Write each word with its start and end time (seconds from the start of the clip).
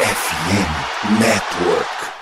FM 0.00 1.18
Network. 1.18 2.17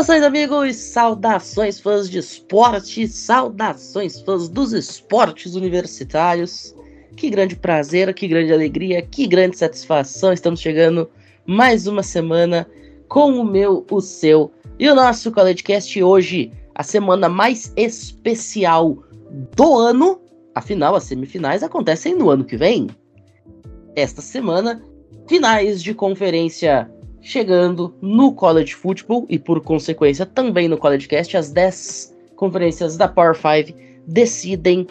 Saudações, 0.00 0.22
amigos! 0.22 0.76
Saudações, 0.76 1.78
fãs 1.78 2.08
de 2.08 2.20
esporte! 2.20 3.06
Saudações, 3.06 4.18
fãs 4.22 4.48
dos 4.48 4.72
esportes 4.72 5.54
universitários! 5.54 6.74
Que 7.14 7.28
grande 7.28 7.54
prazer, 7.54 8.14
que 8.14 8.26
grande 8.26 8.50
alegria, 8.50 9.02
que 9.02 9.26
grande 9.26 9.58
satisfação! 9.58 10.32
Estamos 10.32 10.58
chegando 10.58 11.06
mais 11.44 11.86
uma 11.86 12.02
semana 12.02 12.66
com 13.08 13.32
o 13.38 13.44
meu, 13.44 13.84
o 13.90 14.00
seu 14.00 14.50
e 14.78 14.88
o 14.88 14.94
nosso 14.94 15.30
CollegeCast 15.30 16.02
hoje, 16.02 16.50
a 16.74 16.82
semana 16.82 17.28
mais 17.28 17.70
especial 17.76 19.04
do 19.54 19.76
ano. 19.76 20.18
Afinal, 20.54 20.96
as 20.96 21.04
semifinais 21.04 21.62
acontecem 21.62 22.14
no 22.14 22.30
ano 22.30 22.44
que 22.46 22.56
vem. 22.56 22.86
Esta 23.94 24.22
semana, 24.22 24.82
finais 25.28 25.82
de 25.82 25.92
conferência 25.92 26.90
chegando 27.22 27.94
no 28.00 28.32
College 28.32 28.74
Football 28.74 29.26
e 29.28 29.38
por 29.38 29.60
consequência 29.60 30.24
também 30.24 30.68
no 30.68 30.78
College 30.78 31.08
Cast, 31.08 31.36
as 31.36 31.50
10 31.50 32.16
conferências 32.36 32.96
da 32.96 33.06
Power 33.06 33.34
5 33.34 33.78
decidem 34.06 34.86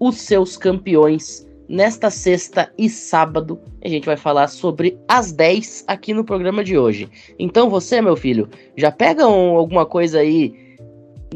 os 0.00 0.16
seus 0.16 0.56
campeões 0.56 1.46
nesta 1.68 2.10
sexta 2.10 2.72
e 2.76 2.88
sábado. 2.88 3.58
A 3.82 3.88
gente 3.88 4.06
vai 4.06 4.16
falar 4.16 4.48
sobre 4.48 4.98
as 5.08 5.32
10 5.32 5.84
aqui 5.86 6.12
no 6.12 6.24
programa 6.24 6.62
de 6.62 6.76
hoje. 6.76 7.08
Então 7.38 7.70
você, 7.70 8.00
meu 8.00 8.16
filho, 8.16 8.48
já 8.76 8.90
pega 8.90 9.26
um, 9.26 9.56
alguma 9.56 9.86
coisa 9.86 10.20
aí 10.20 10.64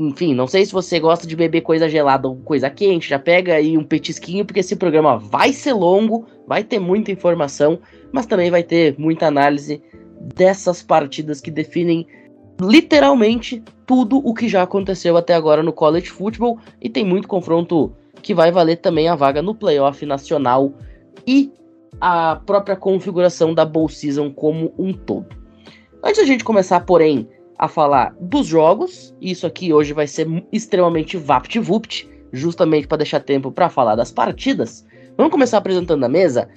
enfim, 0.01 0.33
não 0.33 0.47
sei 0.47 0.65
se 0.65 0.73
você 0.73 1.01
gosta 1.01 1.27
de 1.27 1.35
beber 1.35 1.63
coisa 1.63 1.89
gelada 1.89 2.29
ou 2.29 2.37
coisa 2.37 2.71
quente, 2.71 3.09
já 3.09 3.19
pega 3.19 3.55
aí 3.55 3.77
um 3.77 3.83
petisquinho, 3.83 4.45
porque 4.45 4.61
esse 4.61 4.77
programa 4.77 5.19
vai 5.19 5.53
ser 5.53 5.73
longo, 5.73 6.25
vai 6.47 6.63
ter 6.63 6.79
muita 6.79 7.11
informação, 7.11 7.81
mas 8.13 8.25
também 8.25 8.49
vai 8.49 8.63
ter 8.63 8.95
muita 8.97 9.27
análise 9.27 9.83
dessas 10.21 10.83
partidas 10.83 11.41
que 11.41 11.51
definem 11.51 12.07
literalmente 12.61 13.63
tudo 13.87 14.19
o 14.19 14.35
que 14.35 14.49
já 14.49 14.63
aconteceu 14.63 15.17
até 15.17 15.35
agora 15.35 15.63
no 15.63 15.73
college 15.73 16.11
football 16.11 16.59
e 16.81 16.89
tem 16.89 17.05
muito 17.05 17.29
confronto 17.29 17.93
que 18.23 18.35
vai 18.35 18.51
valer 18.51 18.77
também 18.77 19.09
a 19.09 19.15
vaga 19.15 19.41
no 19.41 19.55
playoff 19.55 20.05
nacional 20.05 20.73
e 21.27 21.53
a 22.01 22.37
própria 22.45 22.77
configuração 22.77 23.55
da 23.55 23.65
bowl 23.65 23.89
season 23.89 24.31
como 24.31 24.73
um 24.79 24.93
todo. 24.93 25.27
Antes 26.03 26.21
da 26.21 26.27
gente 26.27 26.45
começar, 26.45 26.81
porém, 26.81 27.29
a 27.59 27.67
falar 27.67 28.15
dos 28.21 28.47
jogos, 28.47 29.15
isso 29.21 29.47
aqui 29.47 29.73
hoje 29.73 29.93
vai 29.93 30.07
ser 30.07 30.29
extremamente 30.53 31.17
vapt-vupt, 31.17 32.09
justamente 32.33 32.87
para 32.87 32.99
deixar 32.99 33.21
tempo 33.21 33.51
para 33.51 33.69
falar 33.69 33.97
das 33.97 34.13
partidas. 34.13 34.87
Vamos 35.17 35.33
começar 35.33 35.59
apresentando 35.59 36.05
a 36.05 36.09
mesa. 36.09 36.49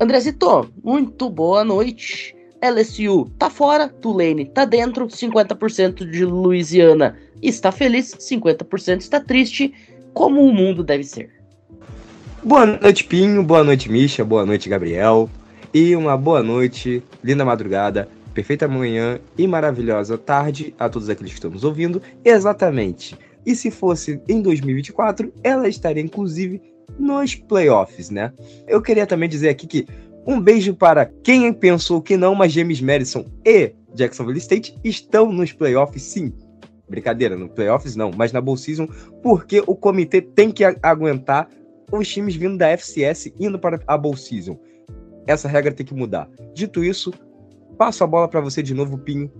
Andrezito, 0.00 0.68
muito 0.82 1.30
boa 1.30 1.64
noite. 1.64 2.37
LSU 2.62 3.30
tá 3.38 3.48
fora, 3.48 3.88
Tulane 3.88 4.46
tá 4.46 4.64
dentro, 4.64 5.06
50% 5.06 6.10
de 6.10 6.24
Louisiana 6.24 7.16
está 7.40 7.70
feliz, 7.70 8.14
50% 8.14 9.00
está 9.00 9.20
triste, 9.20 9.72
como 10.12 10.42
o 10.42 10.52
mundo 10.52 10.82
deve 10.82 11.04
ser. 11.04 11.30
Boa 12.42 12.66
noite, 12.66 13.04
Pinho, 13.04 13.42
boa 13.42 13.62
noite, 13.62 13.90
Misha, 13.90 14.24
boa 14.24 14.44
noite, 14.44 14.68
Gabriel, 14.68 15.30
e 15.72 15.94
uma 15.94 16.16
boa 16.16 16.42
noite, 16.42 17.02
linda 17.22 17.44
madrugada, 17.44 18.08
perfeita 18.34 18.66
manhã 18.66 19.20
e 19.36 19.46
maravilhosa 19.46 20.16
tarde 20.18 20.74
a 20.78 20.88
todos 20.88 21.08
aqueles 21.08 21.32
que 21.32 21.38
estão 21.38 21.50
nos 21.50 21.64
ouvindo, 21.64 22.02
exatamente. 22.24 23.16
E 23.46 23.54
se 23.54 23.70
fosse 23.70 24.20
em 24.28 24.42
2024, 24.42 25.32
ela 25.42 25.68
estaria 25.68 26.02
inclusive 26.02 26.60
nos 26.98 27.34
playoffs, 27.34 28.10
né? 28.10 28.32
Eu 28.66 28.82
queria 28.82 29.06
também 29.06 29.28
dizer 29.28 29.48
aqui 29.48 29.66
que 29.66 29.86
um 30.28 30.38
beijo 30.38 30.74
para 30.74 31.06
quem 31.06 31.50
pensou 31.54 32.02
que 32.02 32.14
não, 32.14 32.34
mas 32.34 32.52
James 32.52 32.82
Madison 32.82 33.24
e 33.46 33.72
Jacksonville 33.94 34.36
State 34.36 34.78
estão 34.84 35.32
nos 35.32 35.52
playoffs, 35.52 36.02
sim. 36.02 36.34
Brincadeira, 36.86 37.34
no 37.34 37.48
playoffs 37.48 37.96
não, 37.96 38.10
mas 38.14 38.30
na 38.30 38.38
Bowl 38.38 38.56
Season, 38.56 38.86
porque 39.22 39.62
o 39.66 39.74
comitê 39.74 40.20
tem 40.20 40.50
que 40.50 40.64
aguentar 40.82 41.48
os 41.90 42.06
times 42.06 42.36
vindo 42.36 42.58
da 42.58 42.68
FCS 42.68 43.32
indo 43.40 43.58
para 43.58 43.80
a 43.86 43.96
Bowl 43.96 44.14
Season. 44.16 44.58
Essa 45.26 45.48
regra 45.48 45.72
tem 45.72 45.86
que 45.86 45.94
mudar. 45.94 46.28
Dito 46.52 46.84
isso, 46.84 47.10
passo 47.78 48.04
a 48.04 48.06
bola 48.06 48.28
para 48.28 48.42
você 48.42 48.62
de 48.62 48.74
novo, 48.74 48.98
Pinho. 48.98 49.32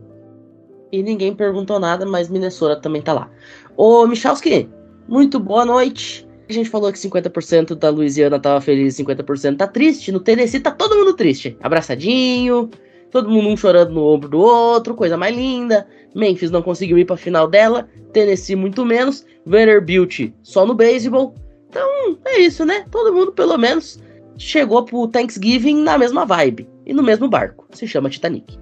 E 0.91 1.03
ninguém 1.03 1.35
perguntou 1.35 1.79
nada, 1.79 2.07
mas 2.07 2.31
Minnesota 2.31 2.81
também 2.81 3.03
tá 3.03 3.13
lá. 3.13 3.31
Ô, 3.77 4.07
Michalski, 4.07 4.71
muito 5.07 5.39
boa 5.39 5.67
noite. 5.67 6.28
A 6.49 6.53
gente 6.53 6.71
falou 6.71 6.91
que 6.91 6.99
50% 6.99 7.75
da 7.75 7.91
Louisiana 7.91 8.41
tava 8.41 8.59
feliz 8.61 8.99
e 8.99 9.05
50% 9.05 9.59
tá 9.59 9.67
triste. 9.67 10.11
No 10.11 10.19
Tennessee 10.19 10.61
tá 10.61 10.71
todo 10.71 10.97
mundo 10.97 11.13
triste. 11.13 11.55
Abraçadinho, 11.61 12.71
todo 13.11 13.29
mundo 13.29 13.49
um 13.49 13.57
chorando 13.57 13.93
no 13.93 14.03
ombro 14.03 14.31
do 14.31 14.39
outro, 14.39 14.95
coisa 14.95 15.15
mais 15.15 15.37
linda. 15.37 15.87
Memphis 16.15 16.51
não 16.51 16.63
conseguiu 16.63 16.97
ir 16.97 17.05
pra 17.05 17.19
final 17.19 17.47
dela, 17.47 17.87
Tennessee 18.15 18.57
muito 18.57 18.85
menos. 18.87 19.27
Vanderbilt 19.45 20.33
só 20.43 20.65
no 20.65 20.75
beisebol. 20.75 21.35
Então 21.69 22.19
é 22.25 22.41
isso, 22.41 22.65
né? 22.65 22.87
Todo 22.91 23.13
mundo 23.13 23.33
pelo 23.33 23.59
menos 23.59 24.03
chegou 24.39 24.83
pro 24.85 25.07
Thanksgiving 25.07 25.83
na 25.83 25.99
mesma 25.99 26.25
vibe 26.25 26.67
e 26.87 26.95
no 26.95 27.03
mesmo 27.03 27.29
barco. 27.29 27.67
Se 27.73 27.87
chama 27.87 28.09
Titanic. 28.09 28.59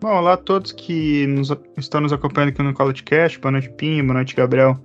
Bom, 0.00 0.16
olá 0.16 0.32
a 0.32 0.38
todos 0.38 0.72
que 0.72 1.26
nos, 1.26 1.52
estão 1.76 2.00
nos 2.00 2.12
acompanhando 2.12 2.50
aqui 2.50 2.62
no 2.62 2.72
College 2.72 3.02
Cast. 3.02 3.38
Boa 3.38 3.52
noite, 3.52 3.68
Pinho. 3.76 4.02
Boa 4.02 4.14
noite, 4.14 4.34
Gabriel. 4.34 4.80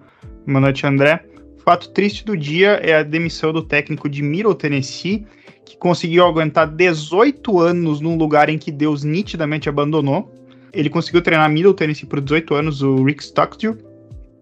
Boa 0.46 0.60
noite, 0.60 0.86
André 0.86 1.24
fato 1.68 1.90
triste 1.90 2.24
do 2.24 2.38
dia 2.38 2.80
é 2.82 2.96
a 2.96 3.04
demissão 3.04 3.52
do 3.52 3.62
técnico 3.62 4.08
de 4.08 4.24
Middle 4.24 4.56
Tennessee, 4.56 5.28
que 5.66 5.76
conseguiu 5.76 6.24
aguentar 6.24 6.66
18 6.66 7.60
anos 7.60 8.00
num 8.00 8.16
lugar 8.16 8.48
em 8.48 8.58
que 8.58 8.72
Deus 8.72 9.04
nitidamente 9.04 9.68
abandonou. 9.68 10.34
Ele 10.72 10.90
conseguiu 10.90 11.22
treinar 11.22 11.52
Middle 11.52 11.74
Tennessee 11.74 12.08
por 12.08 12.22
18 12.22 12.56
anos, 12.56 12.82
o 12.82 13.04
Rick 13.04 13.22
Stockstill. 13.22 13.78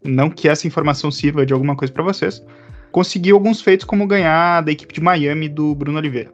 Não 0.04 0.30
que 0.30 0.48
essa 0.48 0.68
informação 0.68 1.10
sirva 1.10 1.44
de 1.48 1.52
alguma 1.52 1.76
coisa 1.76 1.92
para 1.92 2.04
vocês. 2.04 2.46
Conseguiu 2.92 3.38
alguns 3.38 3.60
feitos, 3.60 3.88
como 3.88 4.06
ganhar 4.06 4.62
da 4.62 4.72
equipe 4.72 4.94
de 4.94 5.02
Miami 5.02 5.50
do 5.50 5.74
Bruno 5.74 5.98
Oliveira. 5.98 6.32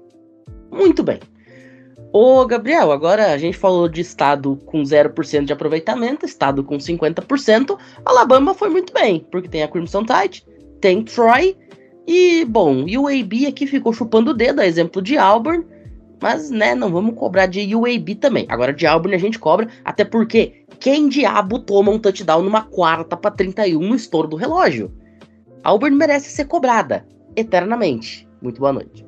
Muito 0.69 1.03
bem. 1.03 1.21
Ô, 2.11 2.45
Gabriel, 2.45 2.91
agora 2.91 3.31
a 3.31 3.37
gente 3.37 3.57
falou 3.57 3.87
de 3.87 4.01
estado 4.01 4.57
com 4.65 4.81
0% 4.81 5.45
de 5.45 5.53
aproveitamento, 5.53 6.25
estado 6.25 6.65
com 6.65 6.77
50%. 6.77 7.77
Alabama 8.03 8.53
foi 8.53 8.67
muito 8.67 8.91
bem, 8.91 9.25
porque 9.31 9.47
tem 9.47 9.63
a 9.63 9.69
Crimson 9.69 10.03
Tide, 10.03 10.43
tem 10.81 11.03
Troy. 11.03 11.55
E, 12.07 12.43
bom, 12.43 12.83
UAB 12.83 13.45
aqui 13.47 13.67
ficou 13.67 13.93
chupando 13.93 14.31
o 14.31 14.33
dedo, 14.33 14.59
a 14.59 14.65
exemplo 14.65 15.01
de 15.01 15.17
Auburn. 15.17 15.65
Mas, 16.21 16.51
né, 16.51 16.75
não 16.75 16.91
vamos 16.91 17.15
cobrar 17.15 17.45
de 17.45 17.73
UAB 17.75 18.15
também. 18.15 18.45
Agora 18.49 18.73
de 18.73 18.85
Auburn 18.85 19.15
a 19.15 19.19
gente 19.19 19.39
cobra, 19.39 19.67
até 19.83 20.03
porque 20.03 20.65
quem 20.79 21.09
diabo 21.09 21.59
toma 21.59 21.91
um 21.91 21.99
touchdown 21.99 22.43
numa 22.43 22.63
quarta 22.63 23.15
para 23.15 23.31
31 23.31 23.79
no 23.79 23.95
estouro 23.95 24.27
do 24.27 24.35
relógio? 24.35 24.91
Auburn 25.63 25.95
merece 25.95 26.29
ser 26.29 26.45
cobrada, 26.45 27.05
eternamente. 27.35 28.27
Muito 28.41 28.59
boa 28.59 28.73
noite. 28.73 29.05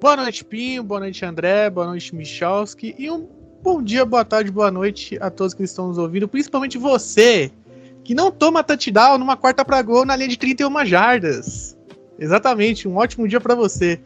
Boa 0.00 0.16
noite, 0.16 0.44
Pinho. 0.44 0.82
Boa 0.82 1.00
noite, 1.00 1.24
André. 1.24 1.68
Boa 1.68 1.86
noite, 1.86 2.14
Michalski. 2.14 2.94
E 2.98 3.10
um 3.10 3.28
bom 3.62 3.82
dia, 3.82 4.04
boa 4.04 4.24
tarde, 4.24 4.50
boa 4.50 4.70
noite 4.70 5.18
a 5.20 5.30
todos 5.30 5.52
que 5.52 5.62
estão 5.62 5.88
nos 5.88 5.98
ouvindo, 5.98 6.26
principalmente 6.26 6.78
você, 6.78 7.52
que 8.04 8.14
não 8.14 8.30
toma 8.30 8.62
touchdown 8.62 9.18
numa 9.18 9.36
quarta 9.36 9.64
para 9.64 9.82
gol 9.82 10.04
na 10.04 10.16
linha 10.16 10.28
de 10.28 10.38
31 10.38 10.84
jardas. 10.86 11.76
Exatamente, 12.18 12.86
um 12.86 12.96
ótimo 12.96 13.26
dia 13.26 13.40
para 13.40 13.54
você. 13.54 14.00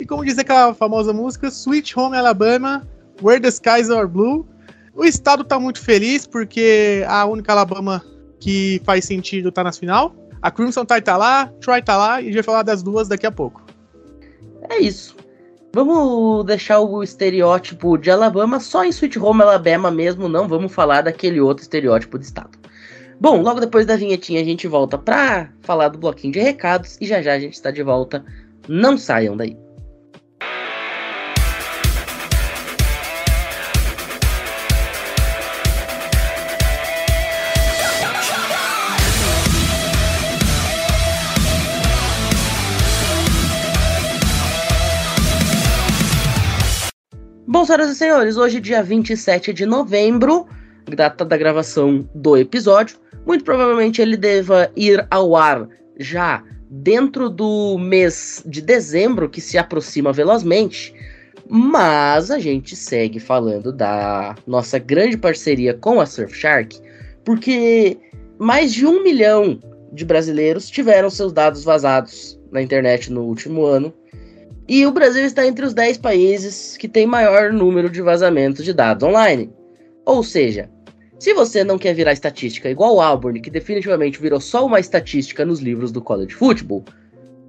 E 0.00 0.06
como 0.06 0.24
diz 0.24 0.38
aquela 0.38 0.74
famosa 0.74 1.12
música, 1.12 1.48
Sweet 1.48 1.98
Home 1.98 2.16
Alabama, 2.16 2.86
Where 3.22 3.40
the 3.40 3.48
Skies 3.48 3.90
Are 3.90 4.06
Blue. 4.06 4.46
O 4.94 5.04
estado 5.04 5.44
tá 5.44 5.58
muito 5.58 5.80
feliz 5.80 6.26
porque 6.26 7.04
a 7.08 7.24
única 7.24 7.52
Alabama 7.52 8.04
que 8.40 8.80
faz 8.84 9.04
sentido 9.04 9.50
tá 9.50 9.64
na 9.64 9.72
final. 9.72 10.14
A 10.40 10.50
Crimson 10.50 10.84
Tide 10.84 11.02
tá 11.02 11.16
lá, 11.16 11.46
Troy 11.60 11.82
tá 11.82 11.96
lá 11.96 12.20
e 12.20 12.24
a 12.24 12.26
gente 12.26 12.34
vai 12.34 12.42
falar 12.42 12.62
das 12.62 12.82
duas 12.82 13.08
daqui 13.08 13.26
a 13.26 13.32
pouco. 13.32 13.64
É 14.68 14.78
isso. 14.78 15.16
Vamos 15.72 16.44
deixar 16.46 16.80
o 16.80 17.02
estereótipo 17.02 17.96
de 17.98 18.10
Alabama 18.10 18.58
só 18.58 18.84
em 18.84 18.88
Sweet 18.88 19.18
Home 19.18 19.42
Alabama 19.42 19.90
mesmo, 19.90 20.28
não 20.28 20.48
vamos 20.48 20.72
falar 20.72 21.02
daquele 21.02 21.40
outro 21.40 21.62
estereótipo 21.62 22.18
de 22.18 22.24
estado. 22.24 22.57
Bom, 23.20 23.42
logo 23.42 23.58
depois 23.58 23.84
da 23.84 23.96
vinhetinha 23.96 24.40
a 24.40 24.44
gente 24.44 24.68
volta 24.68 24.96
para 24.96 25.50
falar 25.62 25.88
do 25.88 25.98
bloquinho 25.98 26.32
de 26.32 26.38
recados 26.38 26.96
e 27.00 27.06
já 27.06 27.20
já 27.20 27.32
a 27.32 27.40
gente 27.40 27.54
está 27.54 27.72
de 27.72 27.82
volta. 27.82 28.24
Não 28.68 28.96
saiam 28.96 29.36
daí. 29.36 29.56
Bom, 47.48 47.64
senhoras 47.64 47.90
e 47.90 47.94
senhores, 47.96 48.36
hoje, 48.36 48.60
dia 48.60 48.80
27 48.80 49.52
de 49.52 49.66
novembro, 49.66 50.46
data 50.94 51.24
da 51.24 51.36
gravação 51.36 52.08
do 52.14 52.36
episódio, 52.36 52.96
muito 53.26 53.44
provavelmente 53.44 54.00
ele 54.00 54.16
deva 54.16 54.70
ir 54.76 55.06
ao 55.10 55.36
ar 55.36 55.68
já 55.98 56.42
dentro 56.70 57.28
do 57.28 57.78
mês 57.78 58.42
de 58.46 58.60
dezembro, 58.60 59.28
que 59.28 59.40
se 59.40 59.58
aproxima 59.58 60.12
velozmente. 60.12 60.94
Mas 61.48 62.30
a 62.30 62.38
gente 62.38 62.76
segue 62.76 63.18
falando 63.18 63.72
da 63.72 64.34
nossa 64.46 64.78
grande 64.78 65.16
parceria 65.16 65.72
com 65.72 66.00
a 66.00 66.06
Surfshark, 66.06 66.78
porque 67.24 67.96
mais 68.38 68.72
de 68.72 68.86
um 68.86 69.02
milhão 69.02 69.58
de 69.92 70.04
brasileiros 70.04 70.68
tiveram 70.68 71.08
seus 71.08 71.32
dados 71.32 71.64
vazados 71.64 72.38
na 72.52 72.62
internet 72.62 73.10
no 73.10 73.22
último 73.22 73.64
ano. 73.64 73.92
E 74.68 74.84
o 74.84 74.92
Brasil 74.92 75.24
está 75.24 75.46
entre 75.46 75.64
os 75.64 75.72
10 75.72 75.96
países 75.98 76.76
que 76.76 76.86
tem 76.86 77.06
maior 77.06 77.50
número 77.52 77.88
de 77.88 78.02
vazamentos 78.02 78.64
de 78.64 78.74
dados 78.74 79.08
online. 79.08 79.50
Ou 80.04 80.22
seja, 80.22 80.68
se 81.18 81.34
você 81.34 81.64
não 81.64 81.78
quer 81.78 81.94
virar 81.94 82.12
estatística 82.12 82.70
igual 82.70 82.94
o 82.94 83.00
Auburn, 83.00 83.40
que 83.40 83.50
definitivamente 83.50 84.20
virou 84.20 84.40
só 84.40 84.64
uma 84.64 84.78
estatística 84.78 85.44
nos 85.44 85.58
livros 85.58 85.90
do 85.90 86.00
college 86.00 86.34
football, 86.34 86.84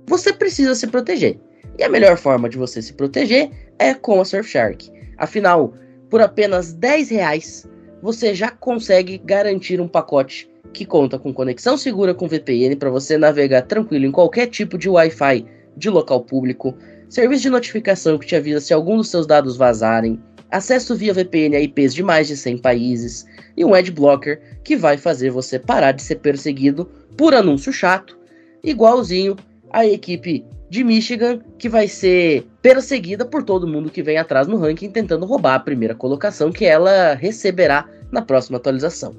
você 0.07 0.33
precisa 0.33 0.73
se 0.73 0.87
proteger. 0.87 1.37
E 1.77 1.83
a 1.83 1.89
melhor 1.89 2.17
forma 2.17 2.49
de 2.49 2.57
você 2.57 2.81
se 2.81 2.93
proteger 2.93 3.51
é 3.77 3.93
com 3.93 4.19
a 4.19 4.25
Surfshark. 4.25 4.91
Afinal, 5.17 5.73
por 6.09 6.19
apenas 6.19 6.73
10 6.73 7.09
reais, 7.09 7.69
você 8.01 8.33
já 8.33 8.49
consegue 8.49 9.19
garantir 9.19 9.79
um 9.79 9.87
pacote 9.87 10.49
que 10.73 10.83
conta 10.83 11.19
com 11.19 11.33
conexão 11.33 11.77
segura 11.77 12.13
com 12.13 12.27
VPN 12.27 12.75
para 12.75 12.89
você 12.89 13.17
navegar 13.17 13.63
tranquilo 13.63 14.05
em 14.05 14.11
qualquer 14.11 14.47
tipo 14.47 14.77
de 14.77 14.89
Wi-Fi 14.89 15.45
de 15.77 15.89
local 15.89 16.21
público, 16.21 16.75
serviço 17.07 17.43
de 17.43 17.49
notificação 17.49 18.17
que 18.17 18.25
te 18.25 18.35
avisa 18.35 18.59
se 18.59 18.73
algum 18.73 18.97
dos 18.97 19.09
seus 19.09 19.27
dados 19.27 19.57
vazarem, 19.57 20.19
acesso 20.51 20.95
via 20.95 21.13
VPN 21.13 21.55
a 21.55 21.61
IPs 21.61 21.93
de 21.93 22.03
mais 22.03 22.27
de 22.27 22.35
100 22.35 22.57
países 22.57 23.25
e 23.59 23.65
um 23.65 23.73
adblocker 23.73 24.41
que 24.63 24.77
vai 24.77 24.97
fazer 24.97 25.29
você 25.31 25.59
parar 25.59 25.91
de 25.91 26.01
ser 26.01 26.15
perseguido 26.15 26.85
por 27.17 27.35
anúncio 27.35 27.73
chato, 27.73 28.17
igualzinho 28.63 29.35
a 29.69 29.85
equipe 29.85 30.45
de 30.69 30.81
Michigan 30.81 31.41
que 31.57 31.67
vai 31.67 31.85
ser 31.85 32.47
perseguida 32.61 33.25
por 33.25 33.43
todo 33.43 33.67
mundo 33.67 33.89
que 33.89 34.01
vem 34.01 34.17
atrás 34.17 34.47
no 34.47 34.57
ranking 34.57 34.89
tentando 34.89 35.25
roubar 35.25 35.55
a 35.55 35.59
primeira 35.59 35.93
colocação 35.93 36.53
que 36.53 36.63
ela 36.63 37.15
receberá 37.15 37.85
na 38.09 38.21
próxima 38.21 38.57
atualização. 38.57 39.13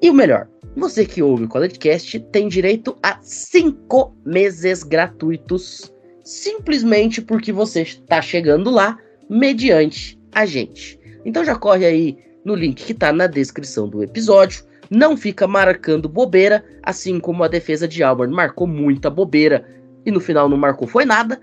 E 0.00 0.08
o 0.08 0.14
melhor, 0.14 0.46
você 0.76 1.04
que 1.04 1.20
ouve 1.20 1.44
o 1.44 1.48
CollegeCast 1.48 2.20
tem 2.30 2.46
direito 2.46 2.96
a 3.02 3.18
5 3.20 4.14
meses 4.24 4.84
gratuitos, 4.84 5.92
simplesmente 6.22 7.20
porque 7.20 7.50
você 7.50 7.82
está 7.82 8.22
chegando 8.22 8.70
lá 8.70 8.96
mediante 9.28 10.16
a 10.30 10.46
gente. 10.46 11.00
Então 11.24 11.44
já 11.44 11.56
corre 11.56 11.84
aí 11.84 12.27
no 12.48 12.54
link 12.54 12.82
que 12.82 12.92
está 12.92 13.12
na 13.12 13.26
descrição 13.26 13.86
do 13.88 14.02
episódio. 14.02 14.64
Não 14.90 15.16
fica 15.16 15.46
marcando 15.46 16.08
bobeira, 16.08 16.64
assim 16.82 17.20
como 17.20 17.44
a 17.44 17.48
defesa 17.48 17.86
de 17.86 18.02
Auburn 18.02 18.34
marcou 18.34 18.66
muita 18.66 19.10
bobeira 19.10 19.68
e 20.06 20.10
no 20.10 20.18
final 20.18 20.48
não 20.48 20.56
marcou 20.56 20.88
foi 20.88 21.04
nada. 21.04 21.38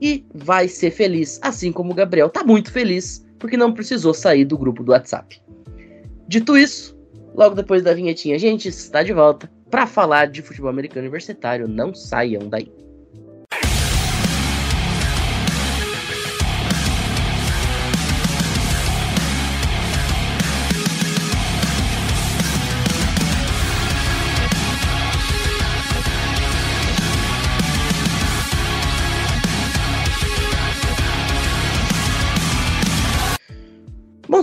E 0.00 0.24
vai 0.34 0.66
ser 0.66 0.90
feliz, 0.90 1.38
assim 1.42 1.70
como 1.70 1.92
o 1.92 1.94
Gabriel 1.94 2.30
tá 2.30 2.42
muito 2.42 2.72
feliz, 2.72 3.24
porque 3.38 3.56
não 3.56 3.72
precisou 3.72 4.14
sair 4.14 4.44
do 4.44 4.56
grupo 4.56 4.82
do 4.82 4.92
WhatsApp. 4.92 5.40
Dito 6.26 6.56
isso, 6.56 6.98
logo 7.34 7.54
depois 7.54 7.82
da 7.82 7.94
vinhetinha, 7.94 8.34
a 8.34 8.38
gente 8.38 8.68
está 8.68 9.02
de 9.02 9.12
volta 9.12 9.50
para 9.70 9.86
falar 9.86 10.26
de 10.26 10.42
futebol 10.42 10.70
americano 10.70 11.02
universitário. 11.02 11.68
Não 11.68 11.94
saiam 11.94 12.48
daí. 12.48 12.70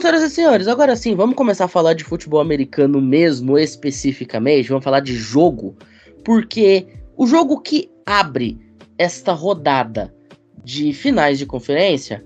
Senhoras 0.04 0.24
e 0.24 0.30
senhores, 0.30 0.68
agora 0.68 0.98
sim, 0.98 1.16
vamos 1.16 1.34
começar 1.34 1.64
a 1.64 1.70
falar 1.70 1.94
de 1.94 2.04
futebol 2.04 2.42
americano 2.42 3.00
mesmo, 3.00 3.58
especificamente. 3.58 4.68
Vamos 4.68 4.84
falar 4.84 5.00
de 5.00 5.16
jogo, 5.16 5.78
porque 6.26 6.86
o 7.16 7.26
jogo 7.26 7.62
que 7.62 7.90
abre 8.06 8.60
esta 8.98 9.32
rodada 9.32 10.14
de 10.62 10.92
finais 10.92 11.40
de 11.40 11.46
conferência 11.46 12.22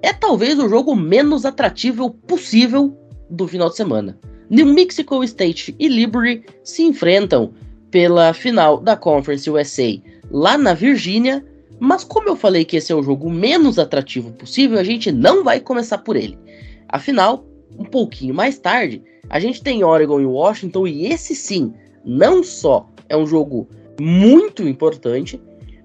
é 0.00 0.14
talvez 0.14 0.58
o 0.58 0.66
jogo 0.66 0.96
menos 0.96 1.44
atrativo 1.44 2.08
possível 2.08 2.96
do 3.28 3.46
final 3.46 3.68
de 3.68 3.76
semana. 3.76 4.18
New 4.48 4.64
Mexico 4.64 5.22
State 5.22 5.76
e 5.78 5.88
Liberty 5.88 6.46
se 6.64 6.84
enfrentam 6.84 7.52
pela 7.90 8.32
final 8.32 8.80
da 8.80 8.96
Conference 8.96 9.48
USA 9.50 10.00
lá 10.30 10.56
na 10.56 10.72
Virgínia, 10.72 11.44
mas 11.78 12.02
como 12.02 12.30
eu 12.30 12.36
falei 12.36 12.64
que 12.64 12.78
esse 12.78 12.90
é 12.90 12.94
o 12.94 13.02
jogo 13.02 13.28
menos 13.30 13.78
atrativo 13.78 14.32
possível, 14.32 14.78
a 14.78 14.84
gente 14.84 15.12
não 15.12 15.44
vai 15.44 15.60
começar 15.60 15.98
por 15.98 16.16
ele. 16.16 16.38
Afinal, 16.90 17.44
um 17.78 17.84
pouquinho 17.84 18.34
mais 18.34 18.58
tarde, 18.58 19.02
a 19.28 19.38
gente 19.38 19.62
tem 19.62 19.84
Oregon 19.84 20.20
e 20.20 20.26
Washington, 20.26 20.86
e 20.86 21.06
esse 21.06 21.34
sim, 21.34 21.72
não 22.04 22.42
só 22.42 22.88
é 23.08 23.16
um 23.16 23.26
jogo 23.26 23.68
muito 24.00 24.66
importante, 24.66 25.40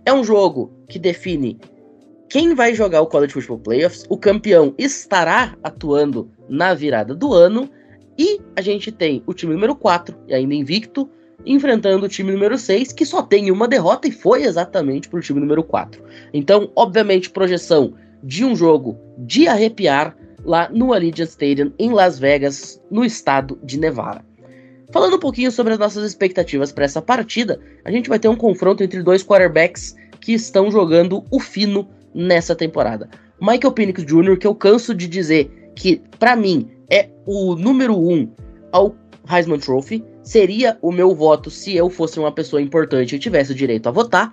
é 0.05 0.11
um 0.11 0.23
jogo 0.23 0.71
que 0.87 0.97
define 0.97 1.59
quem 2.27 2.55
vai 2.55 2.73
jogar 2.73 3.01
o 3.01 3.07
College 3.07 3.33
Football 3.33 3.59
Playoffs, 3.59 4.05
o 4.09 4.17
campeão 4.17 4.73
estará 4.77 5.55
atuando 5.63 6.29
na 6.49 6.73
virada 6.73 7.13
do 7.13 7.33
ano, 7.33 7.69
e 8.17 8.39
a 8.55 8.61
gente 8.61 8.91
tem 8.91 9.21
o 9.27 9.33
time 9.33 9.53
número 9.53 9.75
4, 9.75 10.15
e 10.27 10.33
ainda 10.33 10.55
invicto, 10.55 11.09
enfrentando 11.45 12.05
o 12.05 12.09
time 12.09 12.31
número 12.31 12.57
6, 12.57 12.93
que 12.93 13.05
só 13.05 13.21
tem 13.21 13.51
uma 13.51 13.67
derrota 13.67 14.07
e 14.07 14.11
foi 14.11 14.43
exatamente 14.43 15.07
para 15.07 15.19
o 15.19 15.21
time 15.21 15.39
número 15.39 15.63
4. 15.63 16.01
Então, 16.33 16.71
obviamente, 16.75 17.29
projeção 17.29 17.93
de 18.23 18.43
um 18.43 18.55
jogo 18.55 18.97
de 19.19 19.47
arrepiar, 19.47 20.17
lá 20.45 20.69
no 20.71 20.94
Allegiant 20.94 21.27
Stadium 21.27 21.71
em 21.77 21.92
Las 21.92 22.19
Vegas, 22.19 22.81
no 22.89 23.03
estado 23.03 23.59
de 23.63 23.80
Nevada. 23.80 24.24
Falando 24.92 25.15
um 25.15 25.19
pouquinho 25.19 25.51
sobre 25.51 25.74
as 25.74 25.80
nossas 25.80 26.06
expectativas 26.06 26.71
para 26.71 26.86
essa 26.86 27.01
partida, 27.01 27.59
a 27.84 27.91
gente 27.91 28.08
vai 28.08 28.19
ter 28.19 28.27
um 28.27 28.36
confronto 28.36 28.84
entre 28.84 29.01
dois 29.01 29.24
quarterbacks 29.24 29.96
que 30.22 30.34
estão 30.34 30.72
jogando 30.72 31.25
o 31.31 31.39
fino 31.39 31.89
nessa 32.13 32.55
temporada. 32.55 33.10
Michael 33.41 33.74
Penix 33.74 34.05
Jr., 34.05 34.38
que 34.38 34.48
eu 34.48 34.55
canso 34.55 34.93
de 34.93 35.08
dizer 35.08 35.72
que, 35.75 36.01
para 36.19 36.36
mim, 36.36 36.69
é 36.89 37.10
o 37.25 37.55
número 37.55 37.98
um 37.98 38.31
ao 38.72 38.96
Heisman 39.29 39.60
Trophy, 39.60 40.03
seria 40.24 40.77
o 40.81 40.91
meu 40.91 41.13
voto 41.13 41.50
se 41.50 41.75
eu 41.75 41.89
fosse 41.89 42.19
uma 42.19 42.31
pessoa 42.31 42.62
importante 42.62 43.15
e 43.15 43.19
tivesse 43.19 43.51
o 43.51 43.55
direito 43.55 43.88
a 43.88 43.91
votar. 43.91 44.31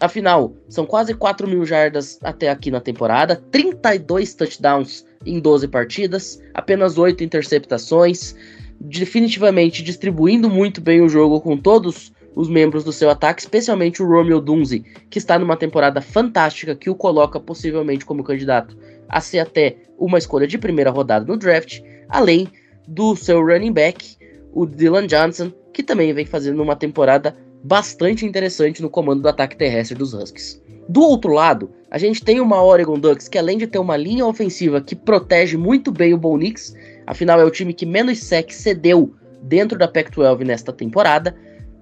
Afinal, 0.00 0.54
são 0.68 0.84
quase 0.84 1.14
4 1.14 1.48
mil 1.48 1.64
jardas 1.64 2.18
até 2.22 2.50
aqui 2.50 2.70
na 2.70 2.80
temporada, 2.80 3.36
32 3.50 4.34
touchdowns 4.34 5.04
em 5.24 5.40
12 5.40 5.68
partidas, 5.68 6.42
apenas 6.54 6.98
8 6.98 7.22
interceptações, 7.22 8.34
definitivamente 8.80 9.82
distribuindo 9.82 10.48
muito 10.48 10.80
bem 10.80 11.00
o 11.00 11.08
jogo 11.08 11.40
com 11.40 11.56
todos 11.56 12.12
os 12.34 12.48
membros 12.48 12.84
do 12.84 12.92
seu 12.92 13.10
ataque, 13.10 13.42
especialmente 13.42 14.02
o 14.02 14.06
Romeo 14.06 14.40
Dunze, 14.40 14.84
que 15.10 15.18
está 15.18 15.38
numa 15.38 15.56
temporada 15.56 16.00
fantástica 16.00 16.74
que 16.74 16.90
o 16.90 16.94
coloca 16.94 17.38
possivelmente 17.38 18.04
como 18.04 18.24
candidato 18.24 18.76
a 19.08 19.20
ser 19.20 19.40
até 19.40 19.76
uma 19.98 20.18
escolha 20.18 20.46
de 20.46 20.58
primeira 20.58 20.90
rodada 20.90 21.26
no 21.26 21.36
draft, 21.36 21.80
além 22.08 22.48
do 22.88 23.14
seu 23.14 23.40
running 23.40 23.72
back, 23.72 24.16
o 24.52 24.66
Dylan 24.66 25.06
Johnson, 25.06 25.52
que 25.72 25.82
também 25.82 26.12
vem 26.12 26.26
fazendo 26.26 26.62
uma 26.62 26.76
temporada 26.76 27.36
bastante 27.62 28.26
interessante 28.26 28.82
no 28.82 28.90
comando 28.90 29.22
do 29.22 29.28
ataque 29.28 29.56
terrestre 29.56 29.96
dos 29.96 30.14
Huskies. 30.14 30.60
Do 30.92 31.00
outro 31.00 31.32
lado, 31.32 31.70
a 31.90 31.96
gente 31.96 32.22
tem 32.22 32.38
uma 32.38 32.62
Oregon 32.62 32.98
Ducks 32.98 33.26
que 33.26 33.38
além 33.38 33.56
de 33.56 33.66
ter 33.66 33.78
uma 33.78 33.96
linha 33.96 34.26
ofensiva 34.26 34.78
que 34.78 34.94
protege 34.94 35.56
muito 35.56 35.90
bem 35.90 36.12
o 36.12 36.18
Bo 36.18 36.36
Nix, 36.36 36.74
afinal 37.06 37.40
é 37.40 37.44
o 37.46 37.50
time 37.50 37.72
que 37.72 37.86
menos 37.86 38.18
sec 38.18 38.50
cedeu 38.50 39.14
dentro 39.42 39.78
da 39.78 39.88
Pac-12 39.88 40.44
nesta 40.44 40.70
temporada, 40.70 41.34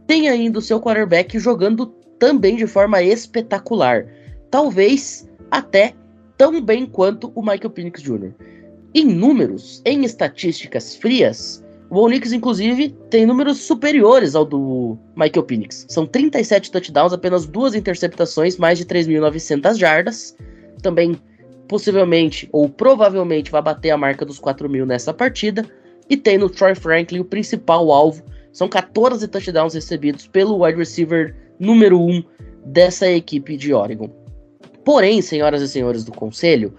tem 0.06 0.28
ainda 0.28 0.60
o 0.60 0.62
seu 0.62 0.80
quarterback 0.80 1.40
jogando 1.40 1.86
também 2.20 2.54
de 2.54 2.68
forma 2.68 3.02
espetacular, 3.02 4.06
talvez 4.48 5.28
até 5.50 5.92
tão 6.38 6.62
bem 6.62 6.86
quanto 6.86 7.32
o 7.34 7.42
Michael 7.42 7.70
Penix 7.70 8.00
Jr. 8.00 8.30
Em 8.94 9.06
números, 9.06 9.82
em 9.84 10.04
estatísticas 10.04 10.94
frias, 10.94 11.64
o 11.90 11.98
Onyx, 11.98 12.32
inclusive, 12.32 12.90
tem 13.10 13.26
números 13.26 13.58
superiores 13.58 14.36
ao 14.36 14.44
do 14.44 14.96
Michael 15.16 15.42
Penix. 15.42 15.86
São 15.88 16.06
37 16.06 16.70
touchdowns, 16.70 17.12
apenas 17.12 17.46
duas 17.46 17.74
interceptações, 17.74 18.56
mais 18.56 18.78
de 18.78 18.84
3.900 18.84 19.76
jardas. 19.76 20.36
Também, 20.80 21.18
possivelmente, 21.66 22.48
ou 22.52 22.68
provavelmente, 22.68 23.50
vai 23.50 23.60
bater 23.60 23.90
a 23.90 23.96
marca 23.96 24.24
dos 24.24 24.40
4.000 24.40 24.86
nessa 24.86 25.12
partida. 25.12 25.66
E 26.08 26.16
tem 26.16 26.38
no 26.38 26.48
Troy 26.48 26.76
Franklin 26.76 27.18
o 27.18 27.24
principal 27.24 27.90
alvo. 27.90 28.22
São 28.52 28.68
14 28.68 29.26
touchdowns 29.26 29.74
recebidos 29.74 30.28
pelo 30.28 30.64
wide 30.64 30.78
receiver 30.78 31.34
número 31.58 32.00
1 32.00 32.22
dessa 32.66 33.10
equipe 33.10 33.56
de 33.56 33.74
Oregon. 33.74 34.08
Porém, 34.84 35.20
senhoras 35.20 35.60
e 35.60 35.68
senhores 35.68 36.04
do 36.04 36.12
conselho, 36.12 36.72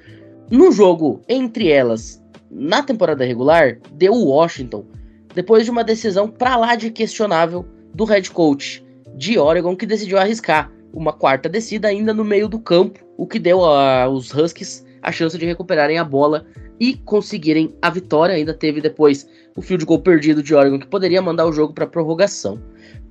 No 0.49 0.69
jogo 0.69 1.21
entre 1.29 1.69
elas, 1.69 2.21
na 2.49 2.83
temporada 2.83 3.23
regular, 3.23 3.77
deu 3.93 4.11
o 4.11 4.25
Washington, 4.25 4.85
depois 5.33 5.65
de 5.65 5.71
uma 5.71 5.83
decisão 5.83 6.27
pra 6.27 6.55
lá 6.55 6.75
de 6.75 6.91
questionável 6.91 7.65
do 7.93 8.05
head 8.05 8.29
coach 8.31 8.85
de 9.15 9.37
Oregon, 9.37 9.75
que 9.75 9.85
decidiu 9.85 10.17
arriscar 10.17 10.71
uma 10.93 11.13
quarta 11.13 11.47
descida 11.47 11.87
ainda 11.87 12.13
no 12.13 12.23
meio 12.23 12.47
do 12.47 12.59
campo, 12.59 12.99
o 13.17 13.25
que 13.25 13.39
deu 13.39 13.63
aos 13.63 14.33
Huskies 14.33 14.85
a 15.01 15.11
chance 15.11 15.37
de 15.37 15.45
recuperarem 15.45 15.97
a 15.97 16.03
bola 16.03 16.45
e 16.79 16.95
conseguirem 16.95 17.75
a 17.81 17.89
vitória. 17.89 18.35
Ainda 18.35 18.53
teve 18.53 18.81
depois 18.81 19.27
o 19.55 19.61
field 19.61 19.85
goal 19.85 19.99
perdido 19.99 20.43
de 20.43 20.53
Oregon, 20.53 20.79
que 20.79 20.87
poderia 20.87 21.21
mandar 21.21 21.45
o 21.45 21.53
jogo 21.53 21.73
para 21.73 21.87
prorrogação. 21.87 22.61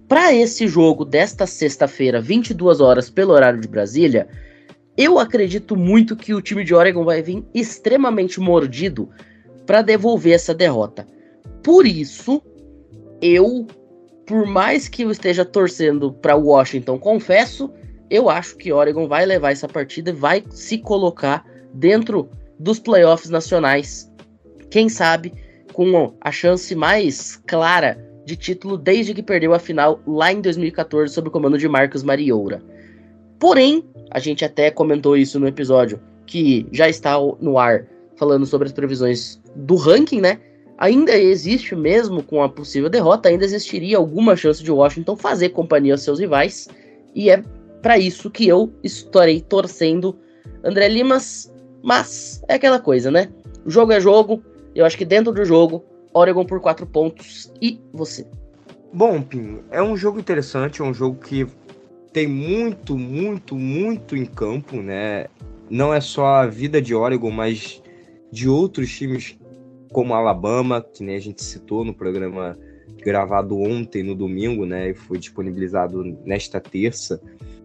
Para 0.09 0.35
esse 0.35 0.67
jogo 0.67 1.05
desta 1.05 1.47
sexta-feira, 1.47 2.21
22 2.21 2.81
horas 2.81 3.09
pelo 3.09 3.33
horário 3.33 3.61
de 3.61 3.69
Brasília, 3.69 4.29
eu 4.97 5.19
acredito 5.19 5.77
muito 5.77 6.17
que 6.17 6.35
o 6.35 6.43
time 6.43 6.65
de 6.65 6.75
Oregon 6.75 7.05
vai 7.05 7.23
vir 7.23 7.45
extremamente 7.55 8.41
mordido 8.41 9.09
para 9.65 9.83
devolver 9.83 10.35
essa 10.35 10.53
derrota. 10.53 11.07
Por 11.71 11.87
isso, 11.87 12.43
eu, 13.23 13.65
por 14.27 14.45
mais 14.45 14.89
que 14.89 15.03
eu 15.03 15.11
esteja 15.13 15.45
torcendo 15.45 16.13
para 16.13 16.35
Washington, 16.35 16.99
confesso, 16.99 17.73
eu 18.11 18.29
acho 18.29 18.57
que 18.57 18.73
Oregon 18.73 19.07
vai 19.07 19.25
levar 19.25 19.53
essa 19.53 19.69
partida 19.69 20.11
e 20.11 20.13
vai 20.13 20.43
se 20.51 20.79
colocar 20.79 21.47
dentro 21.73 22.29
dos 22.59 22.81
playoffs 22.81 23.31
nacionais. 23.31 24.13
Quem 24.69 24.89
sabe 24.89 25.33
com 25.73 26.13
a 26.21 26.33
chance 26.33 26.75
mais 26.75 27.37
clara 27.47 28.05
de 28.25 28.35
título 28.35 28.77
desde 28.77 29.15
que 29.15 29.23
perdeu 29.23 29.55
a 29.55 29.61
final 29.61 30.01
lá 30.05 30.33
em 30.33 30.41
2014 30.41 31.15
sob 31.15 31.29
o 31.29 31.31
comando 31.31 31.57
de 31.57 31.69
Marcos 31.69 32.03
Marioura. 32.03 32.61
Porém, 33.39 33.89
a 34.11 34.19
gente 34.19 34.45
até 34.45 34.73
comentou 34.73 35.17
isso 35.17 35.39
no 35.39 35.47
episódio 35.47 36.01
que 36.27 36.67
já 36.73 36.89
está 36.89 37.17
no 37.41 37.61
ar 37.61 37.87
falando 38.17 38.45
sobre 38.45 38.67
as 38.67 38.73
previsões 38.73 39.41
do 39.55 39.77
ranking, 39.77 40.21
né? 40.21 40.41
Ainda 40.81 41.17
existe 41.17 41.77
mesmo 41.77 42.23
com 42.23 42.43
a 42.43 42.49
possível 42.49 42.91
derrota, 42.91 43.29
ainda 43.29 43.45
existiria 43.45 43.99
alguma 43.99 44.35
chance 44.35 44.63
de 44.63 44.73
Washington 44.73 45.15
fazer 45.15 45.51
companhia 45.51 45.95
aos 45.95 46.03
seus 46.03 46.19
rivais, 46.19 46.69
e 47.15 47.31
é 47.31 47.45
para 47.81 47.99
isso 47.99 48.31
que 48.31 48.49
eu 48.49 48.73
estarei 48.83 49.41
torcendo 49.41 50.19
André 50.65 50.89
Limas 50.89 51.51
mas 51.83 52.43
é 52.49 52.55
aquela 52.55 52.79
coisa, 52.79 53.11
né? 53.11 53.31
Jogo 53.67 53.93
é 53.93 54.01
jogo. 54.01 54.43
Eu 54.75 54.85
acho 54.85 54.97
que 54.97 55.05
dentro 55.05 55.33
do 55.33 55.45
jogo, 55.45 55.85
Oregon 56.13 56.45
por 56.45 56.61
quatro 56.61 56.87
pontos. 56.87 57.53
E 57.61 57.81
você? 57.93 58.27
Bom, 58.93 59.23
Pinho, 59.23 59.65
é 59.71 59.83
um 59.83 59.97
jogo 59.97 60.19
interessante, 60.19 60.83
é 60.83 60.85
um 60.85 60.95
jogo 60.95 61.19
que 61.21 61.47
tem 62.13 62.27
muito, 62.27 62.97
muito, 62.97 63.55
muito 63.55 64.17
em 64.17 64.27
campo, 64.27 64.77
né? 64.77 65.27
Não 65.69 65.95
é 65.95 66.01
só 66.01 66.27
a 66.27 66.47
vida 66.47 66.83
de 66.83 66.95
Oregon, 66.95 67.31
mas 67.31 67.81
de 68.33 68.49
outros 68.49 68.91
times 68.91 69.37
como 69.93 70.15
Alabama, 70.15 70.81
que 70.81 71.03
nem 71.03 71.17
a 71.17 71.21
gente 71.21 71.43
citou 71.43 71.85
no 71.85 71.95
programa 71.95 72.59
gravado 73.03 73.59
ontem, 73.59 74.03
no 74.03 74.15
domingo, 74.15 74.67
né? 74.67 74.91
E 74.91 74.95
foi 74.95 75.19
disponibilizado 75.19 76.05
nesta 76.25 76.61
terça. 76.61 77.21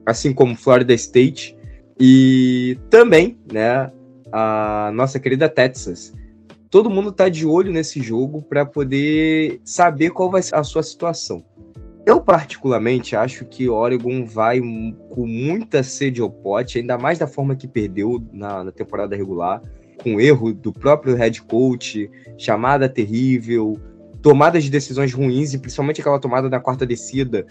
Assim 0.06 0.34
como 0.34 0.56
Florida 0.56 0.94
State. 0.94 1.58
E 2.00 2.78
também, 2.90 3.38
né? 3.52 3.92
a 4.38 4.92
nossa 4.94 5.18
querida 5.18 5.48
Texas. 5.48 6.14
Todo 6.70 6.90
mundo 6.90 7.10
tá 7.10 7.30
de 7.30 7.46
olho 7.46 7.72
nesse 7.72 8.02
jogo 8.02 8.42
para 8.42 8.66
poder 8.66 9.62
saber 9.64 10.10
qual 10.10 10.30
vai 10.30 10.42
ser 10.42 10.56
a 10.56 10.64
sua 10.64 10.84
situação. 10.84 11.42
Eu, 12.06 12.20
particularmente, 12.20 13.16
acho 13.16 13.46
que 13.46 13.70
Oregon 13.70 14.26
vai 14.26 14.60
com 14.60 15.26
muita 15.26 15.82
sede 15.82 16.22
ao 16.22 16.30
pote, 16.30 16.78
ainda 16.78 16.98
mais 16.98 17.18
da 17.18 17.28
forma 17.28 17.56
que 17.56 17.66
perdeu 17.66 18.22
na, 18.34 18.66
na 18.66 18.72
temporada 18.72 19.16
regular, 19.16 19.62
com 20.06 20.22
erro 20.22 20.54
do 20.54 20.72
próprio 20.72 21.16
head 21.16 21.42
coach, 21.42 22.12
chamada 22.38 22.88
terrível, 22.88 23.80
tomadas 24.22 24.64
de 24.64 24.70
decisões 24.70 25.12
ruins, 25.12 25.56
e 25.56 25.58
principalmente 25.58 26.00
aquela 26.00 26.20
tomada 26.20 26.48
na 26.48 26.60
quarta 26.60 26.86
descida, 26.86 27.44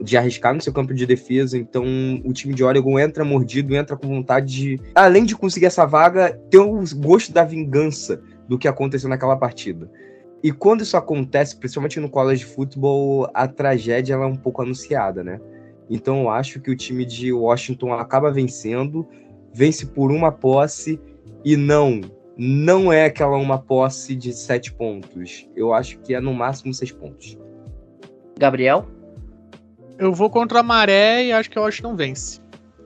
de 0.00 0.16
arriscar 0.16 0.54
no 0.54 0.60
seu 0.62 0.72
campo 0.72 0.94
de 0.94 1.04
defesa. 1.04 1.58
Então, 1.58 1.84
o 2.24 2.32
time 2.32 2.54
de 2.54 2.64
Oregon 2.64 2.98
entra 2.98 3.26
mordido, 3.26 3.76
entra 3.76 3.94
com 3.94 4.08
vontade 4.08 4.46
de, 4.46 4.80
além 4.94 5.26
de 5.26 5.36
conseguir 5.36 5.66
essa 5.66 5.84
vaga, 5.84 6.32
ter 6.50 6.56
o 6.56 6.82
gosto 6.96 7.30
da 7.30 7.44
vingança 7.44 8.22
do 8.48 8.56
que 8.56 8.66
aconteceu 8.66 9.10
naquela 9.10 9.36
partida. 9.36 9.90
E 10.42 10.50
quando 10.50 10.82
isso 10.82 10.96
acontece, 10.96 11.56
principalmente 11.56 12.00
no 12.00 12.08
college 12.08 12.44
futebol, 12.44 13.28
a 13.34 13.46
tragédia 13.46 14.14
é 14.14 14.18
um 14.18 14.36
pouco 14.36 14.62
anunciada, 14.62 15.22
né? 15.22 15.38
Então, 15.90 16.22
eu 16.22 16.30
acho 16.30 16.58
que 16.58 16.70
o 16.70 16.76
time 16.76 17.04
de 17.04 17.32
Washington 17.32 17.92
acaba 17.92 18.30
vencendo, 18.30 19.06
vence 19.52 19.84
por 19.84 20.10
uma 20.10 20.32
posse 20.32 20.98
e 21.44 21.56
não, 21.56 22.00
não 22.36 22.92
é 22.92 23.06
aquela 23.06 23.36
uma 23.36 23.58
posse 23.58 24.14
de 24.14 24.32
sete 24.32 24.72
pontos. 24.72 25.48
Eu 25.56 25.72
acho 25.72 25.98
que 26.00 26.14
é 26.14 26.20
no 26.20 26.32
máximo 26.32 26.72
seis 26.72 26.92
pontos. 26.92 27.36
Gabriel? 28.38 28.86
Eu 29.98 30.12
vou 30.12 30.30
contra 30.30 30.60
a 30.60 30.62
maré 30.62 31.24
e 31.24 31.32
acho 31.32 31.50
que 31.50 31.58
o 31.58 31.62
Washington 31.62 31.96
vence. 31.96 32.40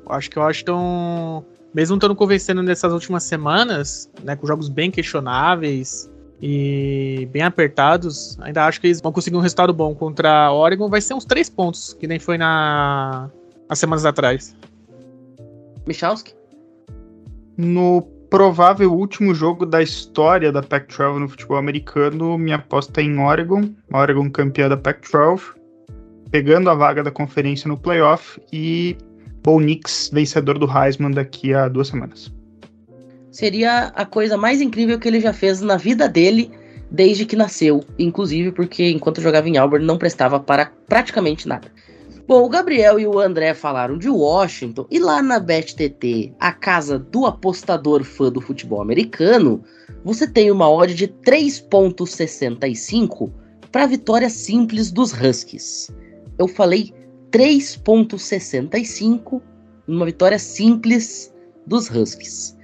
Eu 0.06 0.12
acho 0.12 0.30
que 0.30 0.38
o 0.38 0.42
Washington, 0.42 1.44
mesmo 1.74 1.96
estando 1.96 2.16
convencendo 2.16 2.62
nessas 2.62 2.92
últimas 2.92 3.24
semanas, 3.24 4.10
né, 4.24 4.34
com 4.34 4.46
jogos 4.46 4.68
bem 4.68 4.90
questionáveis 4.90 6.10
e 6.40 7.28
bem 7.30 7.42
apertados, 7.42 8.38
ainda 8.40 8.64
acho 8.66 8.80
que 8.80 8.86
eles 8.86 9.00
vão 9.00 9.12
conseguir 9.12 9.36
um 9.36 9.40
resultado 9.40 9.72
bom 9.74 9.94
contra 9.94 10.46
a 10.46 10.52
Oregon. 10.52 10.88
Vai 10.88 11.00
ser 11.00 11.14
uns 11.14 11.24
três 11.24 11.50
pontos, 11.50 11.92
que 11.92 12.06
nem 12.06 12.18
foi 12.18 12.38
na 12.38 13.30
as 13.68 13.78
semanas 13.78 14.04
atrás. 14.04 14.56
Michalski? 15.86 16.34
No 17.56 18.02
provável 18.32 18.90
último 18.90 19.34
jogo 19.34 19.66
da 19.66 19.82
história 19.82 20.50
da 20.50 20.62
Pac-12 20.62 21.18
no 21.18 21.28
futebol 21.28 21.58
americano, 21.58 22.38
minha 22.38 22.56
aposta 22.56 23.02
é 23.02 23.04
em 23.04 23.18
Oregon. 23.18 23.68
Oregon 23.92 24.30
campeã 24.30 24.70
da 24.70 24.76
Pac-12 24.76 25.52
pegando 26.30 26.70
a 26.70 26.74
vaga 26.74 27.02
da 27.02 27.10
conferência 27.10 27.68
no 27.68 27.76
playoff 27.76 28.40
e 28.50 28.96
Bo 29.44 29.60
Nix 29.60 30.08
vencedor 30.10 30.58
do 30.58 30.66
Heisman 30.66 31.10
daqui 31.10 31.52
a 31.52 31.68
duas 31.68 31.88
semanas. 31.88 32.32
Seria 33.30 33.92
a 33.94 34.06
coisa 34.06 34.38
mais 34.38 34.62
incrível 34.62 34.98
que 34.98 35.08
ele 35.08 35.20
já 35.20 35.34
fez 35.34 35.60
na 35.60 35.76
vida 35.76 36.08
dele 36.08 36.50
desde 36.90 37.26
que 37.26 37.36
nasceu, 37.36 37.84
inclusive 37.98 38.50
porque 38.50 38.88
enquanto 38.88 39.20
jogava 39.20 39.46
em 39.46 39.58
Auburn 39.58 39.84
não 39.84 39.98
prestava 39.98 40.40
para 40.40 40.72
praticamente 40.88 41.46
nada. 41.46 41.70
Bom, 42.26 42.44
o 42.44 42.48
Gabriel 42.48 42.98
e 43.00 43.06
o 43.06 43.18
André 43.18 43.54
falaram 43.54 43.98
de 43.98 44.08
Washington 44.08 44.86
e 44.90 44.98
lá 44.98 45.22
na 45.22 45.38
BetTT, 45.40 46.32
a 46.38 46.52
casa 46.52 46.98
do 46.98 47.26
apostador 47.26 48.04
fã 48.04 48.30
do 48.30 48.40
futebol 48.40 48.80
americano, 48.80 49.62
você 50.04 50.26
tem 50.26 50.50
uma 50.50 50.70
odd 50.70 50.94
de 50.94 51.08
3.65 51.08 53.30
para 53.70 53.84
a 53.84 53.86
vitória 53.86 54.30
simples 54.30 54.90
dos 54.90 55.12
Huskies 55.12 55.92
eu 56.38 56.48
falei 56.48 56.94
3.65 57.30 59.42
numa 59.86 60.06
vitória 60.06 60.38
simples 60.38 61.30
dos 61.66 61.90
Huskies. 61.90 62.56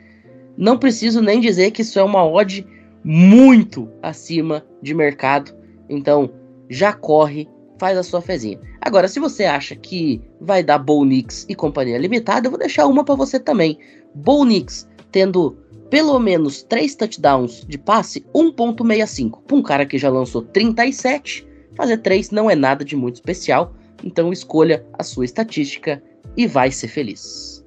Não 0.56 0.78
preciso 0.78 1.20
nem 1.22 1.40
dizer 1.40 1.70
que 1.70 1.82
isso 1.82 1.98
é 1.98 2.02
uma 2.02 2.26
odd 2.26 2.66
muito 3.04 3.88
acima 4.02 4.66
de 4.82 4.94
mercado, 4.94 5.54
então 5.88 6.32
já 6.68 6.92
corre, 6.92 7.48
faz 7.78 7.96
a 7.96 8.02
sua 8.02 8.20
fezinha. 8.20 8.58
Agora, 8.80 9.08
se 9.08 9.20
você 9.20 9.44
acha 9.44 9.76
que 9.76 10.20
vai 10.40 10.62
dar 10.62 10.78
Bolnix 10.78 11.46
e 11.48 11.54
companhia 11.54 11.98
limitada, 11.98 12.46
eu 12.46 12.50
vou 12.50 12.58
deixar 12.58 12.86
uma 12.86 13.04
para 13.04 13.14
você 13.14 13.38
também. 13.38 13.78
Bolnix 14.14 14.88
tendo 15.10 15.56
pelo 15.90 16.18
menos 16.18 16.62
3 16.64 16.94
touchdowns 16.94 17.64
de 17.66 17.78
passe, 17.78 18.24
1.65. 18.34 19.42
Para 19.46 19.56
um 19.56 19.62
cara 19.62 19.86
que 19.86 19.96
já 19.96 20.10
lançou 20.10 20.42
37, 20.42 21.48
Fazer 21.78 21.98
3 21.98 22.32
não 22.32 22.50
é 22.50 22.56
nada 22.56 22.84
de 22.84 22.96
muito 22.96 23.14
especial, 23.14 23.72
então 24.02 24.32
escolha 24.32 24.84
a 24.98 25.04
sua 25.04 25.24
estatística 25.24 26.02
e 26.36 26.44
vai 26.44 26.72
ser 26.72 26.88
feliz. 26.88 27.64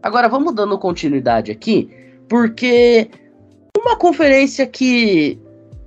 Agora 0.00 0.28
vamos 0.28 0.54
dando 0.54 0.78
continuidade 0.78 1.50
aqui, 1.50 1.90
porque 2.28 3.10
uma 3.76 3.96
conferência 3.96 4.64
que 4.64 5.40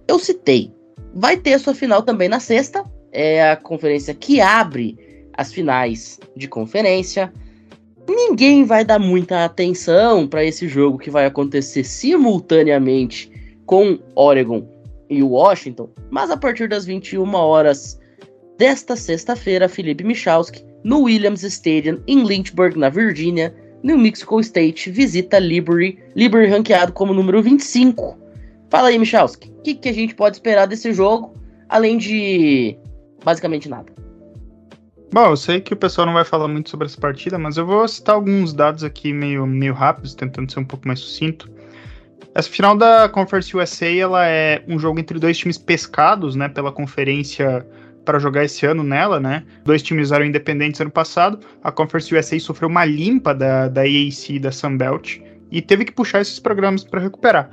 eu 0.06 0.20
citei 0.20 0.74
vai 1.14 1.38
ter 1.38 1.54
a 1.54 1.60
sua 1.60 1.74
final 1.74 2.02
também 2.02 2.28
na 2.28 2.42
sexta. 2.42 2.84
É 3.18 3.50
a 3.50 3.56
conferência 3.56 4.14
que 4.14 4.42
abre 4.42 4.98
as 5.38 5.54
finais 5.54 6.20
de 6.36 6.50
conferência. 6.50 7.32
Ninguém 8.08 8.66
vai 8.66 8.84
dar 8.84 9.00
muita 9.00 9.46
atenção 9.46 10.28
para 10.28 10.44
esse 10.44 10.68
jogo 10.68 10.98
que 10.98 11.10
vai 11.10 11.26
acontecer 11.26 11.86
simultaneamente 11.86 13.32
com 13.66 13.98
Oregon 14.16 14.68
e 15.10 15.24
Washington, 15.24 15.90
mas 16.10 16.30
a 16.30 16.36
partir 16.36 16.68
das 16.68 16.86
21 16.86 17.34
horas 17.36 17.98
desta 18.58 18.98
sexta-feira, 18.98 19.70
Felipe 19.70 20.04
Michalski, 20.04 20.66
no 20.84 21.04
Williams 21.04 21.44
Stadium 21.44 22.02
em 22.08 22.22
Lynchburg, 22.24 22.78
na 22.78 22.90
Virgínia, 22.90 23.56
New 23.82 23.98
Mexico 23.98 24.42
State, 24.42 24.92
visita 24.92 25.40
Liberty, 25.40 25.98
Liberty 26.16 26.52
ranqueado 26.52 26.92
como 26.92 27.14
número 27.14 27.42
25. 27.42 28.18
Fala 28.70 28.90
aí, 28.90 29.00
Michalski, 29.00 29.50
o 29.50 29.62
que, 29.62 29.74
que 29.76 29.90
a 29.90 29.94
gente 29.94 30.16
pode 30.16 30.36
esperar 30.36 30.68
desse 30.68 30.92
jogo, 30.92 31.34
além 31.70 31.98
de 31.98 32.78
basicamente 33.26 33.68
nada? 33.68 33.92
Bom, 35.12 35.28
eu 35.28 35.38
sei 35.38 35.62
que 35.62 35.74
o 35.74 35.78
pessoal 35.78 36.06
não 36.06 36.14
vai 36.14 36.26
falar 36.26 36.48
muito 36.48 36.70
sobre 36.70 36.88
essa 36.88 37.00
partida, 37.00 37.38
mas 37.38 37.58
eu 37.58 37.66
vou 37.66 37.88
citar 37.88 38.16
alguns 38.16 38.54
dados 38.54 38.84
aqui 38.84 39.12
meio, 39.14 39.46
meio 39.46 39.74
rápidos, 39.74 40.14
tentando 40.14 40.52
ser 40.52 40.60
um 40.60 40.66
pouco 40.66 40.88
mais 40.88 41.00
sucinto. 41.00 41.50
Essa 42.34 42.50
final 42.50 42.76
da 42.76 43.08
Conference 43.08 43.56
USA 43.56 43.88
ela 43.88 44.28
é 44.28 44.64
um 44.68 44.78
jogo 44.78 45.00
entre 45.00 45.18
dois 45.18 45.38
times 45.38 45.58
pescados, 45.58 46.36
né, 46.36 46.50
pela 46.50 46.72
conferência 46.72 47.66
para 48.04 48.20
jogar 48.20 48.44
esse 48.44 48.66
ano 48.66 48.84
nela, 48.84 49.20
né? 49.20 49.44
Dois 49.64 49.82
times 49.82 50.12
eram 50.12 50.26
independentes 50.26 50.80
ano 50.80 50.92
passado. 50.92 51.40
A 51.64 51.72
Conference 51.72 52.14
USA 52.14 52.40
sofreu 52.40 52.70
uma 52.70 52.86
limpa 52.86 53.34
da, 53.34 53.68
da 53.68 53.82
AAC 53.82 54.36
e 54.36 54.40
da 54.40 54.52
Sunbelt 54.52 55.20
e 55.50 55.62
teve 55.62 55.86
que 55.86 55.92
puxar 55.92 56.22
esses 56.22 56.40
programas 56.40 56.84
para 56.84 57.02
recuperar. 57.02 57.50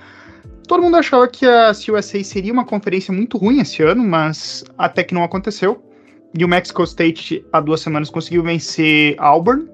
Todo 0.67 0.83
mundo 0.83 0.97
achava 0.97 1.27
que 1.29 1.45
a 1.45 1.71
USA 1.71 2.23
seria 2.23 2.53
uma 2.53 2.65
conferência 2.65 3.13
muito 3.13 3.37
ruim 3.37 3.61
esse 3.61 3.83
ano, 3.83 4.03
mas 4.03 4.65
até 4.79 5.03
que 5.03 5.15
não 5.15 5.25
aconteceu. 5.25 5.83
New 6.37 6.49
Mexico 6.49 6.83
State, 6.85 7.45
há 7.53 7.61
duas 7.61 7.81
semanas, 7.81 8.09
conseguiu 8.09 8.43
vencer 8.43 9.15
Auburn, 9.19 9.69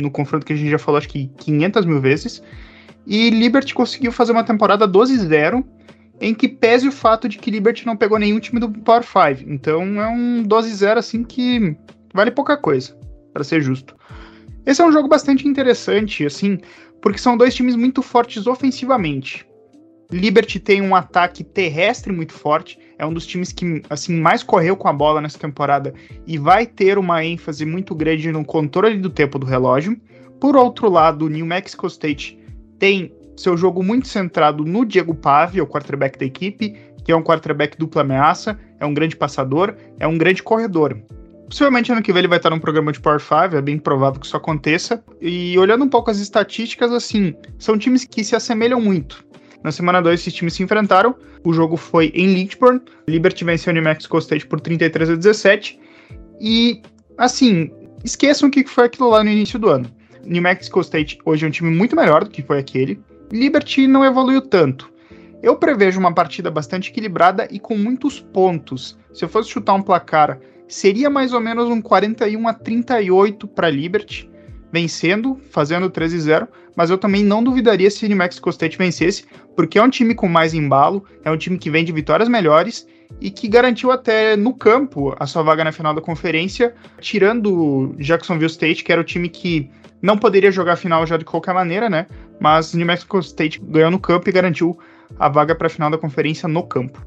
no 0.00 0.10
confronto 0.10 0.44
que 0.44 0.52
a 0.52 0.56
gente 0.56 0.70
já 0.70 0.78
falou 0.78 0.98
acho 0.98 1.08
que 1.08 1.28
500 1.38 1.86
mil 1.86 2.00
vezes. 2.00 2.42
E 3.06 3.30
Liberty 3.30 3.74
conseguiu 3.74 4.10
fazer 4.10 4.32
uma 4.32 4.44
temporada 4.44 4.88
12-0, 4.88 5.64
em 6.20 6.34
que 6.34 6.48
pese 6.48 6.88
o 6.88 6.92
fato 6.92 7.28
de 7.28 7.38
que 7.38 7.50
Liberty 7.50 7.86
não 7.86 7.96
pegou 7.96 8.18
nenhum 8.18 8.40
time 8.40 8.60
do 8.60 8.70
Power 8.70 9.02
5. 9.04 9.48
Então 9.48 10.00
é 10.00 10.08
um 10.08 10.44
12-0 10.44 10.96
assim 10.96 11.24
que 11.24 11.76
vale 12.14 12.30
pouca 12.30 12.56
coisa, 12.56 12.96
para 13.32 13.44
ser 13.44 13.60
justo. 13.60 13.96
Esse 14.64 14.80
é 14.80 14.84
um 14.84 14.92
jogo 14.92 15.08
bastante 15.08 15.46
interessante, 15.46 16.24
assim, 16.24 16.58
porque 17.00 17.18
são 17.18 17.36
dois 17.36 17.54
times 17.54 17.74
muito 17.74 18.02
fortes 18.02 18.46
ofensivamente. 18.46 19.46
Liberty 20.12 20.60
tem 20.60 20.82
um 20.82 20.94
ataque 20.94 21.42
terrestre 21.42 22.12
muito 22.12 22.34
forte, 22.34 22.78
é 22.98 23.06
um 23.06 23.12
dos 23.12 23.26
times 23.26 23.50
que 23.50 23.82
assim 23.88 24.14
mais 24.20 24.42
correu 24.42 24.76
com 24.76 24.86
a 24.86 24.92
bola 24.92 25.20
nessa 25.20 25.38
temporada 25.38 25.94
e 26.26 26.36
vai 26.36 26.66
ter 26.66 26.98
uma 26.98 27.24
ênfase 27.24 27.64
muito 27.64 27.94
grande 27.94 28.30
no 28.30 28.44
controle 28.44 28.98
do 28.98 29.08
tempo 29.08 29.38
do 29.38 29.46
relógio. 29.46 29.98
Por 30.38 30.54
outro 30.54 30.90
lado, 30.90 31.24
o 31.24 31.28
New 31.30 31.46
Mexico 31.46 31.86
State 31.86 32.38
tem 32.78 33.10
seu 33.36 33.56
jogo 33.56 33.82
muito 33.82 34.06
centrado 34.06 34.64
no 34.64 34.84
Diego 34.84 35.14
Pave, 35.14 35.60
o 35.60 35.66
quarterback 35.66 36.18
da 36.18 36.26
equipe, 36.26 36.76
que 37.02 37.10
é 37.10 37.16
um 37.16 37.22
quarterback 37.22 37.78
dupla 37.78 38.02
ameaça, 38.02 38.58
é 38.78 38.84
um 38.84 38.92
grande 38.92 39.16
passador, 39.16 39.74
é 39.98 40.06
um 40.06 40.18
grande 40.18 40.42
corredor. 40.42 40.98
Possivelmente 41.48 41.90
ano 41.90 42.02
que 42.02 42.12
vem 42.12 42.20
ele 42.20 42.28
vai 42.28 42.38
estar 42.38 42.50
num 42.50 42.58
programa 42.58 42.92
de 42.92 43.00
Power 43.00 43.20
5, 43.20 43.56
é 43.56 43.62
bem 43.62 43.78
provável 43.78 44.20
que 44.20 44.26
isso 44.26 44.36
aconteça. 44.36 45.02
E 45.20 45.58
olhando 45.58 45.84
um 45.84 45.88
pouco 45.88 46.10
as 46.10 46.18
estatísticas, 46.18 46.92
assim, 46.92 47.34
são 47.58 47.76
times 47.78 48.04
que 48.04 48.24
se 48.24 48.34
assemelham 48.34 48.80
muito. 48.80 49.24
Na 49.62 49.70
semana 49.70 50.00
2, 50.02 50.20
esses 50.20 50.32
times 50.32 50.54
se 50.54 50.62
enfrentaram. 50.62 51.14
O 51.44 51.52
jogo 51.52 51.76
foi 51.76 52.12
em 52.14 52.34
Lynchburg. 52.34 52.82
Liberty 53.08 53.44
venceu 53.44 53.70
o 53.70 53.74
New 53.74 53.82
Mexico 53.82 54.18
State 54.18 54.46
por 54.46 54.60
33 54.60 55.10
a 55.10 55.14
17. 55.14 55.78
E, 56.40 56.82
assim, 57.16 57.70
esqueçam 58.04 58.48
o 58.48 58.52
que 58.52 58.64
foi 58.64 58.86
aquilo 58.86 59.10
lá 59.10 59.22
no 59.22 59.30
início 59.30 59.58
do 59.58 59.68
ano. 59.68 59.90
New 60.24 60.42
Mexico 60.42 60.80
State 60.80 61.18
hoje 61.24 61.44
é 61.44 61.48
um 61.48 61.52
time 61.52 61.70
muito 61.70 61.96
melhor 61.96 62.24
do 62.24 62.30
que 62.30 62.42
foi 62.42 62.58
aquele. 62.58 63.00
Liberty 63.32 63.86
não 63.86 64.04
evoluiu 64.04 64.42
tanto. 64.42 64.92
Eu 65.42 65.56
prevejo 65.56 65.98
uma 65.98 66.14
partida 66.14 66.50
bastante 66.50 66.90
equilibrada 66.90 67.48
e 67.50 67.58
com 67.58 67.76
muitos 67.76 68.20
pontos. 68.20 68.96
Se 69.12 69.24
eu 69.24 69.28
fosse 69.28 69.50
chutar 69.50 69.74
um 69.74 69.82
placar, 69.82 70.38
seria 70.68 71.10
mais 71.10 71.32
ou 71.32 71.40
menos 71.40 71.68
um 71.68 71.80
41 71.80 72.46
a 72.46 72.54
38 72.54 73.48
para 73.48 73.68
Liberty, 73.68 74.30
vencendo, 74.72 75.38
fazendo 75.50 75.90
13-0, 75.90 76.48
mas 76.74 76.88
eu 76.88 76.96
também 76.96 77.22
não 77.22 77.44
duvidaria 77.44 77.90
se 77.90 78.04
o 78.04 78.08
New 78.08 78.16
Mexico 78.16 78.48
State 78.48 78.78
vencesse, 78.78 79.24
porque 79.54 79.78
é 79.78 79.82
um 79.82 79.90
time 79.90 80.14
com 80.14 80.26
mais 80.26 80.54
embalo, 80.54 81.04
é 81.22 81.30
um 81.30 81.36
time 81.36 81.58
que 81.58 81.70
vem 81.70 81.84
de 81.84 81.92
vitórias 81.92 82.28
melhores 82.28 82.86
e 83.20 83.30
que 83.30 83.46
garantiu 83.46 83.92
até 83.92 84.34
no 84.34 84.54
campo 84.54 85.14
a 85.18 85.26
sua 85.26 85.42
vaga 85.42 85.62
na 85.62 85.72
final 85.72 85.94
da 85.94 86.00
conferência, 86.00 86.74
tirando 86.98 87.94
Jacksonville 87.98 88.50
State, 88.50 88.82
que 88.82 88.90
era 88.90 89.00
o 89.00 89.04
time 89.04 89.28
que 89.28 89.70
não 90.00 90.16
poderia 90.16 90.50
jogar 90.50 90.72
a 90.72 90.76
final 90.76 91.06
já 91.06 91.18
de 91.18 91.24
qualquer 91.24 91.52
maneira, 91.52 91.90
né? 91.90 92.06
Mas 92.40 92.72
New 92.72 92.86
Mexico 92.86 93.18
State 93.20 93.60
ganhou 93.62 93.90
no 93.90 94.00
campo 94.00 94.28
e 94.28 94.32
garantiu 94.32 94.78
a 95.18 95.28
vaga 95.28 95.54
para 95.54 95.66
a 95.66 95.70
final 95.70 95.90
da 95.90 95.98
conferência 95.98 96.48
no 96.48 96.62
campo. 96.62 97.06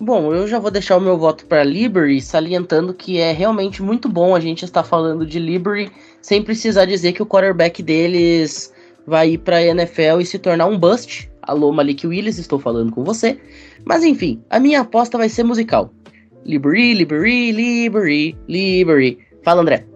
Bom, 0.00 0.32
eu 0.32 0.46
já 0.46 0.60
vou 0.60 0.70
deixar 0.70 0.96
o 0.96 1.00
meu 1.00 1.18
voto 1.18 1.44
para 1.46 1.64
Liberty, 1.64 2.20
salientando 2.20 2.94
que 2.94 3.18
é 3.18 3.32
realmente 3.32 3.82
muito 3.82 4.08
bom 4.08 4.34
a 4.34 4.38
gente 4.38 4.64
estar 4.64 4.84
falando 4.84 5.26
de 5.26 5.40
Liberty 5.40 5.90
sem 6.20 6.42
precisar 6.42 6.84
dizer 6.84 7.12
que 7.12 7.22
o 7.22 7.26
quarterback 7.26 7.82
deles 7.82 8.72
vai 9.06 9.30
ir 9.30 9.38
para 9.38 9.56
a 9.56 9.64
NFL 9.64 10.20
e 10.20 10.26
se 10.26 10.38
tornar 10.38 10.66
um 10.66 10.78
bust. 10.78 11.30
Alô, 11.42 11.72
Malik 11.72 12.06
Willis, 12.06 12.38
estou 12.38 12.58
falando 12.58 12.92
com 12.92 13.02
você. 13.02 13.38
Mas 13.84 14.04
enfim, 14.04 14.42
a 14.50 14.60
minha 14.60 14.80
aposta 14.80 15.16
vai 15.16 15.28
ser 15.28 15.44
musical. 15.44 15.92
Liberty, 16.44 16.94
Liberty, 16.94 17.52
Liberty, 17.52 18.36
Liberty. 18.46 19.18
Fala, 19.42 19.62
André. 19.62 19.86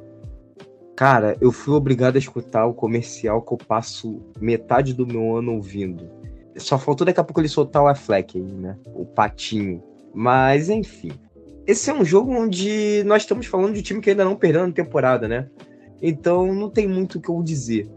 Cara, 0.96 1.36
eu 1.40 1.50
fui 1.50 1.74
obrigado 1.74 2.16
a 2.16 2.18
escutar 2.18 2.66
o 2.66 2.74
comercial 2.74 3.42
que 3.42 3.52
eu 3.52 3.58
passo 3.58 4.20
metade 4.40 4.94
do 4.94 5.06
meu 5.06 5.36
ano 5.36 5.54
ouvindo. 5.54 6.08
Só 6.56 6.78
faltou 6.78 7.06
daqui 7.06 7.18
a 7.18 7.24
pouco 7.24 7.40
ele 7.40 7.48
soltar 7.48 7.82
o 7.82 7.88
Affleck 7.88 8.38
aí, 8.38 8.44
né? 8.44 8.76
O 8.94 9.04
patinho. 9.04 9.82
Mas, 10.14 10.68
enfim. 10.68 11.12
Esse 11.66 11.90
é 11.90 11.94
um 11.94 12.04
jogo 12.04 12.32
onde 12.32 13.02
nós 13.04 13.22
estamos 13.22 13.46
falando 13.46 13.74
de 13.74 13.80
um 13.80 13.82
time 13.82 14.00
que 14.00 14.10
ainda 14.10 14.24
não 14.24 14.36
perdeu 14.36 14.66
na 14.66 14.72
temporada, 14.72 15.26
né? 15.26 15.48
Então 16.02 16.52
não 16.52 16.68
tem 16.68 16.88
muito 16.88 17.18
o 17.18 17.20
que 17.20 17.28
eu 17.28 17.42
dizer. 17.42 17.88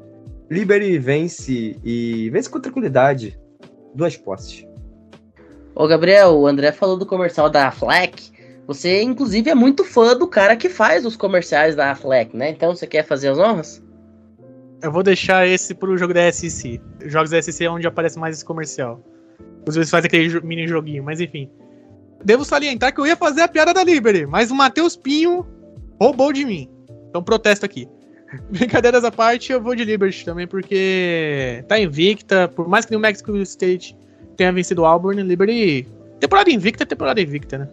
Liberty 0.49 0.97
vence 0.99 1.75
e 1.83 2.29
vence 2.29 2.49
com 2.49 2.59
tranquilidade. 2.59 3.37
Duas 3.95 4.15
posses. 4.15 4.65
Ô, 5.73 5.87
Gabriel, 5.87 6.37
o 6.37 6.47
André 6.47 6.71
falou 6.71 6.97
do 6.97 7.05
comercial 7.05 7.49
da 7.49 7.71
Fleck. 7.71 8.31
Você, 8.67 9.01
inclusive, 9.01 9.49
é 9.49 9.55
muito 9.55 9.83
fã 9.83 10.15
do 10.15 10.27
cara 10.27 10.55
que 10.55 10.69
faz 10.69 11.05
os 11.05 11.15
comerciais 11.15 11.75
da 11.75 11.93
Fleck, 11.95 12.35
né? 12.35 12.49
Então 12.49 12.75
você 12.75 12.87
quer 12.87 13.03
fazer 13.03 13.29
as 13.29 13.39
honras? 13.39 13.83
Eu 14.81 14.91
vou 14.91 15.03
deixar 15.03 15.47
esse 15.47 15.73
pro 15.73 15.97
jogo 15.97 16.13
da 16.13 16.31
SEC. 16.31 16.79
Jogos 17.05 17.31
da 17.31 17.41
SEC 17.41 17.61
é 17.61 17.69
onde 17.69 17.87
aparece 17.87 18.19
mais 18.19 18.35
esse 18.35 18.45
comercial. 18.45 19.01
Às 19.67 19.75
vezes 19.75 19.89
faz 19.89 20.05
aquele 20.05 20.39
mini 20.41 20.67
joguinho, 20.67 21.03
mas 21.03 21.19
enfim. 21.19 21.49
Devo 22.23 22.45
salientar 22.45 22.93
que 22.93 22.99
eu 22.99 23.07
ia 23.07 23.15
fazer 23.15 23.41
a 23.41 23.47
piada 23.47 23.73
da 23.73 23.83
Liberty, 23.83 24.25
mas 24.25 24.51
o 24.51 24.55
Matheus 24.55 24.95
Pinho 24.95 25.45
roubou 25.99 26.31
de 26.31 26.45
mim. 26.45 26.69
Então 27.09 27.23
protesto 27.23 27.65
aqui. 27.65 27.87
Brincadeiras 28.49 29.03
à 29.03 29.11
parte, 29.11 29.51
eu 29.51 29.61
vou 29.61 29.75
de 29.75 29.83
Liberty 29.83 30.25
também, 30.25 30.47
porque 30.47 31.63
tá 31.67 31.79
invicta. 31.79 32.47
Por 32.47 32.67
mais 32.67 32.85
que 32.85 32.95
o 32.95 32.99
Mexico 32.99 33.35
State 33.37 33.95
tenha 34.35 34.51
vencido 34.51 34.81
o 34.81 34.85
Auburn, 34.85 35.21
Liberty. 35.23 35.87
Temporada 36.19 36.51
invicta, 36.51 36.85
temporada 36.85 37.21
invicta, 37.21 37.57
né? 37.57 37.69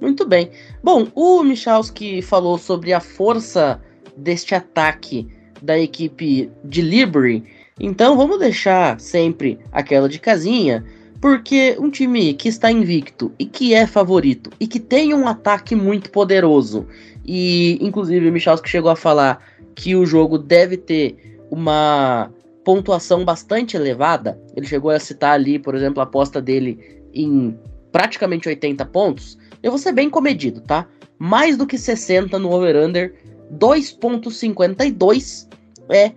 Muito 0.00 0.26
bem. 0.26 0.50
Bom, 0.82 1.08
o 1.14 1.42
Michalski 1.42 2.22
falou 2.22 2.56
sobre 2.56 2.92
a 2.92 3.00
força 3.00 3.80
deste 4.16 4.54
ataque 4.54 5.26
da 5.60 5.78
equipe 5.78 6.50
de 6.64 6.82
Liberty. 6.82 7.44
Então 7.80 8.16
vamos 8.16 8.38
deixar 8.38 9.00
sempre 9.00 9.58
aquela 9.72 10.08
de 10.08 10.18
casinha, 10.18 10.84
porque 11.20 11.76
um 11.78 11.90
time 11.90 12.34
que 12.34 12.48
está 12.48 12.70
invicto 12.70 13.32
e 13.38 13.44
que 13.44 13.74
é 13.74 13.86
favorito 13.86 14.50
e 14.58 14.66
que 14.66 14.80
tem 14.80 15.14
um 15.14 15.26
ataque 15.26 15.74
muito 15.74 16.10
poderoso, 16.10 16.86
e 17.24 17.78
inclusive 17.80 18.28
o 18.28 18.32
Michalski 18.32 18.68
chegou 18.68 18.90
a 18.90 18.96
falar 18.96 19.40
que 19.78 19.94
o 19.94 20.04
jogo 20.04 20.36
deve 20.38 20.76
ter 20.76 21.38
uma 21.52 22.32
pontuação 22.64 23.24
bastante 23.24 23.76
elevada. 23.76 24.36
Ele 24.56 24.66
chegou 24.66 24.90
a 24.90 24.98
citar 24.98 25.34
ali, 25.34 25.56
por 25.56 25.72
exemplo, 25.72 26.00
a 26.00 26.02
aposta 26.02 26.42
dele 26.42 27.00
em 27.14 27.56
praticamente 27.92 28.48
80 28.48 28.84
pontos. 28.86 29.38
Eu 29.62 29.70
vou 29.70 29.78
ser 29.78 29.92
bem 29.92 30.10
comedido, 30.10 30.60
tá? 30.62 30.84
Mais 31.16 31.56
do 31.56 31.64
que 31.64 31.78
60 31.78 32.40
no 32.40 32.50
over-under, 32.50 33.14
2.52 33.56 35.46
é 35.90 36.10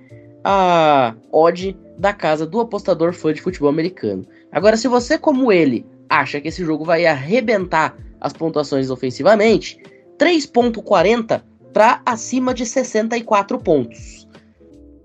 a 0.44 1.14
odd 1.32 1.78
da 2.00 2.14
casa 2.14 2.48
do 2.48 2.62
apostador 2.62 3.14
fã 3.14 3.32
de 3.32 3.44
futebol 3.44 3.70
americano. 3.70 4.26
Agora, 4.52 4.76
se 4.76 4.88
você, 4.88 5.20
como 5.20 5.52
ele, 5.52 5.86
acha 6.10 6.42
que 6.42 6.48
esse 6.48 6.66
jogo 6.66 6.84
vai 6.84 7.06
arrebentar 7.06 7.96
as 8.20 8.34
pontuações 8.34 8.90
ofensivamente, 8.90 9.78
3.40 10.18 11.44
para 11.74 12.02
acima 12.06 12.54
de 12.54 12.66
64 12.66 13.58
pontos. 13.60 14.28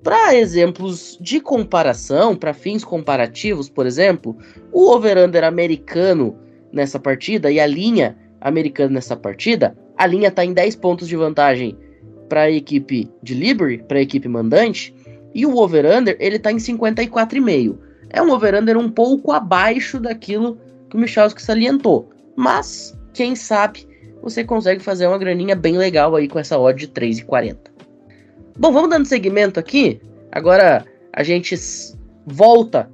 Para 0.02 0.35
exemplos 0.37 1.18
de 1.20 1.40
comparação, 1.40 2.37
para 2.37 2.55
fins 2.55 2.85
comparativos, 2.85 3.68
por 3.68 3.87
exemplo, 3.87 4.37
o 4.72 4.90
over-under 4.90 5.42
americano 5.42 6.38
nessa 6.72 6.98
partida 6.98 7.50
e 7.50 7.59
a 7.59 7.66
linha 7.66 8.16
americana 8.40 8.90
nessa 8.94 9.16
partida, 9.16 9.76
a 9.96 10.07
linha 10.07 10.29
está 10.29 10.44
em 10.44 10.52
10 10.52 10.76
pontos 10.76 11.09
de 11.09 11.16
vantagem 11.16 11.76
para 12.29 12.42
a 12.42 12.50
equipe 12.50 13.11
de 13.22 13.35
Liberty, 13.35 13.83
para 13.83 13.98
a 13.98 14.02
equipe 14.02 14.29
mandante, 14.29 14.94
e 15.35 15.44
o 15.44 15.57
over-under 15.57 16.16
ele 16.20 16.37
está 16.37 16.52
em 16.52 16.57
54,5. 16.57 17.76
É 18.11 18.22
um 18.22 18.31
over-under 18.31 18.76
um 18.76 18.88
pouco 18.88 19.33
abaixo 19.33 19.98
daquilo 19.98 20.59
que 20.88 20.96
o 20.96 21.00
Michalski 21.00 21.42
salientou, 21.42 22.11
mas 22.37 22.96
quem 23.12 23.35
sabe 23.35 23.86
você 24.26 24.42
consegue 24.42 24.82
fazer 24.82 25.06
uma 25.06 25.18
graninha 25.18 25.54
bem 25.54 25.78
legal 25.78 26.16
aí 26.16 26.26
com 26.26 26.36
essa 26.36 26.58
odd 26.58 26.84
de 26.84 26.88
3,40. 26.92 27.58
Bom, 28.58 28.72
vamos 28.72 28.90
dando 28.90 29.06
seguimento 29.06 29.60
aqui. 29.60 30.00
Agora 30.32 30.84
a 31.12 31.22
gente 31.22 31.54
volta 32.26 32.90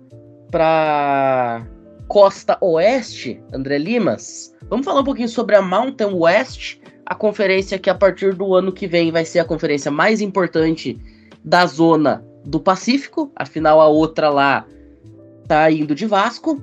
para 0.51 1.67
costa 2.07 2.59
oeste, 2.61 3.43
André 3.51 3.79
Limas. 3.79 4.55
Vamos 4.69 4.85
falar 4.85 5.01
um 5.01 5.05
pouquinho 5.05 5.29
sobre 5.29 5.57
a 5.57 5.63
Mountain 5.63 6.13
West, 6.13 6.77
a 7.07 7.15
conferência 7.15 7.79
que 7.79 7.89
a 7.89 7.95
partir 7.95 8.35
do 8.35 8.55
ano 8.55 8.71
que 8.71 8.87
vem 8.87 9.11
vai 9.11 9.25
ser 9.25 9.39
a 9.39 9.45
conferência 9.47 9.91
mais 9.91 10.21
importante 10.21 11.01
da 11.43 11.65
zona 11.65 12.23
do 12.45 12.61
Pacífico. 12.61 13.33
Afinal, 13.35 13.81
a 13.81 13.89
outra 13.89 14.29
lá 14.29 14.67
tá 15.49 15.71
indo 15.71 15.95
de 15.95 16.05
Vasco. 16.05 16.63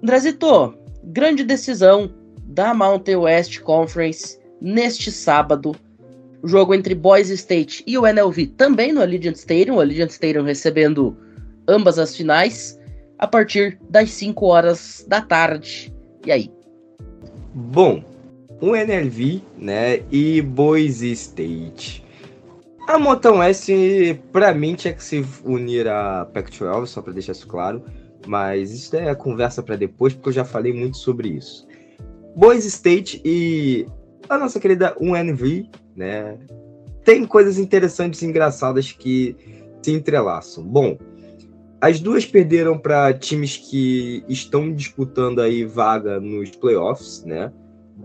Andrezito, 0.00 0.78
grande 1.02 1.42
decisão 1.42 2.08
da 2.46 2.74
Mountain 2.74 3.16
West 3.16 3.60
Conference 3.60 4.38
neste 4.60 5.10
sábado. 5.10 5.74
Jogo 6.42 6.74
entre 6.74 6.94
Boys 6.94 7.30
State 7.30 7.82
e 7.86 7.96
o 7.96 8.06
NLV 8.06 8.48
também 8.48 8.92
no 8.92 9.00
Allegiant 9.00 9.36
Stadium. 9.36 9.76
O 9.76 9.80
Allegiant 9.80 10.10
Stadium 10.10 10.44
recebendo 10.44 11.16
ambas 11.66 11.98
as 11.98 12.14
finais 12.14 12.78
a 13.18 13.26
partir 13.26 13.78
das 13.88 14.10
5 14.10 14.44
horas 14.46 15.04
da 15.08 15.20
tarde. 15.20 15.92
E 16.26 16.30
aí? 16.30 16.50
Bom, 17.54 18.04
o 18.60 18.74
NLV, 18.74 19.42
né, 19.58 20.02
e 20.10 20.42
Boise 20.42 21.12
State. 21.12 22.04
A 22.86 22.98
Mountain 22.98 23.38
West, 23.38 23.70
pra 24.30 24.52
mim, 24.52 24.74
tinha 24.74 24.92
que 24.92 25.02
se 25.02 25.24
unir 25.44 25.88
a 25.88 26.26
Pac-12, 26.26 26.86
só 26.86 27.00
para 27.00 27.14
deixar 27.14 27.32
isso 27.32 27.46
claro. 27.46 27.82
Mas 28.26 28.72
isso 28.72 28.94
é 28.96 29.14
conversa 29.14 29.62
para 29.62 29.76
depois, 29.76 30.12
porque 30.12 30.28
eu 30.28 30.32
já 30.32 30.44
falei 30.44 30.72
muito 30.72 30.96
sobre 30.98 31.28
isso. 31.28 31.66
Boise 32.36 32.68
State 32.68 33.20
e 33.24 33.86
a 34.28 34.38
nossa 34.38 34.58
querida 34.58 34.96
UNV, 35.00 35.68
né? 35.96 36.38
Tem 37.04 37.24
coisas 37.26 37.58
interessantes 37.58 38.22
e 38.22 38.26
engraçadas 38.26 38.92
que 38.92 39.36
se 39.82 39.92
entrelaçam. 39.92 40.64
Bom, 40.64 40.98
as 41.80 42.00
duas 42.00 42.24
perderam 42.24 42.78
para 42.78 43.12
times 43.12 43.58
que 43.58 44.24
estão 44.28 44.72
disputando 44.72 45.40
aí 45.40 45.64
vaga 45.64 46.18
nos 46.18 46.50
playoffs, 46.50 47.22
né? 47.24 47.52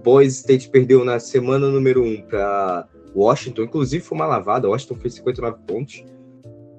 Boise 0.03 0.35
State 0.37 0.69
perdeu 0.69 1.03
na 1.03 1.19
semana 1.19 1.67
número 1.69 2.03
1 2.03 2.05
um 2.05 2.21
para 2.21 2.87
Washington, 3.15 3.63
inclusive 3.63 4.03
foi 4.03 4.17
uma 4.17 4.27
lavada, 4.27 4.69
Washington 4.69 4.95
fez 4.95 5.15
59 5.15 5.57
pontos. 5.65 6.03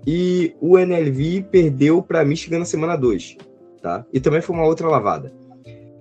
E 0.07 0.55
o 0.61 0.79
NLV 0.79 1.47
perdeu 1.51 2.03
para 2.03 2.25
Michigan 2.25 2.61
na 2.61 2.65
semana 2.65 2.97
2, 2.97 3.37
tá? 3.83 4.05
E 4.13 4.21
também 4.21 4.41
foi 4.41 4.55
uma 4.55 4.65
outra 4.65 4.89
lavada. 4.89 5.33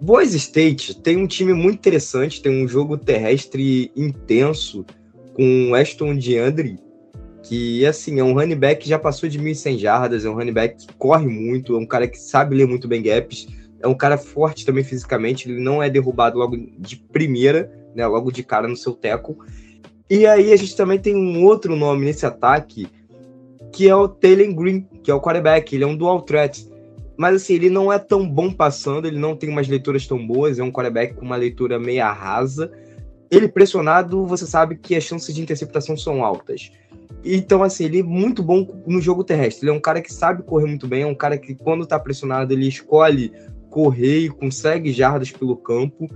Boise 0.02 0.38
State 0.38 0.98
tem 1.02 1.18
um 1.18 1.28
time 1.28 1.54
muito 1.54 1.76
interessante, 1.76 2.42
tem 2.42 2.64
um 2.64 2.68
jogo 2.68 2.98
terrestre 2.98 3.92
intenso 3.96 4.86
com 5.34 5.74
Aston 5.76 6.16
DeAndre, 6.16 6.80
que 7.44 7.86
assim, 7.86 8.20
é 8.20 8.24
um 8.24 8.34
running 8.34 8.56
back 8.56 8.84
que 8.84 8.90
já 8.90 8.98
passou 8.98 9.28
de 9.28 9.40
1.100 9.40 9.78
jardas, 9.78 10.26
é 10.26 10.30
um 10.30 10.36
running 10.36 10.54
back 10.54 10.86
que 10.86 10.94
corre 10.94 11.28
muito, 11.28 11.76
é 11.76 11.80
um 11.80 11.86
cara 11.86 12.08
que 12.08 12.18
sabe 12.18 12.56
ler 12.56 12.68
muito 12.68 12.88
bem 12.88 13.02
gaps, 13.02 13.48
é 13.82 13.88
um 13.88 13.96
cara 13.96 14.18
forte 14.18 14.66
também 14.66 14.84
fisicamente, 14.84 15.50
ele 15.50 15.62
não 15.62 15.82
é 15.82 15.90
derrubado 15.90 16.38
logo 16.38 16.58
de 16.78 16.96
primeira, 16.96 17.72
né, 17.96 18.06
logo 18.08 18.32
de 18.32 18.44
cara 18.44 18.68
no 18.68 18.76
seu 18.76 18.94
teco. 18.94 19.38
E 20.10 20.26
aí 20.26 20.54
a 20.54 20.56
gente 20.56 20.76
também 20.76 21.00
tem 21.00 21.16
um 21.16 21.44
outro 21.44 21.76
nome 21.76 22.06
nesse 22.06 22.26
ataque, 22.26 22.88
que 23.72 23.88
é 23.88 23.96
o 23.96 24.08
Taylor 24.08 24.54
Green, 24.54 24.88
que 25.04 25.12
é 25.12 25.14
o 25.14 25.22
quarterback, 25.22 25.74
ele 25.74 25.84
é 25.84 25.88
um 25.88 25.96
dual 25.96 26.22
threat. 26.22 26.68
Mas 27.20 27.36
assim, 27.36 27.56
ele 27.56 27.70
não 27.70 27.92
é 27.92 28.00
tão 28.00 28.26
bom 28.26 28.50
passando, 28.50 29.06
ele 29.06 29.20
não 29.20 29.36
tem 29.36 29.50
umas 29.50 29.68
leituras 29.68 30.08
tão 30.08 30.26
boas, 30.26 30.58
é 30.58 30.64
um 30.64 30.72
quarterback 30.72 31.16
com 31.16 31.26
uma 31.26 31.36
leitura 31.36 31.78
meia 31.78 32.10
rasa. 32.14 32.72
Ele 33.30 33.50
pressionado, 33.50 34.26
você 34.26 34.48
sabe 34.48 34.78
que 34.78 34.96
as 34.96 35.04
chances 35.04 35.36
de 35.36 35.42
interceptação 35.42 35.98
são 35.98 36.24
altas. 36.24 36.72
Então, 37.22 37.62
assim, 37.62 37.84
ele 37.84 38.00
é 38.00 38.04
muito 38.04 38.42
bom 38.42 38.66
no 38.88 39.02
jogo 39.02 39.26
terrestre. 39.26 39.66
Ele 39.66 39.76
é 39.76 39.78
um 39.78 39.82
cara 39.82 40.02
que 40.02 40.14
sabe 40.14 40.44
correr 40.44 40.66
muito 40.66 40.88
bem, 40.88 41.02
é 41.02 41.06
um 41.06 41.14
cara 41.14 41.38
que, 41.38 41.54
quando 41.54 41.86
tá 41.86 42.00
pressionado, 42.00 42.54
ele 42.54 42.70
escolhe 42.70 43.34
correr 43.70 44.20
e 44.20 44.30
consegue 44.30 44.94
jardas 44.94 45.30
pelo 45.30 45.58
campo. 45.58 46.10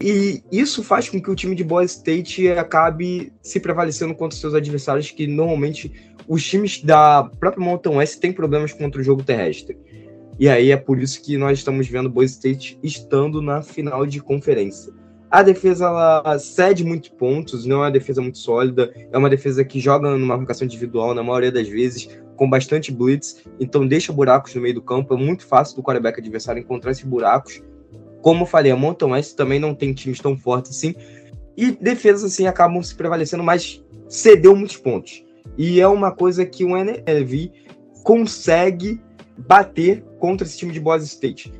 E 0.00 0.40
isso 0.52 0.84
faz 0.84 1.08
com 1.08 1.20
que 1.20 1.32
o 1.32 1.34
time 1.34 1.56
de 1.56 1.64
Boise 1.64 1.94
State 1.94 2.48
acabe 2.50 3.32
se 3.42 3.58
prevalecendo 3.58 4.14
contra 4.14 4.38
seus 4.38 4.54
adversários, 4.54 5.10
que 5.10 5.26
normalmente 5.26 5.92
os 6.28 6.46
times 6.46 6.80
da 6.80 7.24
própria 7.40 7.64
Mountain 7.64 7.96
West 7.96 8.20
têm 8.20 8.32
problemas 8.32 8.72
contra 8.72 9.00
o 9.00 9.04
jogo 9.04 9.24
terrestre. 9.24 9.76
E 10.38 10.48
aí 10.48 10.70
é 10.70 10.76
por 10.76 10.98
isso 10.98 11.22
que 11.22 11.36
nós 11.36 11.58
estamos 11.58 11.86
vendo 11.86 12.10
Boise 12.10 12.34
State 12.34 12.78
estando 12.82 13.40
na 13.40 13.62
final 13.62 14.04
de 14.04 14.20
conferência. 14.20 14.92
A 15.30 15.42
defesa 15.42 15.86
ela 15.86 16.38
cede 16.38 16.84
muitos 16.84 17.08
pontos, 17.10 17.66
não 17.66 17.78
é 17.78 17.86
uma 17.86 17.90
defesa 17.90 18.22
muito 18.22 18.38
sólida, 18.38 18.92
é 19.10 19.18
uma 19.18 19.28
defesa 19.28 19.64
que 19.64 19.80
joga 19.80 20.16
numa 20.16 20.36
marcação 20.36 20.64
individual 20.64 21.12
na 21.12 21.22
maioria 21.22 21.50
das 21.50 21.68
vezes, 21.68 22.08
com 22.36 22.48
bastante 22.48 22.92
blitz, 22.92 23.42
então 23.58 23.86
deixa 23.86 24.12
buracos 24.12 24.54
no 24.54 24.62
meio 24.62 24.74
do 24.74 24.82
campo, 24.82 25.14
é 25.14 25.16
muito 25.16 25.46
fácil 25.46 25.76
do 25.76 25.82
quarterback 25.82 26.20
adversário 26.20 26.60
encontrar 26.60 26.92
esses 26.92 27.04
buracos. 27.04 27.62
Como 28.22 28.42
eu 28.42 28.46
falei, 28.46 28.70
a 28.70 28.76
Mountain 28.76 29.10
West 29.10 29.34
também 29.34 29.58
não 29.58 29.74
tem 29.74 29.92
times 29.92 30.20
tão 30.20 30.36
fortes 30.36 30.76
assim, 30.76 30.94
e 31.56 31.72
defesas 31.72 32.24
assim 32.24 32.46
acabam 32.46 32.82
se 32.82 32.94
prevalecendo, 32.94 33.42
mas 33.42 33.84
cedeu 34.08 34.54
muitos 34.54 34.76
pontos. 34.76 35.24
E 35.58 35.80
é 35.80 35.86
uma 35.86 36.10
coisa 36.10 36.44
que 36.44 36.64
o 36.64 36.76
NLV 36.76 37.50
consegue 38.02 39.00
bater 39.36 40.02
contra 40.18 40.46
esse 40.46 40.58
time 40.58 40.72
de 40.72 40.80
Boise 40.80 41.06
State. 41.06 41.52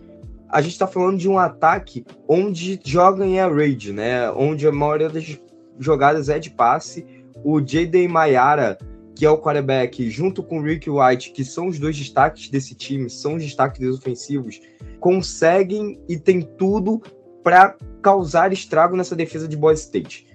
A 0.48 0.60
gente 0.60 0.72
está 0.72 0.86
falando 0.86 1.18
de 1.18 1.28
um 1.28 1.38
ataque 1.38 2.04
onde 2.28 2.78
joga 2.84 3.26
em 3.26 3.40
air 3.40 3.52
raid, 3.52 3.92
né? 3.92 4.30
Onde 4.30 4.66
a 4.66 4.72
maioria 4.72 5.08
das 5.08 5.38
jogadas 5.78 6.28
é 6.28 6.38
de 6.38 6.50
passe. 6.50 7.04
O 7.42 7.60
J.D. 7.60 8.06
Mayara, 8.06 8.78
que 9.14 9.26
é 9.26 9.30
o 9.30 9.38
quarterback, 9.38 10.08
junto 10.10 10.42
com 10.42 10.58
o 10.58 10.62
Rick 10.62 10.88
White, 10.88 11.32
que 11.32 11.44
são 11.44 11.68
os 11.68 11.78
dois 11.78 11.96
destaques 11.96 12.48
desse 12.48 12.74
time, 12.74 13.10
são 13.10 13.34
os 13.34 13.42
destaques 13.42 13.86
ofensivos, 13.88 14.60
conseguem 15.00 16.00
e 16.08 16.16
tem 16.16 16.40
tudo 16.40 17.02
para 17.42 17.76
causar 18.00 18.52
estrago 18.52 18.96
nessa 18.96 19.14
defesa 19.14 19.46
de 19.46 19.56
Boise 19.56 19.82
State. 19.82 20.26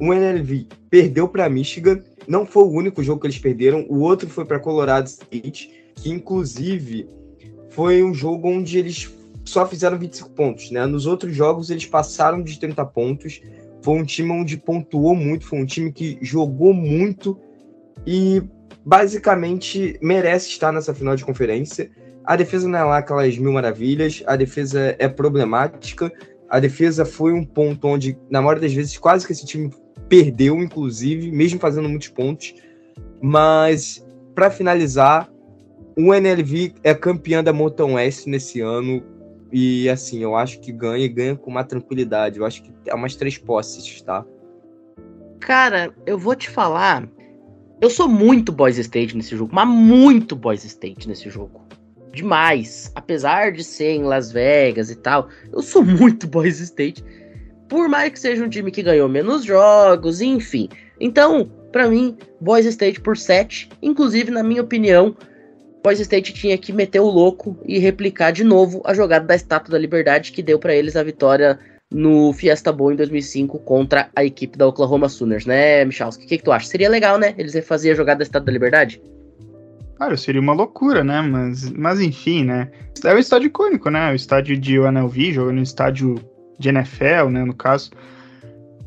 O 0.00 0.12
NLV 0.12 0.66
perdeu 0.88 1.28
para 1.28 1.48
Michigan, 1.48 2.00
não 2.26 2.46
foi 2.46 2.64
o 2.64 2.70
único 2.70 3.02
jogo 3.02 3.20
que 3.20 3.26
eles 3.26 3.38
perderam, 3.38 3.86
o 3.88 4.00
outro 4.00 4.28
foi 4.28 4.44
para 4.44 4.58
Colorado 4.58 5.06
State 5.06 5.80
que 5.94 6.10
inclusive 6.10 7.08
foi 7.70 8.02
um 8.02 8.12
jogo 8.12 8.48
onde 8.48 8.78
eles 8.78 9.14
só 9.44 9.66
fizeram 9.66 9.98
25 9.98 10.30
pontos, 10.30 10.70
né? 10.70 10.86
Nos 10.86 11.06
outros 11.06 11.34
jogos 11.34 11.70
eles 11.70 11.86
passaram 11.86 12.42
de 12.42 12.58
30 12.58 12.84
pontos. 12.86 13.40
Foi 13.82 13.94
um 13.94 14.04
time 14.04 14.30
onde 14.30 14.56
pontuou 14.56 15.14
muito, 15.14 15.46
foi 15.46 15.58
um 15.58 15.66
time 15.66 15.92
que 15.92 16.18
jogou 16.20 16.72
muito 16.72 17.38
e 18.06 18.42
basicamente 18.84 19.98
merece 20.02 20.48
estar 20.48 20.72
nessa 20.72 20.94
final 20.94 21.16
de 21.16 21.24
conferência. 21.24 21.90
A 22.24 22.36
defesa 22.36 22.68
não 22.68 22.78
é 22.78 22.84
lá 22.84 22.98
aquelas 22.98 23.36
mil 23.38 23.52
maravilhas, 23.52 24.22
a 24.26 24.36
defesa 24.36 24.94
é 24.98 25.08
problemática. 25.08 26.12
A 26.48 26.58
defesa 26.58 27.04
foi 27.04 27.32
um 27.32 27.44
ponto 27.44 27.86
onde, 27.86 28.18
na 28.28 28.42
maioria 28.42 28.62
das 28.62 28.74
vezes, 28.74 28.98
quase 28.98 29.24
que 29.24 29.32
esse 29.32 29.46
time 29.46 29.70
perdeu, 30.08 30.58
inclusive, 30.58 31.30
mesmo 31.30 31.60
fazendo 31.60 31.88
muitos 31.88 32.08
pontos. 32.08 32.54
Mas, 33.20 34.04
para 34.34 34.50
finalizar, 34.50 35.30
o 35.96 36.14
NLV 36.14 36.74
é 36.82 36.94
campeão 36.94 37.42
da 37.42 37.52
Mountain 37.52 37.94
West 37.94 38.26
nesse 38.26 38.60
ano. 38.60 39.02
E 39.52 39.88
assim, 39.88 40.22
eu 40.22 40.36
acho 40.36 40.60
que 40.60 40.72
ganha 40.72 41.04
e 41.04 41.08
ganha 41.08 41.36
com 41.36 41.50
uma 41.50 41.64
tranquilidade. 41.64 42.38
Eu 42.38 42.46
acho 42.46 42.62
que 42.62 42.72
é 42.86 42.94
umas 42.94 43.16
três 43.16 43.36
posses, 43.36 44.00
tá? 44.02 44.24
Cara, 45.40 45.92
eu 46.06 46.18
vou 46.18 46.34
te 46.34 46.48
falar. 46.48 47.08
Eu 47.80 47.90
sou 47.90 48.08
muito 48.08 48.52
Boys 48.52 48.78
State 48.78 49.16
nesse 49.16 49.34
jogo, 49.36 49.54
mas 49.54 49.66
muito 49.66 50.36
Boys 50.36 50.64
State 50.64 51.08
nesse 51.08 51.28
jogo. 51.30 51.62
Demais. 52.12 52.90
Apesar 52.94 53.52
de 53.52 53.64
ser 53.64 53.92
em 53.92 54.02
Las 54.02 54.32
Vegas 54.32 54.90
e 54.90 54.96
tal, 54.96 55.28
eu 55.52 55.62
sou 55.62 55.82
muito 55.82 56.26
Boys 56.26 56.60
State. 56.60 57.02
Por 57.70 57.88
mais 57.88 58.12
que 58.12 58.18
seja 58.18 58.44
um 58.44 58.48
time 58.48 58.70
que 58.70 58.82
ganhou 58.82 59.08
menos 59.08 59.44
jogos, 59.44 60.20
enfim. 60.20 60.68
Então, 61.00 61.48
para 61.70 61.88
mim, 61.88 62.18
Boys 62.40 62.66
State 62.66 63.00
por 63.00 63.16
7. 63.16 63.70
Inclusive, 63.80 64.30
na 64.30 64.42
minha 64.42 64.60
opinião, 64.60 65.16
Boise 65.82 66.02
State 66.02 66.34
tinha 66.34 66.58
que 66.58 66.72
meter 66.72 67.00
o 67.00 67.08
louco 67.08 67.56
e 67.64 67.78
replicar 67.78 68.32
de 68.32 68.42
novo 68.42 68.82
a 68.84 68.92
jogada 68.92 69.24
da 69.24 69.36
Estátua 69.36 69.72
da 69.72 69.78
Liberdade 69.78 70.32
que 70.32 70.42
deu 70.42 70.58
para 70.58 70.74
eles 70.74 70.96
a 70.96 71.02
vitória 71.02 71.58
no 71.90 72.32
Fiesta 72.32 72.72
Bowl 72.72 72.92
em 72.92 72.96
2005 72.96 73.58
contra 73.60 74.10
a 74.14 74.24
equipe 74.24 74.58
da 74.58 74.66
Oklahoma 74.66 75.08
Sooners, 75.08 75.46
né, 75.46 75.84
Michalski? 75.84 76.24
O 76.24 76.28
que, 76.28 76.38
que, 76.38 76.44
tu 76.44 76.52
acha? 76.52 76.66
Seria 76.66 76.88
legal, 76.88 77.18
né? 77.18 77.34
Eles 77.38 77.54
refazerem 77.54 77.94
a 77.94 77.96
jogada 77.96 78.18
da 78.18 78.24
Estátua 78.24 78.46
da 78.46 78.52
Liberdade? 78.52 79.00
Cara, 79.96 80.16
seria 80.16 80.40
uma 80.40 80.54
loucura, 80.54 81.04
né? 81.04 81.20
Mas, 81.22 81.70
mas 81.70 82.00
enfim, 82.00 82.44
né? 82.44 82.70
É 83.04 83.14
o 83.14 83.18
estádio 83.18 83.46
icônico, 83.46 83.90
né? 83.90 84.10
O 84.10 84.14
estádio 84.14 84.56
de 84.58 84.78
UNLV, 84.78 85.32
jogando 85.32 85.56
no 85.56 85.62
estádio 85.62 86.16
de 86.60 86.68
NFL, 86.68 87.30
né? 87.30 87.44
No 87.44 87.54
caso. 87.54 87.90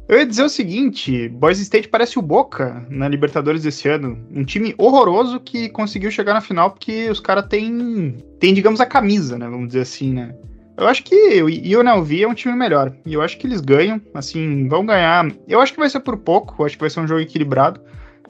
Eu 0.07 0.19
ia 0.19 0.25
dizer 0.25 0.43
o 0.43 0.49
seguinte: 0.49 1.27
Boys 1.27 1.59
State 1.59 1.87
parece 1.89 2.19
o 2.19 2.21
Boca 2.21 2.85
na 2.89 3.07
Libertadores 3.07 3.63
desse 3.63 3.89
ano. 3.89 4.17
Um 4.31 4.45
time 4.45 4.75
horroroso 4.77 5.39
que 5.39 5.69
conseguiu 5.69 6.11
chegar 6.11 6.33
na 6.33 6.41
final 6.41 6.71
porque 6.71 7.09
os 7.09 7.19
caras 7.19 7.47
têm, 7.47 8.15
tem, 8.39 8.53
digamos, 8.53 8.79
a 8.79 8.85
camisa, 8.85 9.37
né? 9.37 9.47
Vamos 9.49 9.67
dizer 9.67 9.81
assim, 9.81 10.13
né? 10.13 10.35
Eu 10.77 10.87
acho 10.87 11.03
que 11.03 11.41
o 11.41 11.45
UNLV 11.79 12.23
é 12.23 12.27
um 12.27 12.33
time 12.33 12.55
melhor. 12.55 12.93
E 13.05 13.13
eu 13.13 13.21
acho 13.21 13.37
que 13.37 13.45
eles 13.45 13.61
ganham, 13.61 14.01
assim, 14.13 14.67
vão 14.67 14.85
ganhar. 14.85 15.31
Eu 15.47 15.61
acho 15.61 15.73
que 15.73 15.79
vai 15.79 15.89
ser 15.89 15.99
por 15.99 16.17
pouco, 16.17 16.55
eu 16.59 16.65
acho 16.65 16.75
que 16.75 16.81
vai 16.81 16.89
ser 16.89 16.99
um 16.99 17.07
jogo 17.07 17.21
equilibrado. 17.21 17.79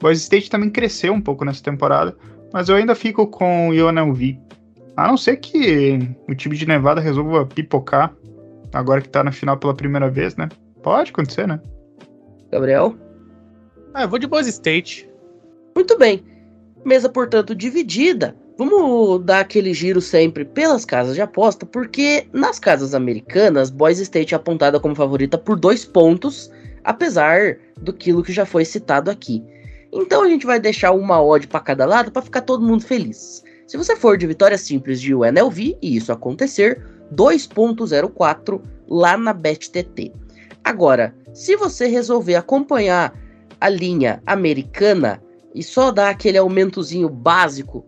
Boys 0.00 0.20
State 0.20 0.50
também 0.50 0.70
cresceu 0.70 1.12
um 1.12 1.20
pouco 1.20 1.44
nessa 1.44 1.62
temporada, 1.62 2.16
mas 2.52 2.68
eu 2.68 2.76
ainda 2.76 2.94
fico 2.94 3.26
com 3.26 3.70
o 3.70 3.72
UNLV. 3.72 4.38
A 4.96 5.08
não 5.08 5.16
ser 5.16 5.38
que 5.38 5.98
o 6.28 6.34
time 6.34 6.56
de 6.56 6.66
Nevada 6.66 7.00
resolva 7.00 7.46
pipocar, 7.46 8.14
agora 8.74 9.00
que 9.00 9.08
tá 9.08 9.22
na 9.22 9.32
final 9.32 9.56
pela 9.56 9.74
primeira 9.74 10.10
vez, 10.10 10.36
né? 10.36 10.48
Pode 10.82 11.10
acontecer, 11.10 11.46
né? 11.46 11.60
Gabriel? 12.50 12.94
Ah, 13.94 14.02
eu 14.02 14.08
vou 14.08 14.18
de 14.18 14.26
Boise 14.26 14.50
State. 14.50 15.08
Muito 15.74 15.96
bem. 15.96 16.22
Mesa, 16.84 17.08
portanto, 17.08 17.54
dividida. 17.54 18.36
Vamos 18.58 19.24
dar 19.24 19.40
aquele 19.40 19.72
giro 19.72 20.00
sempre 20.00 20.44
pelas 20.44 20.84
casas 20.84 21.14
de 21.14 21.22
aposta, 21.22 21.64
porque 21.64 22.26
nas 22.32 22.58
casas 22.58 22.94
americanas, 22.94 23.70
Boise 23.70 24.02
State 24.02 24.34
é 24.34 24.36
apontada 24.36 24.78
como 24.78 24.94
favorita 24.94 25.38
por 25.38 25.58
dois 25.58 25.84
pontos, 25.84 26.50
apesar 26.84 27.56
do 27.80 27.92
que 27.92 28.12
já 28.32 28.44
foi 28.44 28.64
citado 28.64 29.10
aqui. 29.10 29.42
Então 29.92 30.22
a 30.22 30.28
gente 30.28 30.46
vai 30.46 30.60
deixar 30.60 30.92
uma 30.92 31.22
odd 31.22 31.46
para 31.46 31.60
cada 31.60 31.86
lado 31.86 32.10
para 32.12 32.22
ficar 32.22 32.42
todo 32.42 32.64
mundo 32.64 32.84
feliz. 32.84 33.42
Se 33.66 33.76
você 33.76 33.96
for 33.96 34.18
de 34.18 34.26
vitória 34.26 34.58
simples 34.58 35.00
de 35.00 35.14
UNLV 35.14 35.78
e 35.80 35.96
isso 35.96 36.12
acontecer, 36.12 36.84
2.04 37.12 38.60
lá 38.88 39.16
na 39.16 39.32
BetTT. 39.32 40.12
Agora, 40.62 41.14
se 41.32 41.56
você 41.56 41.86
resolver 41.86 42.36
acompanhar 42.36 43.12
a 43.60 43.68
linha 43.68 44.22
americana 44.26 45.22
e 45.54 45.62
só 45.62 45.90
dar 45.90 46.10
aquele 46.10 46.38
aumentozinho 46.38 47.08
básico 47.08 47.84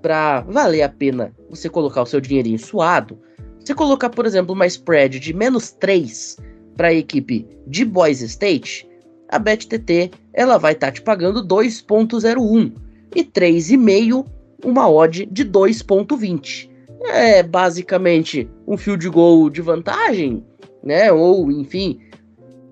para 0.00 0.40
valer 0.42 0.82
a 0.82 0.88
pena 0.88 1.34
você 1.48 1.68
colocar 1.68 2.02
o 2.02 2.06
seu 2.06 2.20
dinheirinho 2.20 2.58
suado, 2.58 3.18
você 3.58 3.74
colocar, 3.74 4.08
por 4.08 4.24
exemplo, 4.24 4.54
uma 4.54 4.66
spread 4.66 5.20
de 5.20 5.34
menos 5.34 5.70
3 5.72 6.36
para 6.76 6.88
a 6.88 6.94
equipe 6.94 7.46
de 7.66 7.84
Boise 7.84 8.24
State, 8.24 8.88
a 9.28 9.38
BetTT 9.38 10.10
ela 10.32 10.58
vai 10.58 10.72
estar 10.72 10.86
tá 10.88 10.92
te 10.92 11.02
pagando 11.02 11.46
2.01 11.46 12.72
e 13.14 13.24
3,5 13.24 14.26
uma 14.64 14.90
odd 14.90 15.26
de 15.26 15.44
2.20. 15.44 16.69
É 17.02 17.42
basicamente 17.42 18.48
um 18.66 18.76
field 18.76 19.08
goal 19.08 19.48
de 19.48 19.62
vantagem, 19.62 20.44
né? 20.82 21.10
Ou 21.10 21.50
enfim, 21.50 22.00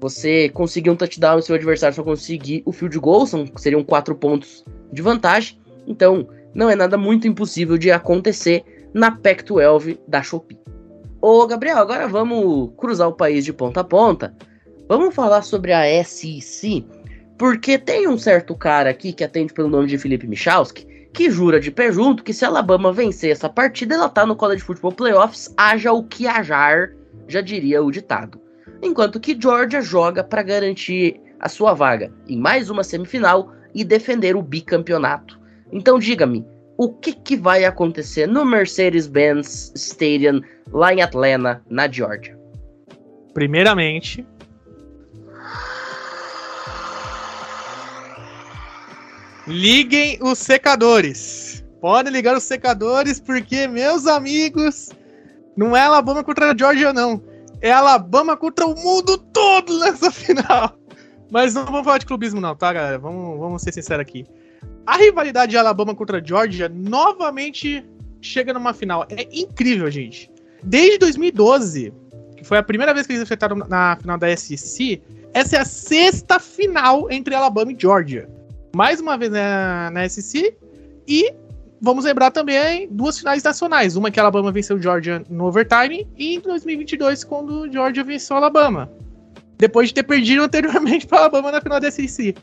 você 0.01 0.49
conseguir 0.51 0.91
um 0.91 0.97
touchdown 0.97 1.39
e 1.39 1.43
seu 1.43 1.55
adversário 1.55 1.97
só 1.97 2.03
conseguir 2.03 2.63
o 2.65 2.73
field 2.73 2.99
goal, 2.99 3.27
são, 3.27 3.47
seriam 3.57 3.83
4 3.83 4.15
pontos 4.15 4.65
de 4.93 5.03
vantagem. 5.03 5.59
Então, 5.87 6.29
não 6.55 6.69
é 6.69 6.77
nada 6.77 6.97
muito 6.97 7.27
impossível 7.27 7.79
de 7.79 7.91
acontecer 7.91 8.65
na 8.93 9.11
Pac-12 9.11 9.99
da 10.07 10.23
Shopee. 10.23 10.59
Ô 11.21 11.47
Gabriel, 11.47 11.79
agora 11.79 12.07
vamos 12.07 12.71
cruzar 12.77 13.09
o 13.09 13.13
país 13.13 13.45
de 13.45 13.53
ponta 13.53 13.81
a 13.81 13.85
ponta. 13.85 14.35
Vamos 14.89 15.15
falar 15.15 15.43
sobre 15.43 15.73
a 15.73 15.83
SEC, 16.05 16.85
porque 17.37 17.77
tem 17.77 18.09
um 18.09 18.17
certo 18.17 18.55
cara 18.55 18.91
aqui 18.91 19.13
que 19.13 19.25
atende 19.25 19.53
pelo 19.53 19.69
nome 19.69 19.89
de 19.89 19.99
Felipe 19.99 20.27
Michalski, 20.27 20.87
que 21.19 21.33
jura 21.33 21.59
de 21.59 21.73
pé 21.73 21.91
junto 21.91 22.23
que 22.23 22.33
se 22.33 22.45
Alabama 22.45 22.93
vencer 22.93 23.33
essa 23.33 23.49
partida, 23.49 23.97
ela 23.97 24.09
tá 24.09 24.25
no 24.25 24.37
College 24.37 24.63
Football 24.63 24.93
Playoffs, 24.93 25.53
haja 25.57 25.93
o 25.93 26.05
que 26.05 26.29
ajar, 26.29 26.93
já 27.27 27.41
diria 27.41 27.83
o 27.83 27.91
ditado. 27.91 28.41
Enquanto 28.81 29.19
que 29.19 29.37
Georgia 29.37 29.81
joga 29.81 30.23
para 30.23 30.45
garantir 30.45 31.21
a 31.41 31.49
sua 31.49 31.75
vaga 31.75 32.13
em 32.29 32.39
mais 32.39 32.71
uma 32.71 32.85
semifinal 32.85 33.51
e 33.75 33.83
defender 33.83 34.37
o 34.37 34.43
bicampeonato. 34.43 35.41
Então 35.73 35.99
diga-me, 35.99 36.47
o 36.77 36.89
que, 36.89 37.13
que 37.13 37.37
vai 37.37 37.65
acontecer 37.65 38.29
no 38.29 38.45
Mercedes-Benz 38.45 39.73
Stadium 39.75 40.41
lá 40.71 40.95
em 40.95 41.03
Atlanta, 41.03 41.61
na 41.69 41.91
Georgia? 41.91 42.39
Primeiramente, 43.35 44.25
liguem 49.49 50.19
os 50.21 50.39
secadores. 50.39 51.65
Podem 51.81 52.13
ligar 52.13 52.37
os 52.37 52.43
secadores 52.45 53.19
porque, 53.19 53.67
meus 53.67 54.07
amigos, 54.07 54.91
não 55.57 55.77
é 55.77 55.81
Alabama 55.81 56.23
contra 56.23 56.53
a 56.53 56.57
Georgia, 56.57 56.93
não. 56.93 57.23
É 57.61 57.73
Alabama 57.73 58.37
contra 58.37 58.67
o 58.67 58.75
mundo 58.79 59.17
todo 59.19 59.79
nessa 59.81 60.11
final. 60.13 60.79
Mas 61.31 61.55
não 61.55 61.65
vamos 61.65 61.85
falar 61.85 61.99
de 61.99 62.07
clubismo, 62.07 62.41
não, 62.41 62.55
tá, 62.55 62.73
galera? 62.73 62.99
Vamos, 62.99 63.39
vamos 63.39 63.63
ser 63.63 63.73
sinceros 63.73 64.03
aqui. 64.03 64.27
A 64.87 64.97
rivalidade 64.97 65.51
de 65.51 65.59
Alabama 65.59 65.95
contra 65.95 66.19
a 66.19 66.25
Georgia 66.25 66.69
novamente 66.69 67.85
chega 68.21 68.53
numa 68.53 68.73
final. 68.73 69.07
É 69.11 69.29
incrível, 69.33 69.91
gente. 69.91 70.31
Desde 70.63 70.99
2012, 70.99 71.93
que 72.37 72.45
foi 72.45 72.59
a 72.59 72.63
primeira 72.63 72.95
vez 72.95 73.07
que 73.07 73.13
eles 73.13 73.23
enfrentaram 73.23 73.57
na 73.57 73.97
final 73.97 74.19
da 74.19 74.35
SEC, 74.37 75.03
essa 75.35 75.57
é 75.57 75.61
a 75.61 75.65
sexta 75.65 76.41
final 76.41 77.11
entre 77.11 77.35
Alabama 77.35 77.73
e 77.73 77.77
Georgia. 77.79 78.29
Mais 78.75 79.01
uma 79.01 79.17
vez 79.17 79.31
na, 79.31 79.91
na 79.91 80.09
SEC 80.09 80.55
e 81.07 81.33
vamos 81.81 82.05
lembrar 82.05 82.31
também 82.31 82.89
duas 82.91 83.19
finais 83.19 83.43
nacionais. 83.43 83.97
Uma 83.97 84.11
que 84.11 84.21
a 84.21 84.23
Alabama 84.23 84.53
venceu 84.53 84.81
Georgia 84.81 85.23
no 85.29 85.47
overtime 85.47 86.07
e 86.17 86.37
em 86.37 86.41
2022 86.41 87.25
quando 87.25 87.71
Georgia 87.73 88.05
venceu 88.05 88.37
a 88.37 88.41
Alabama. 88.41 88.91
Depois 89.57 89.89
de 89.89 89.95
ter 89.95 90.03
perdido 90.03 90.43
anteriormente 90.43 91.07
para 91.09 91.19
a 91.19 91.21
Alabama 91.23 91.53
na 91.53 91.61
final 91.61 91.81
da 91.81 91.91
SEC. 91.91 92.37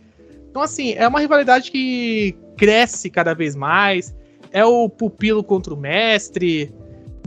Então 0.50 0.62
assim, 0.62 0.94
é 0.94 1.08
uma 1.08 1.20
rivalidade 1.20 1.72
que 1.72 2.36
cresce 2.58 3.10
cada 3.10 3.34
vez 3.34 3.56
mais. 3.56 4.16
É 4.52 4.64
o 4.66 4.90
pupilo 4.90 5.44
contra 5.44 5.74
o 5.74 5.78
mestre. 5.78 6.74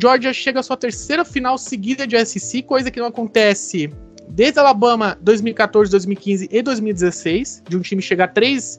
Georgia 0.00 0.32
chega 0.32 0.60
à 0.60 0.62
sua 0.62 0.76
terceira 0.76 1.24
final 1.24 1.58
seguida 1.58 2.06
de 2.06 2.24
SEC, 2.24 2.62
coisa 2.62 2.90
que 2.90 3.00
não 3.00 3.06
acontece 3.06 3.90
desde 4.30 4.58
Alabama 4.60 5.18
2014, 5.20 5.90
2015 5.90 6.48
e 6.50 6.62
2016, 6.62 7.62
de 7.68 7.76
um 7.76 7.80
time 7.80 8.00
chegar 8.00 8.28
três 8.28 8.78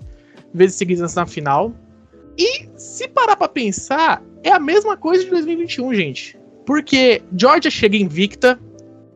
vezes 0.53 0.75
seguidas 0.75 1.15
na 1.15 1.25
final. 1.25 1.73
E 2.37 2.69
se 2.77 3.07
parar 3.07 3.35
para 3.35 3.49
pensar, 3.49 4.23
é 4.43 4.51
a 4.51 4.59
mesma 4.59 4.95
coisa 4.95 5.23
de 5.23 5.29
2021, 5.29 5.93
gente. 5.93 6.39
Porque 6.65 7.21
Georgia 7.35 7.71
chega 7.71 7.97
invicta, 7.97 8.59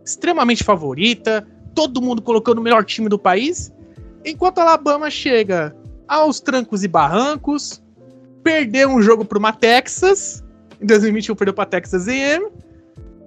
extremamente 0.03 0.63
favorita, 0.63 1.47
todo 1.73 2.01
mundo 2.01 2.21
colocando 2.21 2.57
o 2.57 2.61
melhor 2.61 2.83
time 2.83 3.07
do 3.07 3.17
país, 3.17 3.71
enquanto 4.25 4.59
Alabama 4.59 5.09
chega 5.09 5.75
aos 6.07 6.39
trancos 6.39 6.83
e 6.83 6.87
barrancos, 6.87 7.81
perdeu 8.43 8.89
um 8.89 9.01
jogo 9.01 9.23
para 9.23 9.39
uma 9.39 9.53
Texas, 9.53 10.43
em 10.81 10.85
2021 10.85 11.35
perdeu 11.35 11.53
pra 11.53 11.65
Texas 11.65 12.07
A&M. 12.07 12.51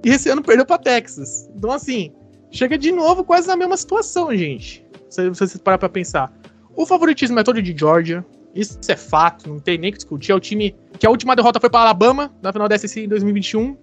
E 0.05 0.11
esse 0.11 0.29
ano 0.29 0.43
perdeu 0.43 0.67
pra 0.67 0.79
Texas. 0.79 1.49
Então, 1.57 1.73
assim, 1.73 2.13
chega 2.51 2.77
de 2.77 2.93
novo 2.93 3.25
quase 3.25 3.49
na 3.49 3.57
mesma 3.57 3.77
situação, 3.77 4.35
gente. 4.37 4.85
Se 5.09 5.29
você 5.31 5.59
parar 5.59 5.79
pra 5.79 5.89
pensar. 5.89 6.33
O 6.77 6.87
favoritismo 6.87 7.39
é 7.39 7.43
todo 7.43 7.61
de 7.63 7.77
Georgia. 7.77 8.25
Isso 8.55 8.79
é 8.89 8.97
fato, 8.97 9.49
não 9.49 9.59
tem 9.59 9.79
nem 9.79 9.91
que 9.91 9.99
discutir. 9.99 10.33
É 10.33 10.35
o 10.35 10.41
time 10.41 10.75
que 10.99 11.07
a 11.07 11.11
última 11.11 11.35
derrota 11.35 11.59
foi 11.59 11.69
para 11.69 11.81
Alabama, 11.81 12.33
na 12.43 12.53
final 12.53 12.69
da 12.69 12.79
SEC 12.79 13.05
em 13.05 13.09
2021. 13.09 13.77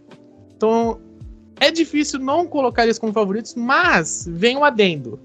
Então, 0.55 0.99
é 1.59 1.69
difícil 1.69 2.19
não 2.19 2.47
colocar 2.47 2.83
eles 2.83 2.97
como 2.97 3.11
favoritos, 3.11 3.55
mas 3.55 4.27
vem 4.29 4.57
um 4.57 4.63
adendo. 4.63 5.19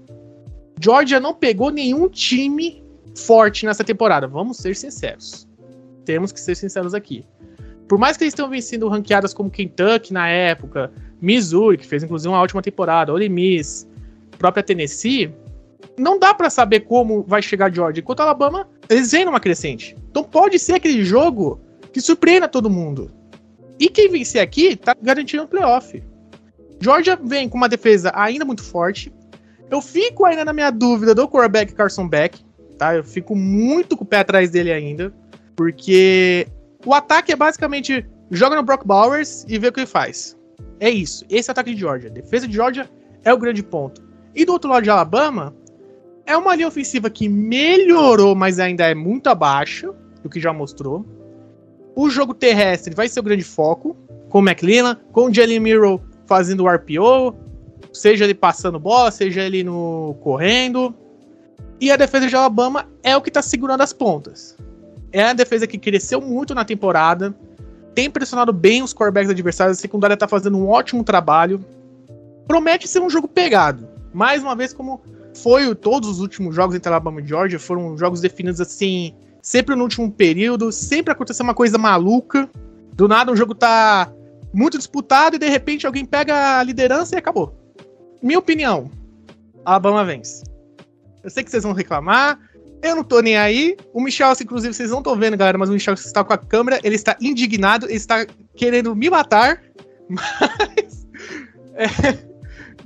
Georgia 0.81 1.19
não 1.19 1.33
pegou 1.33 1.71
nenhum 1.71 2.07
time 2.09 2.83
forte 3.15 3.65
nessa 3.65 3.83
temporada. 3.83 4.27
Vamos 4.27 4.57
ser 4.57 4.75
sinceros. 4.75 5.47
Temos 6.05 6.31
que 6.31 6.39
ser 6.39 6.55
sinceros 6.55 6.93
aqui 6.93 7.25
por 7.89 7.97
mais 7.97 8.15
que 8.15 8.23
eles 8.23 8.35
tenham 8.35 8.47
vencido 8.47 8.87
ranqueadas 8.87 9.33
como 9.33 9.49
Kentucky 9.49 10.13
na 10.13 10.29
época, 10.29 10.91
Missouri, 11.19 11.75
que 11.75 11.87
fez 11.87 12.03
inclusive 12.03 12.29
uma 12.29 12.39
ótima 12.39 12.61
temporada, 12.61 13.11
Ole 13.11 13.27
Miss, 13.27 13.87
própria 14.37 14.61
Tennessee, 14.61 15.33
não 15.97 16.17
dá 16.17 16.33
para 16.33 16.49
saber 16.49 16.81
como 16.81 17.23
vai 17.23 17.41
chegar 17.41 17.73
Georgia. 17.73 18.01
Enquanto 18.01 18.21
Alabama, 18.21 18.67
eles 18.89 19.11
vêm 19.11 19.25
numa 19.25 19.39
crescente. 19.39 19.95
Então 20.09 20.23
pode 20.23 20.57
ser 20.57 20.73
aquele 20.73 21.03
jogo 21.03 21.59
que 21.91 22.01
surpreenda 22.01 22.47
todo 22.47 22.69
mundo. 22.69 23.11
E 23.79 23.89
quem 23.89 24.09
vencer 24.09 24.41
aqui 24.41 24.75
tá 24.75 24.95
garantindo 25.01 25.43
o 25.43 25.47
playoff. 25.47 26.03
Georgia 26.81 27.17
vem 27.21 27.49
com 27.49 27.57
uma 27.57 27.69
defesa 27.69 28.11
ainda 28.15 28.45
muito 28.45 28.63
forte. 28.63 29.11
Eu 29.69 29.81
fico 29.81 30.25
ainda 30.25 30.43
na 30.43 30.53
minha 30.53 30.71
dúvida 30.71 31.13
do 31.13 31.27
quarterback 31.27 31.73
Carson 31.73 32.07
Beck, 32.07 32.39
tá? 32.77 32.95
Eu 32.95 33.03
fico 33.03 33.35
muito 33.35 33.95
com 33.95 34.03
o 34.03 34.07
pé 34.07 34.19
atrás 34.19 34.49
dele 34.49 34.71
ainda, 34.71 35.13
porque 35.55 36.47
o 36.85 36.93
ataque 36.93 37.31
é 37.31 37.35
basicamente 37.35 38.05
joga 38.31 38.55
no 38.55 38.63
Brock 38.63 38.85
Bowers 38.85 39.45
e 39.47 39.59
vê 39.59 39.67
o 39.67 39.71
que 39.71 39.81
ele 39.81 39.87
faz. 39.87 40.37
É 40.79 40.89
isso. 40.89 41.25
Esse 41.29 41.49
é 41.49 41.51
ataque 41.51 41.73
de 41.73 41.79
Georgia. 41.79 42.09
A 42.09 42.13
defesa 42.13 42.47
de 42.47 42.53
Georgia 42.53 42.89
é 43.23 43.33
o 43.33 43.37
grande 43.37 43.61
ponto. 43.61 44.01
E 44.33 44.45
do 44.45 44.53
outro 44.53 44.69
lado 44.69 44.83
de 44.83 44.89
Alabama, 44.89 45.53
é 46.29 46.37
uma 46.37 46.53
linha 46.53 46.67
ofensiva 46.67 47.09
que 47.09 47.27
melhorou, 47.27 48.35
mas 48.35 48.59
ainda 48.59 48.85
é 48.85 48.93
muito 48.93 49.27
abaixo 49.27 49.95
do 50.21 50.29
que 50.29 50.39
já 50.39 50.53
mostrou. 50.53 51.03
O 51.95 52.07
jogo 52.07 52.35
terrestre 52.35 52.93
vai 52.93 53.09
ser 53.09 53.19
o 53.19 53.23
grande 53.23 53.43
foco, 53.43 53.97
com 54.29 54.37
o 54.37 54.47
McLean, 54.47 54.95
com 55.11 55.25
o 55.25 55.33
Jalen 55.33 55.59
Miro 55.59 55.99
fazendo 56.27 56.63
o 56.63 56.69
RPO, 56.69 57.35
seja 57.91 58.25
ele 58.25 58.35
passando 58.35 58.79
bola, 58.79 59.09
seja 59.09 59.41
ele 59.41 59.63
no 59.63 60.15
correndo. 60.21 60.93
E 61.81 61.91
a 61.91 61.95
defesa 61.95 62.27
de 62.27 62.35
Alabama 62.35 62.87
é 63.01 63.17
o 63.17 63.21
que 63.21 63.29
está 63.29 63.41
segurando 63.41 63.81
as 63.81 63.91
pontas. 63.91 64.55
É 65.11 65.23
a 65.23 65.33
defesa 65.33 65.65
que 65.65 65.79
cresceu 65.79 66.21
muito 66.21 66.53
na 66.53 66.63
temporada. 66.63 67.35
Tem 67.95 68.07
pressionado 68.07 68.53
bem 68.53 68.83
os 68.83 68.93
quarterbacks 68.93 69.31
adversários. 69.31 69.79
A 69.79 69.81
secundária 69.81 70.15
tá 70.15 70.27
fazendo 70.27 70.59
um 70.59 70.69
ótimo 70.69 71.03
trabalho. 71.03 71.65
Promete 72.47 72.87
ser 72.87 72.99
um 72.99 73.09
jogo 73.09 73.27
pegado. 73.27 73.87
Mais 74.13 74.43
uma 74.43 74.55
vez, 74.55 74.73
como 74.73 75.01
foi 75.35 75.73
todos 75.75 76.09
os 76.09 76.19
últimos 76.19 76.55
jogos 76.55 76.75
entre 76.75 76.89
Alabama 76.89 77.21
e 77.21 77.27
Georgia, 77.27 77.59
foram 77.59 77.97
jogos 77.97 78.21
definidos 78.21 78.59
assim, 78.59 79.13
sempre 79.41 79.75
no 79.75 79.83
último 79.83 80.11
período, 80.11 80.71
sempre 80.71 81.11
aconteceu 81.11 81.43
uma 81.43 81.53
coisa 81.53 81.77
maluca. 81.77 82.49
Do 82.93 83.07
nada 83.07 83.31
o 83.31 83.35
jogo 83.35 83.55
tá 83.55 84.11
muito 84.53 84.77
disputado 84.77 85.35
e 85.35 85.39
de 85.39 85.47
repente 85.47 85.85
alguém 85.85 86.05
pega 86.05 86.59
a 86.59 86.63
liderança 86.63 87.15
e 87.15 87.17
acabou. 87.17 87.55
Minha 88.21 88.39
opinião, 88.39 88.91
Alabama 89.63 90.03
vence. 90.03 90.43
Eu 91.23 91.29
sei 91.29 91.43
que 91.43 91.51
vocês 91.51 91.63
vão 91.63 91.73
reclamar, 91.73 92.39
Eu 92.81 92.95
não 92.95 93.03
tô 93.03 93.19
nem 93.19 93.37
aí. 93.37 93.75
O 93.93 94.01
Michel, 94.01 94.31
inclusive, 94.41 94.73
vocês 94.73 94.89
não 94.89 94.99
estão 94.99 95.15
vendo, 95.17 95.35
galera, 95.35 95.57
mas 95.57 95.69
o 95.69 95.73
Michel 95.73 95.93
está 95.93 96.23
com 96.23 96.31
a 96.31 96.37
câmera, 96.37 96.79
ele 96.81 96.95
está 96.95 97.15
indignado, 97.19 97.85
ele 97.85 97.95
está 97.95 98.25
querendo 98.55 98.95
me 98.95 99.09
matar. 99.09 99.61
Mas. 100.09 101.07
É, 101.75 102.28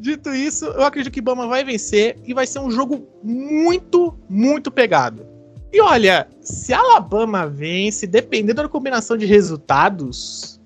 dito 0.04 0.36
isso, 0.36 0.66
eu 0.66 0.84
acredito 0.84 1.14
que 1.14 1.22
Bama 1.22 1.48
vai 1.48 1.64
vencer 1.64 2.18
e 2.26 2.34
vai 2.34 2.46
ser 2.46 2.60
um 2.60 2.70
jogo 2.70 3.08
muito, 3.24 4.14
muito 4.30 4.70
pegado. 4.70 5.26
E 5.72 5.80
olha, 5.80 6.28
se 6.42 6.74
Alabama 6.74 7.48
vence, 7.48 8.06
dependendo 8.06 8.62
da 8.62 8.68
combinação 8.68 9.16
de 9.16 9.26
resultados, 9.26 10.62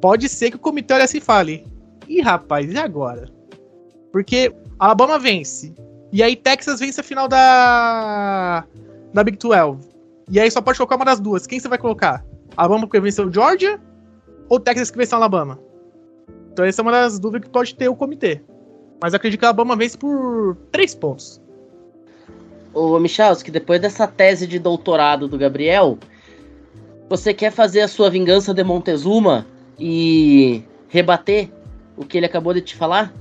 pode 0.00 0.28
ser 0.28 0.50
que 0.50 0.56
o 0.56 0.60
comitê 0.60 0.94
olhe 0.94 1.02
assim 1.02 1.18
e 1.18 1.20
fale: 1.20 1.66
Ih, 2.08 2.20
rapaz, 2.20 2.72
e 2.72 2.78
agora? 2.78 3.28
Porque 4.12 4.54
Alabama 4.78 5.18
vence. 5.18 5.74
E 6.12 6.22
aí 6.22 6.36
Texas 6.36 6.78
vence 6.78 7.00
a 7.00 7.04
final 7.04 7.26
da. 7.26 8.64
da 9.12 9.24
Big 9.24 9.38
12. 9.38 9.88
E 10.30 10.38
aí 10.38 10.50
só 10.50 10.62
pode 10.62 10.78
colocar 10.78 10.96
uma 10.96 11.04
das 11.04 11.18
duas. 11.18 11.48
Quem 11.48 11.58
você 11.58 11.68
vai 11.68 11.78
colocar? 11.78 12.24
Alabama 12.56 12.86
porque 12.86 13.00
venceu 13.00 13.30
Georgia? 13.30 13.80
Ou 14.48 14.60
Texas 14.60 14.90
que 14.90 14.98
venceu 14.98 15.18
Alabama? 15.18 15.58
Então 16.52 16.64
essa 16.64 16.80
é 16.80 16.82
uma 16.82 16.92
das 16.92 17.18
dúvidas 17.18 17.48
que 17.48 17.52
pode 17.52 17.74
ter 17.74 17.88
o 17.88 17.96
comitê. 17.96 18.40
Mas 19.02 19.14
acredito 19.14 19.40
que 19.40 19.44
a 19.44 19.48
Alabama 19.48 19.74
vence 19.74 19.98
por 19.98 20.56
três 20.70 20.94
pontos. 20.94 21.42
Ô, 22.72 22.98
Michalski, 23.00 23.50
depois 23.50 23.80
dessa 23.80 24.06
tese 24.06 24.46
de 24.46 24.60
doutorado 24.60 25.26
do 25.26 25.36
Gabriel, 25.36 25.98
você 27.08 27.34
quer 27.34 27.50
fazer 27.50 27.80
a 27.80 27.88
sua 27.88 28.08
vingança 28.08 28.54
de 28.54 28.62
Montezuma 28.62 29.44
e 29.76 30.62
rebater 30.88 31.50
o 31.96 32.04
que 32.04 32.16
ele 32.16 32.26
acabou 32.26 32.54
de 32.54 32.60
te 32.60 32.76
falar? 32.76 33.12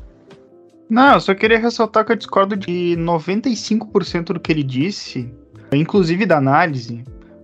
Não, 0.88 1.15
eu 1.15 1.20
só 1.20 1.34
queria 1.34 1.58
ressaltar 1.58 2.06
que 2.06 2.12
eu 2.12 2.15
discordo 2.15 2.56
de 2.56 2.96
95% 2.98 4.34
do 4.34 4.39
que 4.39 4.52
ele 4.52 4.63
disse, 4.63 5.34
inclusive 5.74 6.26
da 6.26 6.38
análise, 6.38 7.04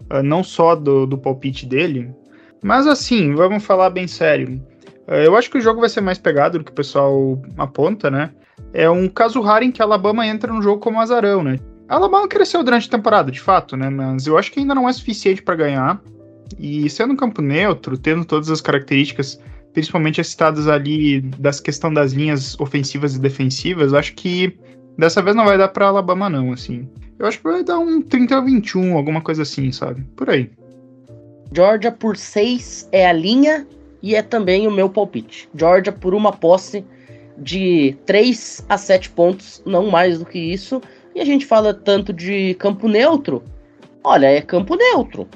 eh, 0.09 0.21
não 0.21 0.43
só 0.43 0.75
do, 0.75 1.07
do 1.07 1.17
palpite 1.17 1.65
dele. 1.65 2.13
Mas 2.61 2.85
assim, 2.85 3.33
vamos 3.33 3.63
falar 3.65 3.89
bem 3.89 4.07
sério. 4.07 4.61
Eh, 5.07 5.27
eu 5.27 5.35
acho 5.35 5.49
que 5.49 5.57
o 5.57 5.61
jogo 5.61 5.79
vai 5.79 5.89
ser 5.89 6.01
mais 6.01 6.17
pegado 6.17 6.59
do 6.59 6.63
que 6.63 6.71
o 6.71 6.75
pessoal 6.75 7.41
aponta, 7.57 8.11
né? 8.11 8.31
É 8.73 8.89
um 8.89 9.07
caso 9.07 9.41
raro 9.41 9.63
em 9.63 9.71
que 9.71 9.81
a 9.81 9.85
Alabama 9.85 10.25
entra 10.27 10.51
no 10.51 10.61
jogo 10.61 10.81
como 10.81 10.99
azarão, 10.99 11.43
né? 11.43 11.57
A 11.87 11.95
Alabama 11.95 12.27
cresceu 12.27 12.63
durante 12.63 12.87
a 12.87 12.91
temporada, 12.91 13.31
de 13.31 13.39
fato, 13.39 13.77
né? 13.77 13.89
Mas 13.89 14.27
eu 14.27 14.37
acho 14.37 14.51
que 14.51 14.59
ainda 14.59 14.75
não 14.75 14.89
é 14.89 14.93
suficiente 14.93 15.41
para 15.41 15.55
ganhar. 15.55 16.01
E 16.59 16.89
sendo 16.89 17.13
um 17.13 17.17
campo 17.17 17.41
neutro, 17.41 17.97
tendo 17.97 18.25
todas 18.25 18.49
as 18.49 18.61
características 18.61 19.39
principalmente 19.77 20.19
as 20.19 20.29
citadas 20.29 20.67
ali 20.67 21.21
das 21.21 21.59
questão 21.59 21.93
das 21.93 22.11
linhas 22.11 22.59
ofensivas 22.59 23.15
e 23.15 23.19
defensivas, 23.19 23.93
acho 23.93 24.15
que 24.15 24.57
dessa 24.97 25.21
vez 25.21 25.35
não 25.35 25.45
vai 25.45 25.55
dar 25.55 25.67
para 25.67 25.85
Alabama 25.85 26.27
não, 26.27 26.51
assim. 26.51 26.89
Eu 27.19 27.27
acho 27.27 27.37
que 27.37 27.43
vai 27.43 27.63
dar 27.63 27.77
um 27.77 28.01
30 28.01 28.37
a 28.37 28.41
21, 28.41 28.97
alguma 28.97 29.21
coisa 29.21 29.43
assim, 29.43 29.71
sabe? 29.71 30.01
Por 30.15 30.31
aí. 30.31 30.49
Georgia 31.53 31.91
por 31.91 32.17
6 32.17 32.89
é 32.91 33.07
a 33.07 33.13
linha 33.13 33.67
e 34.01 34.15
é 34.15 34.21
também 34.21 34.67
o 34.67 34.71
meu 34.71 34.89
palpite. 34.89 35.49
Georgia 35.55 35.91
por 35.91 36.13
uma 36.13 36.31
posse 36.31 36.85
de 37.37 37.95
3 38.05 38.65
a 38.67 38.77
7 38.77 39.09
pontos, 39.11 39.61
não 39.65 39.87
mais 39.87 40.19
do 40.19 40.25
que 40.25 40.39
isso. 40.39 40.81
E 41.13 41.19
a 41.19 41.25
gente 41.25 41.45
fala 41.45 41.73
tanto 41.73 42.13
de 42.13 42.53
campo 42.55 42.87
neutro. 42.87 43.43
Olha, 44.03 44.27
é 44.27 44.41
campo 44.41 44.75
neutro, 44.75 45.27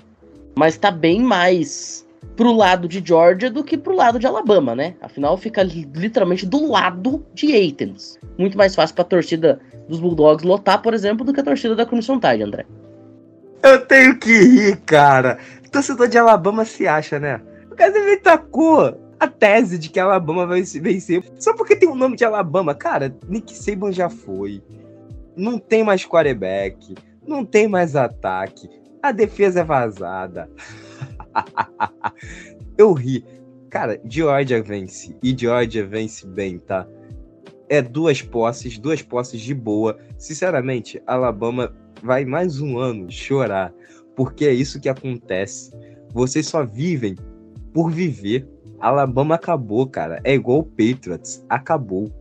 mas 0.55 0.77
tá 0.77 0.91
bem 0.91 1.21
mais 1.21 2.07
pro 2.35 2.53
lado 2.53 2.87
de 2.87 3.03
Georgia 3.05 3.49
do 3.49 3.63
que 3.63 3.77
pro 3.77 3.95
lado 3.95 4.17
de 4.17 4.25
Alabama, 4.25 4.75
né? 4.75 4.95
Afinal, 5.01 5.37
fica 5.37 5.63
literalmente 5.63 6.45
do 6.45 6.71
lado 6.71 7.25
de 7.33 7.47
Athens. 7.55 8.17
Muito 8.37 8.57
mais 8.57 8.73
fácil 8.73 8.95
pra 8.95 9.03
torcida 9.03 9.59
dos 9.87 9.99
Bulldogs 9.99 10.45
lotar, 10.45 10.81
por 10.81 10.93
exemplo, 10.93 11.25
do 11.25 11.33
que 11.33 11.39
a 11.39 11.43
torcida 11.43 11.75
da 11.75 11.85
Crimson 11.85 12.19
Tide, 12.19 12.43
André. 12.43 12.65
Eu 13.61 13.85
tenho 13.85 14.17
que 14.17 14.31
rir, 14.31 14.77
cara. 14.85 15.37
Torcedor 15.71 16.07
de 16.07 16.17
Alabama 16.17 16.65
se 16.65 16.87
acha, 16.87 17.19
né? 17.19 17.41
Cara 17.81 18.05
me 18.05 18.15
tacou 18.15 18.95
a 19.19 19.27
tese 19.27 19.79
de 19.79 19.89
que 19.89 19.99
Alabama 19.99 20.45
vai 20.45 20.61
vencer 20.61 21.23
só 21.39 21.51
porque 21.55 21.75
tem 21.75 21.89
o 21.89 21.95
nome 21.95 22.15
de 22.15 22.23
Alabama. 22.23 22.75
Cara, 22.75 23.17
Nick 23.27 23.57
Saban 23.57 23.91
já 23.91 24.07
foi. 24.07 24.61
Não 25.35 25.57
tem 25.57 25.83
mais 25.83 26.05
quarterback. 26.05 26.93
Não 27.25 27.43
tem 27.43 27.67
mais 27.67 27.95
ataque. 27.95 28.69
A 29.01 29.11
defesa 29.11 29.61
é 29.61 29.63
vazada. 29.63 30.47
eu 32.77 32.93
ri. 32.93 33.25
Cara, 33.67 33.99
Georgia 34.05 34.61
vence. 34.61 35.17
E 35.23 35.35
Georgia 35.35 35.83
vence 35.83 36.27
bem, 36.27 36.59
tá? 36.59 36.87
É 37.67 37.81
duas 37.81 38.21
posses, 38.21 38.77
duas 38.77 39.01
posses 39.01 39.41
de 39.41 39.55
boa. 39.55 39.97
Sinceramente, 40.19 41.01
Alabama 41.07 41.75
vai 42.03 42.25
mais 42.25 42.61
um 42.61 42.77
ano 42.77 43.09
chorar. 43.09 43.73
Porque 44.15 44.45
é 44.45 44.53
isso 44.53 44.79
que 44.79 44.87
acontece. 44.87 45.71
Vocês 46.13 46.45
só 46.45 46.63
vivem 46.63 47.15
por 47.73 47.91
viver. 47.91 48.47
Alabama 48.79 49.35
acabou, 49.35 49.87
cara. 49.87 50.19
É 50.23 50.33
igual 50.33 50.59
o 50.59 50.63
Patriots. 50.63 51.45
Acabou. 51.49 52.11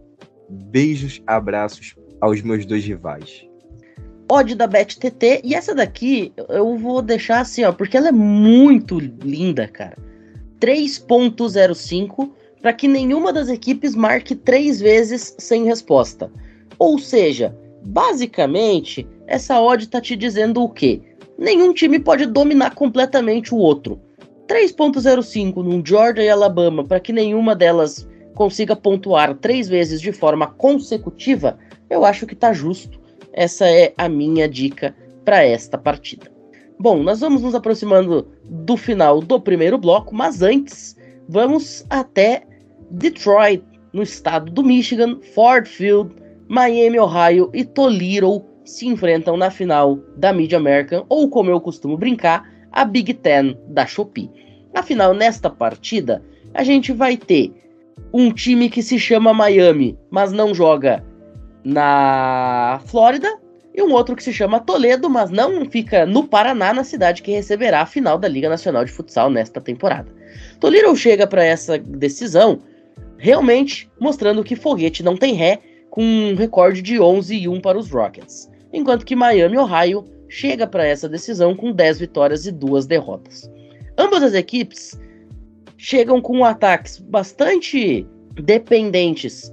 Beijos, 0.48 1.22
abraços 1.26 1.94
aos 2.20 2.42
meus 2.42 2.66
dois 2.66 2.84
rivais 2.84 3.48
odd 4.30 4.54
da 4.54 4.66
BetTT. 4.66 5.40
E 5.42 5.54
essa 5.54 5.74
daqui 5.74 6.32
eu 6.48 6.76
vou 6.78 7.02
deixar 7.02 7.40
assim, 7.40 7.64
ó, 7.64 7.72
porque 7.72 7.96
ela 7.96 8.08
é 8.08 8.12
muito 8.12 8.98
linda, 8.98 9.66
cara. 9.66 9.96
3.05 10.60 12.30
para 12.62 12.72
que 12.72 12.86
nenhuma 12.86 13.32
das 13.32 13.48
equipes 13.48 13.94
marque 13.94 14.34
três 14.34 14.80
vezes 14.80 15.34
sem 15.38 15.64
resposta. 15.64 16.30
Ou 16.78 16.98
seja, 16.98 17.56
basicamente, 17.82 19.06
essa 19.26 19.60
odd 19.60 19.88
tá 19.88 20.00
te 20.00 20.14
dizendo 20.14 20.62
o 20.62 20.68
quê? 20.68 21.00
Nenhum 21.38 21.72
time 21.72 21.98
pode 21.98 22.26
dominar 22.26 22.74
completamente 22.74 23.54
o 23.54 23.58
outro. 23.58 23.98
3.05 24.50 25.62
num 25.62 25.80
Georgia 25.84 26.24
e 26.24 26.28
Alabama 26.28 26.82
para 26.82 26.98
que 26.98 27.12
nenhuma 27.12 27.54
delas 27.54 28.08
consiga 28.34 28.74
pontuar 28.74 29.32
três 29.36 29.68
vezes 29.68 30.00
de 30.00 30.10
forma 30.10 30.48
consecutiva, 30.48 31.56
eu 31.88 32.04
acho 32.04 32.26
que 32.26 32.34
tá 32.34 32.52
justo. 32.52 32.98
Essa 33.32 33.68
é 33.68 33.94
a 33.96 34.08
minha 34.08 34.48
dica 34.48 34.92
para 35.24 35.44
esta 35.44 35.78
partida. 35.78 36.32
Bom, 36.80 37.00
nós 37.00 37.20
vamos 37.20 37.42
nos 37.42 37.54
aproximando 37.54 38.26
do 38.44 38.76
final 38.76 39.20
do 39.20 39.40
primeiro 39.40 39.78
bloco, 39.78 40.12
mas 40.12 40.42
antes 40.42 40.96
vamos 41.28 41.86
até 41.88 42.42
Detroit, 42.90 43.62
no 43.92 44.02
estado 44.02 44.50
do 44.50 44.64
Michigan, 44.64 45.20
Ford 45.32 45.68
Field, 45.68 46.12
Miami, 46.48 46.98
Ohio 46.98 47.50
e 47.54 47.64
Toledo 47.64 48.44
se 48.64 48.88
enfrentam 48.88 49.36
na 49.36 49.48
final 49.48 50.00
da 50.16 50.32
Mid 50.32 50.52
American, 50.54 51.04
ou 51.08 51.28
como 51.28 51.50
eu 51.50 51.60
costumo 51.60 51.96
brincar, 51.96 52.50
a 52.72 52.85
Big 52.85 53.14
Ten 53.14 53.56
da 53.68 53.87
Shopee. 53.87 54.30
Afinal, 54.74 55.14
nesta 55.14 55.50
partida, 55.50 56.22
a 56.54 56.62
gente 56.62 56.92
vai 56.92 57.16
ter 57.16 57.52
um 58.12 58.33
time 58.33 58.68
que 58.68 58.83
se 58.83 58.98
chama 58.98 59.33
Miami, 59.33 59.98
mas 60.11 60.33
não 60.33 60.54
joga 60.54 61.04
na 61.64 62.80
Flórida, 62.87 63.38
e 63.74 63.83
um 63.83 63.92
outro 63.92 64.16
que 64.16 64.22
se 64.22 64.33
chama 64.33 64.61
Toledo, 64.61 65.09
mas 65.09 65.30
não 65.30 65.64
fica 65.64 66.04
no 66.04 66.26
Paraná, 66.26 66.72
na 66.72 66.83
cidade 66.83 67.22
que 67.22 67.30
receberá 67.30 67.83
a 67.83 67.87
final 67.87 68.18
da 68.18 68.26
Liga 68.26 68.48
Nacional 68.48 68.85
de 68.85 68.90
Futsal 68.90 69.30
nesta 69.30 69.61
temporada. 69.61 70.11
Toledo 70.59 70.94
chega 70.96 71.26
para 71.26 71.44
essa 71.44 71.78
decisão 71.78 72.61
realmente 73.16 73.90
mostrando 74.00 74.42
que 74.42 74.56
Foguete 74.56 75.02
não 75.02 75.16
tem 75.16 75.35
ré, 75.35 75.61
com 75.90 76.02
um 76.02 76.35
recorde 76.35 76.80
de 76.83 77.00
11 77.00 77.37
e 77.37 77.48
1 77.48 77.61
para 77.61 77.78
os 77.78 77.90
Rockets, 77.90 78.50
enquanto 78.72 79.04
que 79.04 79.16
Miami, 79.16 79.59
Ohio, 79.59 80.04
chega 80.30 80.66
para 80.66 80.86
essa 80.86 81.08
decisão 81.08 81.54
com 81.54 81.72
10 81.72 81.98
vitórias 81.98 82.46
e 82.46 82.52
2 82.52 82.86
derrotas. 82.86 83.50
Ambas 83.98 84.22
as 84.22 84.32
equipes 84.32 84.98
chegam 85.76 86.22
com 86.22 86.44
ataques 86.44 86.98
bastante 86.98 88.07
dependentes 88.42 89.52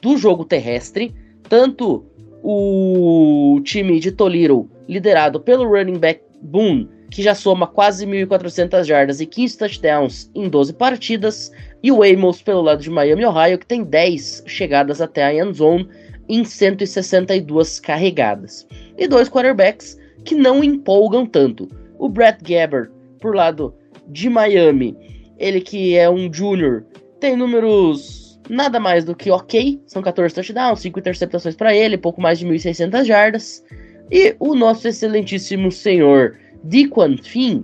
do 0.00 0.16
jogo 0.16 0.44
terrestre, 0.44 1.14
tanto 1.48 2.04
o 2.42 3.60
time 3.64 4.00
de 4.00 4.10
Toliro, 4.10 4.70
liderado 4.88 5.40
pelo 5.40 5.68
running 5.68 5.98
back 5.98 6.22
Boone, 6.40 6.88
que 7.10 7.22
já 7.22 7.34
soma 7.34 7.66
quase 7.66 8.06
1.400 8.06 8.84
jardas 8.84 9.20
e 9.20 9.26
15 9.26 9.58
touchdowns 9.58 10.30
em 10.34 10.48
12 10.48 10.72
partidas, 10.74 11.52
e 11.82 11.92
o 11.92 12.02
Amos 12.02 12.40
pelo 12.40 12.62
lado 12.62 12.82
de 12.82 12.90
Miami, 12.90 13.24
Ohio, 13.24 13.58
que 13.58 13.66
tem 13.66 13.82
10 13.82 14.44
chegadas 14.46 15.00
até 15.00 15.24
a 15.24 15.34
end 15.34 15.56
zone 15.56 15.88
em 16.28 16.44
162 16.44 17.80
carregadas. 17.80 18.66
E 18.98 19.06
dois 19.06 19.28
quarterbacks 19.28 19.96
que 20.24 20.34
não 20.34 20.62
empolgam 20.62 21.24
tanto. 21.24 21.68
O 21.98 22.08
Brett 22.08 22.42
Gabbert, 22.42 22.90
por 23.20 23.34
lado 23.34 23.74
de 24.08 24.28
Miami, 24.28 24.96
ele 25.38 25.60
que 25.60 25.96
é 25.96 26.10
um 26.10 26.32
júnior, 26.32 26.84
tem 27.20 27.36
números 27.36 28.38
nada 28.50 28.80
mais 28.80 29.04
do 29.04 29.14
que 29.14 29.30
ok. 29.30 29.80
São 29.86 30.02
14 30.02 30.34
touchdowns, 30.34 30.80
5 30.80 30.98
interceptações 30.98 31.54
para 31.54 31.74
ele, 31.74 31.96
pouco 31.96 32.20
mais 32.20 32.38
de 32.38 32.46
1.600 32.46 33.04
jardas. 33.04 33.64
E 34.10 34.34
o 34.38 34.54
nosso 34.54 34.88
excelentíssimo 34.88 35.70
senhor 35.70 36.36
Dequan 36.64 37.16
Finn 37.18 37.62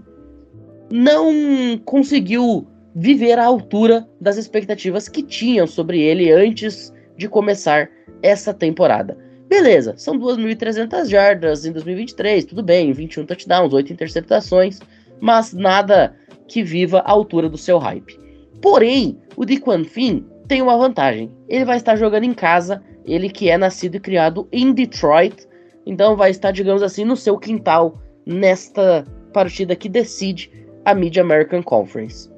não 0.90 1.78
conseguiu 1.84 2.66
viver 2.94 3.38
à 3.38 3.44
altura 3.44 4.06
das 4.20 4.36
expectativas 4.36 5.08
que 5.08 5.22
tinham 5.22 5.66
sobre 5.66 6.00
ele 6.00 6.30
antes 6.30 6.92
de 7.16 7.28
começar 7.28 7.90
essa 8.22 8.54
temporada. 8.54 9.16
Beleza, 9.48 9.94
são 9.96 10.18
2.300 10.18 11.08
jardas 11.08 11.64
em 11.64 11.72
2023, 11.72 12.44
tudo 12.44 12.62
bem, 12.62 12.92
21 12.92 13.26
touchdowns, 13.26 13.72
8 13.72 13.92
interceptações, 13.92 14.80
mas 15.20 15.52
nada 15.52 16.16
que 16.48 16.62
viva 16.62 17.00
a 17.00 17.10
altura 17.10 17.48
do 17.48 17.58
seu 17.58 17.78
hype. 17.78 18.18
Porém, 18.60 19.18
o 19.36 19.44
Dequan 19.44 19.84
Finn 19.84 20.22
tem 20.48 20.62
uma 20.62 20.76
vantagem. 20.76 21.30
Ele 21.48 21.64
vai 21.64 21.76
estar 21.76 21.96
jogando 21.96 22.24
em 22.24 22.34
casa, 22.34 22.82
ele 23.04 23.28
que 23.28 23.48
é 23.48 23.56
nascido 23.58 23.96
e 23.96 24.00
criado 24.00 24.48
em 24.50 24.72
Detroit, 24.72 25.46
então 25.86 26.16
vai 26.16 26.30
estar, 26.30 26.50
digamos 26.50 26.82
assim, 26.82 27.04
no 27.04 27.16
seu 27.16 27.38
quintal 27.38 28.00
nesta 28.26 29.06
partida 29.32 29.76
que 29.76 29.88
decide 29.88 30.50
a 30.84 30.94
Mid 30.94 31.16
American 31.16 31.62
Conference. 31.62 32.30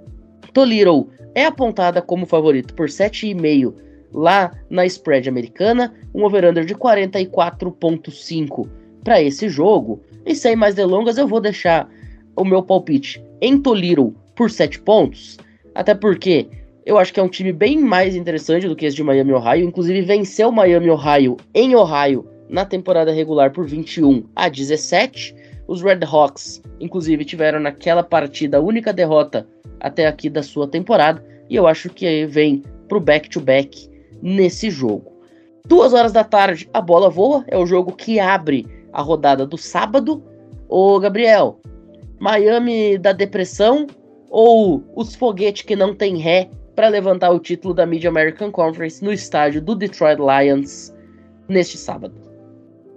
Toledo 0.53 1.09
é 1.35 1.45
apontada 1.45 2.01
como 2.01 2.27
favorito 2.27 2.75
por 2.75 2.89
7,5 2.89 3.75
lá 4.13 4.53
na 4.71 4.87
spread 4.87 5.29
americana, 5.29 5.95
um 6.15 6.25
over-under 6.25 6.65
de 6.65 6.75
44.5 6.75 8.69
para 9.05 9.23
esse 9.23 9.49
jogo. 9.49 10.01
E 10.25 10.35
sem 10.35 10.57
mais 10.57 10.75
delongas, 10.75 11.19
eu 11.19 11.29
vou 11.29 11.41
deixar 11.41 11.89
o 12.35 12.45
meu 12.45 12.63
palpite 12.63 13.23
em 13.41 13.61
Toledo 13.61 14.15
por 14.35 14.51
7 14.51 14.81
pontos, 14.81 15.39
até 15.75 15.95
porque 15.95 16.49
eu 16.85 16.99
acho 16.99 17.13
que 17.13 17.19
é 17.19 17.23
um 17.23 17.29
time 17.29 17.53
bem 17.53 17.79
mais 17.81 18.15
interessante 18.15 18.69
do 18.69 18.77
que 18.77 18.87
esse 18.87 18.97
de 18.97 19.03
Miami 19.03 19.33
Ohio, 19.33 19.67
inclusive 19.67 20.03
venceu 20.03 20.53
Miami 20.53 20.91
Ohio 20.91 21.37
em 21.55 21.75
Ohio 21.75 22.27
na 22.49 22.65
temporada 22.65 23.13
regular 23.13 23.51
por 23.51 23.67
21 23.67 24.25
a 24.37 24.49
17. 24.49 25.35
Os 25.67 25.83
Red 25.83 26.01
Hawks, 26.05 26.63
inclusive, 26.79 27.25
tiveram 27.25 27.59
naquela 27.59 28.05
partida 28.05 28.59
a 28.59 28.61
única 28.61 28.93
derrota 28.93 29.47
até 29.81 30.07
aqui 30.07 30.31
da 30.31 30.43
sua 30.43 30.69
temporada, 30.69 31.25
e 31.51 31.57
eu 31.57 31.67
acho 31.67 31.91
que 31.91 32.25
vem 32.27 32.63
pro 32.89 33.01
back-to-back 33.01 33.89
nesse 34.27 34.71
jogo. 34.71 35.13
Duas 35.65 35.93
horas 35.93 36.13
da 36.13 36.25
tarde, 36.25 36.69
a 36.75 36.81
bola 36.81 37.09
voa, 37.09 37.45
é 37.47 37.57
o 37.57 37.65
jogo 37.65 37.93
que 37.93 38.19
abre 38.19 38.67
a 38.93 39.01
rodada 39.01 39.47
do 39.47 39.57
sábado. 39.57 40.21
Ô 40.69 40.99
Gabriel, 40.99 41.61
Miami 42.19 42.99
da 42.99 43.13
depressão 43.13 43.87
ou 44.29 44.83
os 44.97 45.15
foguetes 45.15 45.63
que 45.63 45.77
não 45.77 45.95
tem 45.95 46.17
ré 46.17 46.51
para 46.75 46.89
levantar 46.89 47.31
o 47.31 47.39
título 47.39 47.73
da 47.73 47.87
Mid 47.87 48.05
American 48.05 48.51
Conference 48.51 49.03
no 49.03 49.13
estádio 49.13 49.63
do 49.63 49.77
Detroit 49.77 50.19
Lions 50.19 50.93
neste 51.49 51.79
sábado? 51.79 52.15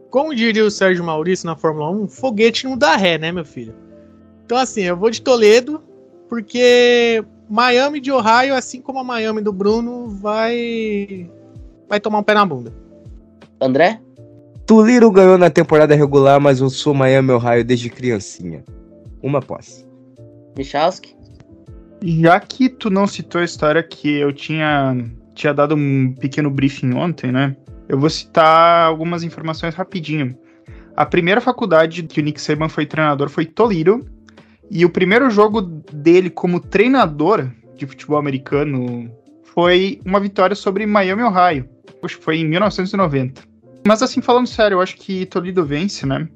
Como 0.09 0.33
diria 0.33 0.65
o 0.65 0.71
Sérgio 0.71 1.03
Maurício 1.03 1.45
na 1.45 1.55
Fórmula 1.55 1.91
1, 1.91 2.07
foguete 2.07 2.65
não 2.65 2.75
dá 2.75 2.95
ré, 2.95 3.19
né, 3.19 3.31
meu 3.31 3.45
filho? 3.45 3.75
Então, 4.45 4.57
assim, 4.57 4.81
eu 4.81 4.97
vou 4.97 5.11
de 5.11 5.21
Toledo, 5.21 5.83
porque 6.27 7.23
Miami 7.49 7.99
de 7.99 8.11
Ohio, 8.11 8.53
assim 8.53 8.79
como 8.79 8.99
a 8.99 9.03
Miami 9.03 9.41
do 9.41 9.51
Bruno, 9.51 10.07
vai 10.07 11.29
vai 11.89 11.99
tomar 11.99 12.19
um 12.19 12.23
pé 12.23 12.35
na 12.35 12.45
bunda. 12.45 12.71
André? 13.59 13.99
Tuliro 14.67 15.09
ganhou 15.11 15.37
na 15.37 15.49
temporada 15.49 15.95
regular, 15.95 16.39
mas 16.39 16.61
eu 16.61 16.69
sou 16.69 16.93
Miami 16.93 17.31
Ohio 17.31 17.65
desde 17.65 17.89
criancinha. 17.89 18.63
Uma 19.23 19.41
posse. 19.41 19.83
Michalski? 20.55 21.15
Já 22.03 22.39
que 22.39 22.69
tu 22.69 22.89
não 22.91 23.07
citou 23.07 23.41
a 23.41 23.43
história 23.43 23.81
que 23.81 24.17
eu 24.17 24.31
tinha, 24.31 24.95
tinha 25.33 25.53
dado 25.53 25.73
um 25.75 26.13
pequeno 26.13 26.51
briefing 26.51 26.93
ontem, 26.93 27.31
né? 27.31 27.55
Eu 27.89 27.99
vou 27.99 28.09
citar 28.09 28.85
algumas 28.85 29.23
informações 29.23 29.73
rapidinho. 29.73 30.37
A 30.95 31.05
primeira 31.05 31.41
faculdade 31.41 32.03
que 32.03 32.19
o 32.19 32.23
Nick 32.23 32.39
Saban 32.39 32.69
foi 32.69 32.85
treinador 32.85 33.27
foi 33.29 33.45
Toledo, 33.45 34.05
e 34.71 34.85
o 34.85 34.89
primeiro 34.89 35.29
jogo 35.29 35.61
dele 35.61 36.29
como 36.29 36.59
treinador 36.59 37.49
de 37.75 37.87
futebol 37.87 38.17
americano 38.17 39.11
foi 39.53 39.99
uma 40.05 40.19
vitória 40.19 40.55
sobre 40.55 40.85
Miami, 40.85 41.23
Ohio. 41.23 41.67
Acho 42.03 42.17
que 42.17 42.23
foi 42.23 42.37
em 42.37 42.45
1990. 42.45 43.41
Mas 43.85 44.03
assim, 44.03 44.21
falando 44.21 44.47
sério, 44.47 44.75
eu 44.75 44.81
acho 44.81 44.95
que 44.97 45.25
Toledo 45.25 45.65
vence, 45.65 46.05
né? 46.05 46.27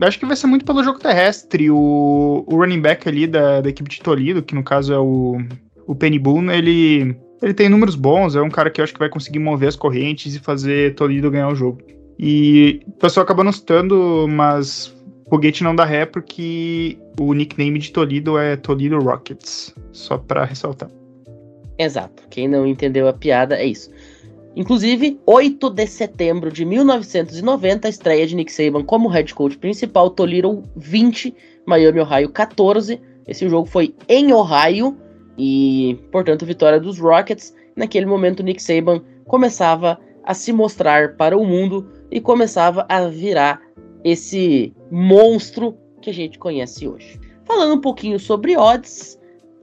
Eu 0.00 0.06
acho 0.06 0.18
que 0.18 0.26
vai 0.26 0.36
ser 0.36 0.46
muito 0.46 0.64
pelo 0.64 0.82
jogo 0.82 0.98
terrestre. 0.98 1.70
O, 1.70 2.44
o 2.46 2.56
running 2.56 2.80
back 2.80 3.08
ali 3.08 3.26
da, 3.26 3.60
da 3.60 3.68
equipe 3.68 3.90
de 3.90 4.00
Toledo, 4.00 4.42
que 4.42 4.54
no 4.54 4.62
caso 4.62 4.92
é 4.92 4.98
o, 4.98 5.38
o 5.86 5.94
Penny 5.94 6.18
Boone, 6.18 6.52
ele, 6.52 7.16
ele 7.42 7.54
tem 7.54 7.68
números 7.68 7.94
bons. 7.94 8.36
É 8.36 8.42
um 8.42 8.50
cara 8.50 8.70
que 8.70 8.80
eu 8.80 8.84
acho 8.84 8.92
que 8.92 8.98
vai 8.98 9.08
conseguir 9.08 9.38
mover 9.38 9.68
as 9.68 9.76
correntes 9.76 10.34
e 10.34 10.38
fazer 10.38 10.94
Toledo 10.94 11.30
ganhar 11.30 11.48
o 11.48 11.54
jogo. 11.54 11.78
E 12.18 12.80
o 12.86 12.92
pessoal 12.92 13.24
acaba 13.24 13.42
não 13.42 13.52
citando, 13.52 14.26
mas 14.28 14.94
foguete 15.32 15.64
não 15.64 15.74
dá 15.74 15.86
ré 15.86 16.04
porque 16.04 16.98
o 17.18 17.32
nickname 17.32 17.78
de 17.78 17.90
Toledo 17.90 18.36
é 18.36 18.54
Toledo 18.54 18.98
Rockets. 18.98 19.74
Só 19.90 20.18
para 20.18 20.44
ressaltar. 20.44 20.90
Exato. 21.78 22.24
Quem 22.28 22.46
não 22.46 22.66
entendeu 22.66 23.08
a 23.08 23.14
piada 23.14 23.56
é 23.56 23.64
isso. 23.64 23.90
Inclusive, 24.54 25.18
8 25.24 25.70
de 25.70 25.86
setembro 25.86 26.52
de 26.52 26.66
1990, 26.66 27.88
a 27.88 27.90
estreia 27.90 28.26
de 28.26 28.36
Nick 28.36 28.52
Saban 28.52 28.84
como 28.84 29.08
head 29.08 29.32
coach 29.32 29.56
principal, 29.56 30.10
Toledo 30.10 30.64
20, 30.76 31.34
Miami, 31.64 32.00
Ohio 32.00 32.28
14. 32.28 33.00
Esse 33.26 33.48
jogo 33.48 33.66
foi 33.66 33.94
em 34.10 34.34
Ohio 34.34 34.94
e, 35.38 35.98
portanto, 36.12 36.44
vitória 36.44 36.78
dos 36.78 36.98
Rockets. 36.98 37.54
Naquele 37.74 38.04
momento, 38.04 38.42
Nick 38.42 38.62
Saban 38.62 39.00
começava 39.24 39.98
a 40.24 40.34
se 40.34 40.52
mostrar 40.52 41.16
para 41.16 41.38
o 41.38 41.46
mundo 41.46 41.88
e 42.10 42.20
começava 42.20 42.84
a 42.86 43.06
virar 43.08 43.62
esse 44.04 44.72
monstro 44.90 45.76
que 46.00 46.10
a 46.10 46.14
gente 46.14 46.38
conhece 46.38 46.86
hoje. 46.88 47.20
Falando 47.44 47.74
um 47.74 47.80
pouquinho 47.80 48.18
sobre 48.18 48.56
odds, 48.56 49.18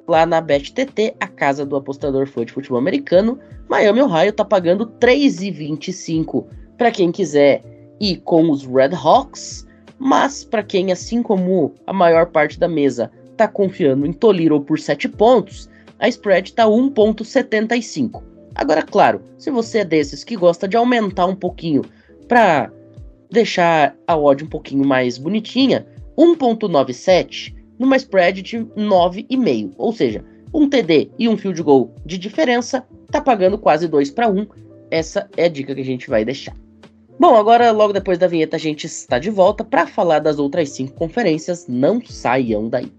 lá 0.08 0.26
na 0.26 0.42
BetTT, 0.42 1.16
a 1.20 1.28
casa 1.28 1.66
do 1.66 1.76
apostador 1.76 2.28
fã 2.28 2.44
de 2.44 2.54
futebol 2.54 2.80
americano, 2.80 3.40
Miami, 3.68 4.02
Ohio 4.02 4.34
tá 4.34 4.44
pagando 4.44 4.88
3,25 5.00 6.46
para 6.78 6.92
quem 6.92 7.12
quiser 7.12 7.64
ir 8.00 8.18
com 8.18 8.50
os 8.50 8.66
Red 8.66 8.96
Hawks, 8.96 9.68
mas 9.98 10.44
para 10.44 10.64
quem, 10.64 10.92
assim 10.92 11.22
como 11.22 11.76
a 11.86 11.94
maior 11.94 12.28
parte 12.28 12.58
da 12.58 12.68
mesa, 12.68 13.12
tá 13.38 13.48
confiando 13.48 14.06
em 14.06 14.14
Toledo 14.14 14.60
por 14.62 14.80
7 14.80 15.08
pontos, 15.10 15.70
a 16.00 16.08
spread 16.08 16.54
tá 16.54 16.66
1.75. 16.66 18.24
Agora, 18.56 18.82
claro, 18.82 19.22
se 19.38 19.52
você 19.52 19.80
é 19.80 19.86
desses 19.86 20.24
que 20.24 20.36
gosta 20.36 20.68
de 20.68 20.76
aumentar 20.76 21.26
um 21.26 21.36
pouquinho 21.36 21.84
para 22.28 22.72
deixar 23.32 23.96
a 24.08 24.18
odd 24.18 24.44
um 24.44 24.48
pouquinho 24.48 24.86
mais 24.86 25.18
bonitinha, 25.18 25.86
1.97 26.18 27.56
numa 27.78 27.96
spread 27.96 28.42
de 28.42 28.58
9,5, 28.58 29.74
ou 29.78 29.94
seja, 29.94 30.24
um 30.54 30.68
TD 30.68 31.12
e 31.18 31.30
um 31.30 31.38
field 31.38 31.62
goal 31.64 31.94
de 32.06 32.18
diferença 32.18 32.86
tá 33.12 33.22
pagando 33.22 33.58
quase 33.58 33.88
2 33.88 34.12
para 34.12 34.30
1. 34.30 34.48
Essa 34.92 35.30
é 35.38 35.46
a 35.46 35.50
dica 35.50 35.74
que 35.74 35.82
a 35.82 35.86
gente 35.86 36.10
vai 36.10 36.26
deixar. 36.26 36.56
Bom, 37.20 37.36
agora 37.36 37.72
logo 37.72 37.94
depois 37.94 38.18
da 38.18 38.28
vinheta 38.28 38.56
a 38.56 38.60
gente 38.60 38.86
está 38.86 39.20
de 39.20 39.30
volta 39.30 39.64
para 39.64 39.86
falar 39.86 40.20
das 40.20 40.40
outras 40.40 40.70
cinco 40.70 40.94
conferências. 40.94 41.68
Não 41.68 42.02
saiam 42.04 42.70
daí. 42.70 42.92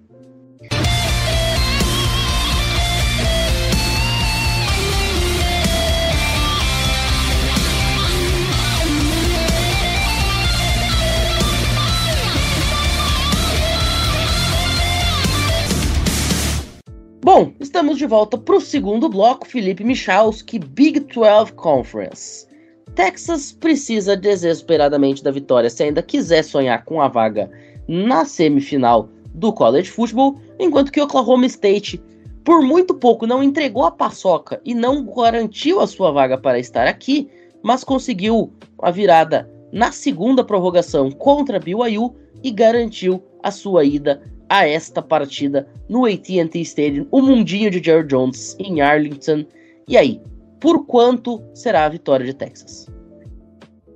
Bom, 17.23 17.53
estamos 17.61 17.99
de 17.99 18.07
volta 18.07 18.39
para 18.39 18.57
o 18.57 18.61
segundo 18.63 19.07
bloco, 19.07 19.47
Felipe 19.47 19.85
Michalski, 19.85 20.59
Big 20.59 21.01
12 21.01 21.53
Conference. 21.53 22.47
Texas 22.95 23.53
precisa 23.53 24.17
desesperadamente 24.17 25.23
da 25.23 25.31
vitória 25.31 25.69
se 25.69 25.83
ainda 25.83 26.03
quiser 26.03 26.43
sonhar 26.43 26.83
com 26.87 26.99
a 26.99 27.09
vaga 27.09 27.51
na 27.87 28.25
semifinal 28.25 29.11
do 29.35 29.53
college 29.53 29.91
football, 29.91 30.41
enquanto 30.59 30.91
que 30.91 31.01
Oklahoma 31.01 31.45
State, 31.45 32.03
por 32.43 32.63
muito 32.63 32.95
pouco, 32.95 33.27
não 33.27 33.43
entregou 33.43 33.85
a 33.85 33.91
paçoca 33.91 34.59
e 34.65 34.75
não 34.75 35.05
garantiu 35.05 35.79
a 35.79 35.87
sua 35.87 36.11
vaga 36.11 36.39
para 36.39 36.59
estar 36.59 36.87
aqui, 36.87 37.29
mas 37.63 37.85
conseguiu 37.85 38.51
a 38.81 38.91
virada 38.91 39.47
na 39.71 39.93
segunda 39.93 40.43
prorrogação 40.43 41.11
contra 41.11 41.61
BYU 41.61 42.17
e 42.43 42.51
garantiu 42.51 43.23
a 43.43 43.51
sua 43.51 43.85
ida 43.85 44.23
a 44.51 44.69
esta 44.69 45.01
partida 45.01 45.67
no 45.89 46.05
AT&T 46.05 46.61
Stadium, 46.61 47.07
o 47.13 47.23
mundinho 47.23 47.71
de 47.71 47.83
Jerry 47.83 48.07
Jones 48.09 48.57
em 48.59 48.81
Arlington. 48.81 49.47
E 49.87 49.97
aí, 49.97 50.21
por 50.61 50.85
quanto 50.87 51.41
será 51.55 51.87
a 51.87 51.89
vitória 51.89 52.27
de 52.27 52.35
Texas? 52.35 52.87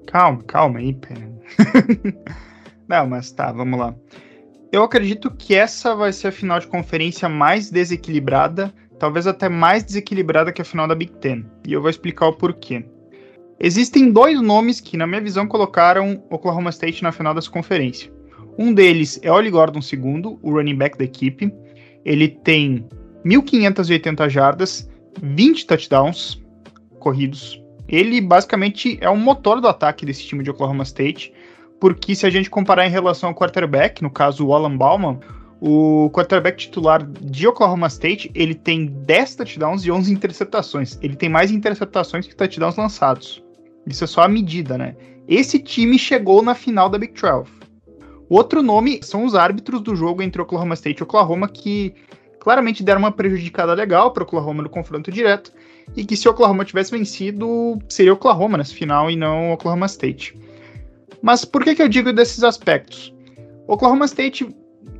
Calma, 0.06 0.42
calma 0.44 0.78
aí, 0.78 0.94
pera. 0.94 1.28
Não, 2.88 3.06
mas 3.08 3.32
tá, 3.32 3.50
vamos 3.50 3.78
lá. 3.78 3.94
Eu 4.70 4.84
acredito 4.84 5.30
que 5.30 5.54
essa 5.54 5.94
vai 5.94 6.12
ser 6.12 6.28
a 6.28 6.32
final 6.32 6.60
de 6.60 6.68
conferência 6.68 7.28
mais 7.28 7.70
desequilibrada, 7.70 8.72
talvez 8.98 9.26
até 9.26 9.48
mais 9.48 9.82
desequilibrada 9.82 10.52
que 10.52 10.62
a 10.62 10.64
final 10.64 10.86
da 10.86 10.94
Big 10.94 11.12
Ten. 11.14 11.44
E 11.66 11.72
eu 11.72 11.80
vou 11.80 11.90
explicar 11.90 12.28
o 12.28 12.32
porquê. 12.32 12.84
Existem 13.58 14.12
dois 14.12 14.40
nomes 14.40 14.80
que, 14.80 14.96
na 14.96 15.06
minha 15.06 15.20
visão, 15.20 15.46
colocaram 15.46 16.22
Oklahoma 16.30 16.70
State 16.70 17.02
na 17.02 17.12
final 17.12 17.34
dessa 17.34 17.50
conferência. 17.50 18.12
Um 18.58 18.72
deles 18.72 19.18
é 19.22 19.30
Oli 19.30 19.50
Gordon 19.50 19.80
II, 19.80 20.38
o 20.42 20.50
running 20.52 20.76
back 20.76 20.96
da 20.96 21.04
equipe. 21.04 21.52
Ele 22.04 22.28
tem 22.28 22.86
1.580 23.24 24.28
jardas, 24.28 24.90
20 25.22 25.66
touchdowns 25.66 26.42
corridos 26.98 27.62
Ele 27.88 28.20
basicamente 28.20 28.98
é 29.00 29.10
o 29.10 29.16
motor 29.16 29.60
do 29.60 29.68
ataque 29.68 30.06
desse 30.06 30.24
time 30.24 30.42
de 30.42 30.50
Oklahoma 30.50 30.84
State, 30.84 31.32
porque 31.78 32.14
se 32.14 32.26
a 32.26 32.30
gente 32.30 32.48
comparar 32.48 32.86
em 32.86 32.90
relação 32.90 33.28
ao 33.28 33.34
quarterback, 33.34 34.02
no 34.02 34.10
caso 34.10 34.46
o 34.46 34.54
Alan 34.54 34.76
Bauman, 34.76 35.20
o 35.60 36.10
quarterback 36.10 36.56
titular 36.56 37.06
de 37.06 37.46
Oklahoma 37.46 37.86
State, 37.88 38.30
ele 38.34 38.54
tem 38.54 38.86
10 38.86 39.36
touchdowns 39.36 39.84
e 39.84 39.90
11 39.90 40.12
interceptações. 40.12 40.98
Ele 41.02 41.16
tem 41.16 41.28
mais 41.28 41.50
interceptações 41.50 42.26
que 42.26 42.34
touchdowns 42.34 42.76
lançados. 42.76 43.42
Isso 43.86 44.04
é 44.04 44.06
só 44.06 44.22
a 44.22 44.28
medida, 44.28 44.78
né? 44.78 44.96
Esse 45.28 45.58
time 45.58 45.98
chegou 45.98 46.42
na 46.42 46.54
final 46.54 46.88
da 46.88 46.98
Big 46.98 47.12
12. 47.12 47.63
Outro 48.28 48.62
nome 48.62 49.00
são 49.02 49.24
os 49.24 49.34
árbitros 49.34 49.80
do 49.80 49.94
jogo 49.94 50.22
entre 50.22 50.40
Oklahoma 50.40 50.74
State 50.74 51.00
e 51.00 51.02
Oklahoma, 51.02 51.48
que 51.48 51.94
claramente 52.40 52.82
deram 52.82 53.00
uma 53.00 53.12
prejudicada 53.12 53.72
legal 53.74 54.12
para 54.12 54.22
Oklahoma 54.22 54.62
no 54.62 54.68
confronto 54.68 55.10
direto, 55.10 55.52
e 55.96 56.04
que 56.04 56.16
se 56.16 56.28
Oklahoma 56.28 56.64
tivesse 56.64 56.90
vencido, 56.90 57.78
seria 57.88 58.12
Oklahoma 58.12 58.58
nessa 58.58 58.74
final 58.74 59.10
e 59.10 59.16
não 59.16 59.52
Oklahoma 59.52 59.86
State. 59.86 60.38
Mas 61.22 61.44
por 61.44 61.64
que, 61.64 61.74
que 61.74 61.82
eu 61.82 61.88
digo 61.88 62.12
desses 62.12 62.44
aspectos? 62.44 63.14
Oklahoma 63.66 64.04
State, 64.04 64.46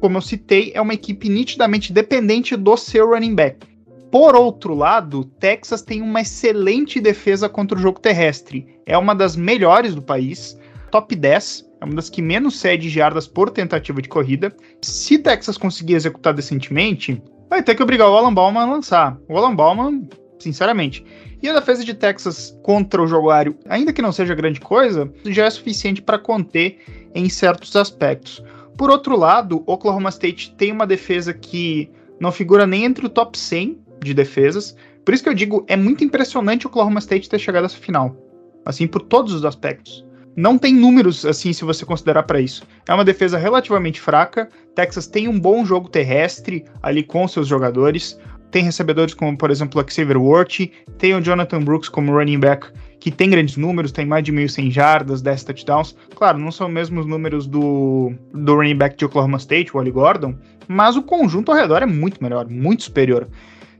como 0.01 0.17
eu 0.17 0.23
citei, 0.23 0.73
é 0.75 0.81
uma 0.81 0.95
equipe 0.95 1.29
nitidamente 1.29 1.93
dependente 1.93 2.57
do 2.57 2.77
seu 2.77 3.11
running 3.11 3.35
back. 3.35 3.67
Por 4.11 4.37
outro 4.37 4.75
lado, 4.75 5.25
Texas 5.25 5.83
tem 5.83 6.01
uma 6.01 6.21
excelente 6.21 7.01
defesa 7.01 7.49
contra 7.49 7.77
o 7.77 7.81
jogo 7.81 8.01
terrestre. 8.01 8.79
É 8.87 8.97
uma 8.97 9.15
das 9.15 9.35
melhores 9.35 9.95
do 9.95 10.01
país, 10.01 10.59
top 10.91 11.17
10, 11.17 11.64
é 11.81 11.85
uma 11.85 11.95
das 11.95 12.09
que 12.09 12.23
menos 12.23 12.59
cede 12.59 12.89
jardas 12.89 13.27
por 13.27 13.51
tentativa 13.51 14.01
de 14.01 14.09
corrida. 14.09 14.55
Se 14.81 15.19
Texas 15.19 15.59
conseguir 15.59 15.95
executar 15.95 16.33
decentemente, 16.33 17.23
vai 17.49 17.63
ter 17.63 17.75
que 17.75 17.83
obrigar 17.83 18.09
o 18.09 18.17
Alan 18.17 18.33
Bauman 18.33 18.63
a 18.63 18.73
lançar. 18.73 19.19
O 19.29 19.37
Alan 19.37 19.55
Bauman, 19.55 20.09
sinceramente. 20.39 21.05
E 21.43 21.49
a 21.49 21.55
defesa 21.55 21.85
de 21.85 21.93
Texas 21.93 22.59
contra 22.63 23.03
o 23.03 23.07
jogo 23.07 23.31
aéreo, 23.31 23.57
ainda 23.69 23.93
que 23.93 24.01
não 24.01 24.13
seja 24.13 24.35
grande 24.35 24.61
coisa, 24.61 25.13
já 25.27 25.45
é 25.45 25.51
suficiente 25.51 26.01
para 26.01 26.19
conter 26.19 26.79
em 27.15 27.29
certos 27.29 27.77
aspectos. 27.77 28.43
Por 28.79 28.91
outro 28.91 29.17
lado, 29.17 29.63
Oklahoma 29.67 30.09
State 30.09 30.55
tem 30.57 30.73
uma 30.73 30.87
defesa 30.87 31.35
que 31.35 31.91
não 32.19 32.33
figura 32.33 32.67
nem 32.67 32.85
entre 32.85 33.07
o 33.07 33.11
top 33.11 33.39
100 33.39 33.79
de 34.03 34.15
defesas. 34.15 34.75
Por 35.05 35.13
isso 35.13 35.23
que 35.23 35.29
eu 35.29 35.35
digo, 35.35 35.65
é 35.69 35.77
muito 35.77 36.03
impressionante 36.03 36.67
o 36.67 36.71
Oklahoma 36.71 36.99
State 36.99 37.29
ter 37.29 37.39
chegado 37.39 37.65
a 37.65 37.67
essa 37.67 37.77
final. 37.77 38.17
Assim, 38.65 38.87
por 38.87 39.03
todos 39.03 39.35
os 39.35 39.45
aspectos 39.45 40.05
não 40.37 40.59
tem 40.59 40.75
números 40.75 41.25
assim 41.25 41.53
se 41.53 41.65
você 41.65 41.85
considerar 41.85 42.25
para 42.25 42.41
isso. 42.41 42.65
É 42.89 42.95
uma 42.95 43.05
defesa 43.05 43.39
relativamente 43.39 44.01
fraca. 44.01 44.49
Texas 44.75 45.07
tem 45.07 45.29
um 45.29 45.39
bom 45.39 45.65
jogo 45.65 45.89
terrestre 45.89 46.65
ali 46.83 47.03
com 47.03 47.27
seus 47.29 47.47
jogadores. 47.47 48.19
Tem 48.51 48.63
recebedores 48.63 49.15
como, 49.15 49.37
por 49.37 49.51
exemplo, 49.51 49.81
o 49.81 49.91
Xavier 49.91 50.17
Worthy, 50.17 50.71
tem 50.97 51.13
o 51.15 51.21
Jonathan 51.21 51.61
Brooks 51.61 51.89
como 51.89 52.13
running 52.13 52.39
back, 52.39 52.69
que 53.01 53.11
tem 53.11 53.29
grandes 53.29 53.57
números, 53.57 53.91
tem 53.91 54.07
mais 54.07 54.23
de 54.23 54.33
1.100 54.33 54.71
jardas, 54.71 55.21
10 55.21 55.43
touchdowns. 55.43 55.97
Claro, 56.15 56.39
não 56.39 56.53
são 56.53 56.69
os 56.69 56.73
mesmos 56.73 57.05
números 57.05 57.49
do, 57.49 58.13
do 58.33 58.55
running 58.55 58.77
back 58.77 58.97
de 58.97 59.05
Oklahoma 59.05 59.39
State, 59.39 59.73
o 59.73 59.79
Wally 59.79 59.91
Gordon, 59.91 60.37
mas 60.69 60.97
o 60.97 61.03
conjunto 61.03 61.51
ao 61.51 61.59
redor 61.59 61.83
é 61.83 61.87
muito 61.87 62.23
melhor, 62.23 62.49
muito 62.49 62.85
superior. 62.85 63.29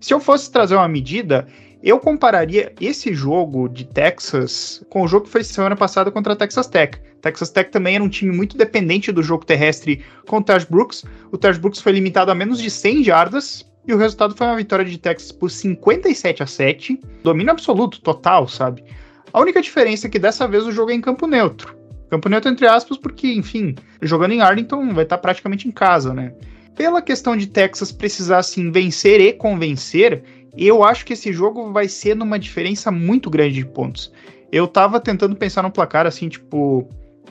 Se 0.01 0.13
eu 0.13 0.19
fosse 0.19 0.51
trazer 0.51 0.75
uma 0.75 0.89
medida, 0.89 1.47
eu 1.85 2.01
compararia 2.01 2.73
esse 2.81 3.13
jogo 3.13 3.69
de 3.69 3.85
Texas 3.85 4.83
com 4.89 5.03
o 5.03 5.07
jogo 5.07 5.27
que 5.27 5.31
foi 5.31 5.45
semana 5.45 5.77
passada 5.77 6.11
contra 6.11 6.33
a 6.33 6.37
Texas 6.37 6.67
Tech. 6.67 6.99
Texas 7.21 7.51
Tech 7.51 7.71
também 7.71 7.97
era 7.97 8.03
um 8.03 8.09
time 8.09 8.35
muito 8.35 8.57
dependente 8.57 9.13
do 9.13 9.23
jogo 9.23 9.45
terrestre 9.45 10.03
com 10.27 10.39
o 10.39 10.43
Taj 10.43 10.67
Brooks. 10.67 11.05
O 11.31 11.37
Taj 11.37 11.59
Brooks 11.59 11.83
foi 11.83 11.93
limitado 11.93 12.31
a 12.31 12.35
menos 12.35 12.59
de 12.59 12.71
100 12.71 13.05
jardas 13.05 13.71
e 13.87 13.93
o 13.93 13.99
resultado 13.99 14.35
foi 14.35 14.47
uma 14.47 14.57
vitória 14.57 14.85
de 14.85 14.97
Texas 14.97 15.31
por 15.31 15.51
57 15.51 16.43
a 16.43 16.47
7. 16.47 16.99
Domínio 17.23 17.53
absoluto, 17.53 18.01
total, 18.01 18.49
sabe? 18.49 18.83
A 19.31 19.39
única 19.39 19.61
diferença 19.61 20.07
é 20.07 20.11
que 20.11 20.19
dessa 20.19 20.49
vez 20.49 20.67
o 20.67 20.73
jogo 20.73 20.91
é 20.91 20.95
em 20.95 21.03
campo 21.03 21.27
neutro. 21.27 21.77
Campo 22.09 22.31
neutro 22.31 22.51
entre 22.51 22.67
aspas, 22.67 22.97
porque, 22.97 23.31
enfim, 23.35 23.75
jogando 24.01 24.33
em 24.33 24.41
Arlington 24.41 24.95
vai 24.95 25.05
estar 25.05 25.19
praticamente 25.19 25.69
em 25.69 25.71
casa, 25.71 26.15
né? 26.15 26.33
Pela 26.75 27.03
questão 27.03 27.37
de 27.37 27.47
Texas 27.47 27.93
precisar, 27.93 28.39
assim, 28.39 28.71
vencer 28.71 29.21
e 29.21 29.33
convencer, 29.33 30.23
eu 30.57 30.85
acho 30.85 31.05
que 31.05 31.13
esse 31.13 31.33
jogo 31.33 31.73
vai 31.73 31.89
ser 31.89 32.15
numa 32.15 32.39
diferença 32.39 32.91
muito 32.91 33.29
grande 33.29 33.55
de 33.57 33.67
pontos. 33.67 34.13
Eu 34.53 34.69
tava 34.69 35.01
tentando 35.01 35.35
pensar 35.35 35.63
no 35.63 35.71
placar 35.71 36.07
assim, 36.07 36.29
tipo. 36.29 36.89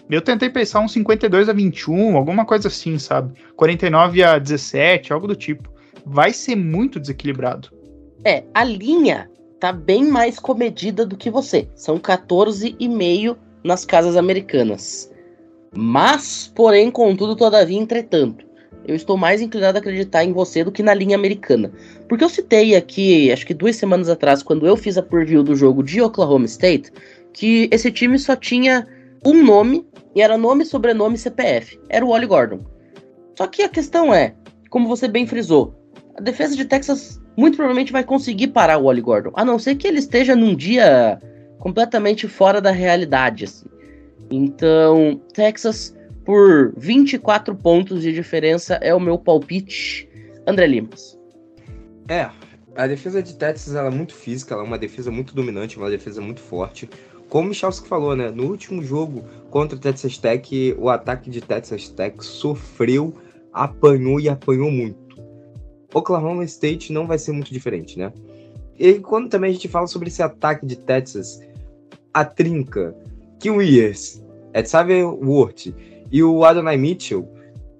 Eu 0.09 0.21
tentei 0.21 0.49
pensar 0.49 0.81
um 0.81 0.87
52 0.87 1.47
a 1.47 1.53
21, 1.53 2.17
alguma 2.17 2.45
coisa 2.45 2.67
assim, 2.67 2.99
sabe? 2.99 3.33
49 3.55 4.21
a 4.21 4.37
17, 4.37 5.13
algo 5.13 5.27
do 5.27 5.35
tipo. 5.35 5.69
Vai 6.05 6.33
ser 6.33 6.55
muito 6.55 6.99
desequilibrado. 6.99 7.69
É, 8.25 8.43
a 8.53 8.63
linha 8.63 9.29
tá 9.59 9.71
bem 9.71 10.03
mais 10.05 10.39
comedida 10.39 11.05
do 11.05 11.15
que 11.15 11.29
você. 11.29 11.69
São 11.73 11.97
14,5 11.97 13.37
nas 13.63 13.85
casas 13.85 14.17
americanas. 14.17 15.09
Mas, 15.73 16.51
porém, 16.53 16.91
contudo, 16.91 17.35
todavia, 17.35 17.79
entretanto, 17.79 18.45
eu 18.85 18.95
estou 18.95 19.17
mais 19.17 19.41
inclinado 19.41 19.77
a 19.77 19.81
acreditar 19.81 20.23
em 20.23 20.33
você 20.33 20.63
do 20.63 20.71
que 20.71 20.83
na 20.83 20.93
linha 20.93 21.15
americana. 21.15 21.71
Porque 22.07 22.23
eu 22.23 22.29
citei 22.29 22.75
aqui, 22.75 23.31
acho 23.31 23.45
que 23.45 23.53
duas 23.53 23.75
semanas 23.75 24.09
atrás, 24.09 24.43
quando 24.43 24.67
eu 24.67 24.75
fiz 24.75 24.97
a 24.97 25.03
preview 25.03 25.43
do 25.43 25.55
jogo 25.55 25.83
de 25.83 26.01
Oklahoma 26.01 26.45
State, 26.45 26.91
que 27.31 27.67
esse 27.71 27.91
time 27.91 28.17
só 28.19 28.35
tinha 28.35 28.87
um 29.25 29.43
nome, 29.43 29.85
e 30.15 30.21
era 30.21 30.37
nome, 30.37 30.65
sobrenome 30.65 31.17
CPF. 31.17 31.79
Era 31.89 32.05
o 32.05 32.09
Wally 32.09 32.27
Gordon. 32.27 32.59
Só 33.35 33.47
que 33.47 33.63
a 33.63 33.69
questão 33.69 34.13
é, 34.13 34.35
como 34.69 34.87
você 34.87 35.07
bem 35.07 35.25
frisou, 35.25 35.73
a 36.15 36.21
defesa 36.21 36.55
de 36.55 36.65
Texas 36.65 37.19
muito 37.35 37.55
provavelmente 37.55 37.91
vai 37.91 38.03
conseguir 38.03 38.47
parar 38.49 38.77
o 38.77 38.83
Wally 38.83 39.01
Gordon, 39.01 39.31
a 39.33 39.43
não 39.43 39.57
ser 39.57 39.75
que 39.75 39.87
ele 39.87 39.99
esteja 39.99 40.35
num 40.35 40.55
dia 40.55 41.19
completamente 41.59 42.27
fora 42.27 42.61
da 42.61 42.71
realidade. 42.71 43.45
Assim. 43.45 43.65
Então, 44.29 45.19
Texas 45.33 45.95
por 46.25 46.73
24 46.77 47.55
pontos 47.55 48.01
de 48.01 48.13
diferença 48.13 48.75
é 48.75 48.93
o 48.93 48.99
meu 48.99 49.17
palpite. 49.17 50.09
André 50.47 50.67
Limas. 50.67 51.17
É, 52.07 52.29
a 52.75 52.87
defesa 52.87 53.21
de 53.21 53.35
Texas 53.35 53.75
ela 53.75 53.87
é 53.87 53.91
muito 53.91 54.13
física, 54.13 54.53
ela 54.53 54.63
é 54.63 54.65
uma 54.65 54.77
defesa 54.77 55.11
muito 55.11 55.33
dominante, 55.35 55.77
uma 55.77 55.89
defesa 55.89 56.21
muito 56.21 56.41
forte. 56.41 56.89
Como 57.29 57.45
o 57.45 57.49
Michalski 57.49 57.87
falou, 57.87 58.15
né? 58.15 58.29
No 58.29 58.45
último 58.45 58.83
jogo 58.83 59.23
contra 59.49 59.77
o 59.77 59.79
Texas 59.79 60.17
Tech, 60.17 60.75
o 60.77 60.89
ataque 60.89 61.29
de 61.29 61.41
Texas 61.41 61.89
Tech 61.89 62.15
sofreu, 62.23 63.13
apanhou 63.51 64.19
e 64.19 64.29
apanhou 64.29 64.69
muito. 64.71 65.03
Oklahoma 65.93 66.43
State 66.43 66.91
não 66.91 67.07
vai 67.07 67.17
ser 67.17 67.31
muito 67.31 67.53
diferente, 67.53 67.97
né? 67.97 68.11
E 68.77 68.95
quando 68.95 69.29
também 69.29 69.51
a 69.51 69.53
gente 69.53 69.67
fala 69.67 69.87
sobre 69.87 70.09
esse 70.09 70.21
ataque 70.21 70.65
de 70.65 70.75
Texas, 70.75 71.39
a 72.13 72.25
trinca, 72.25 72.95
Kim 73.39 73.51
Wears, 73.51 74.23
Xavier 74.65 75.05
Worth 75.05 75.73
e 76.13 76.21
o 76.21 76.45
Adonai 76.45 76.77
Mitchell, 76.77 77.27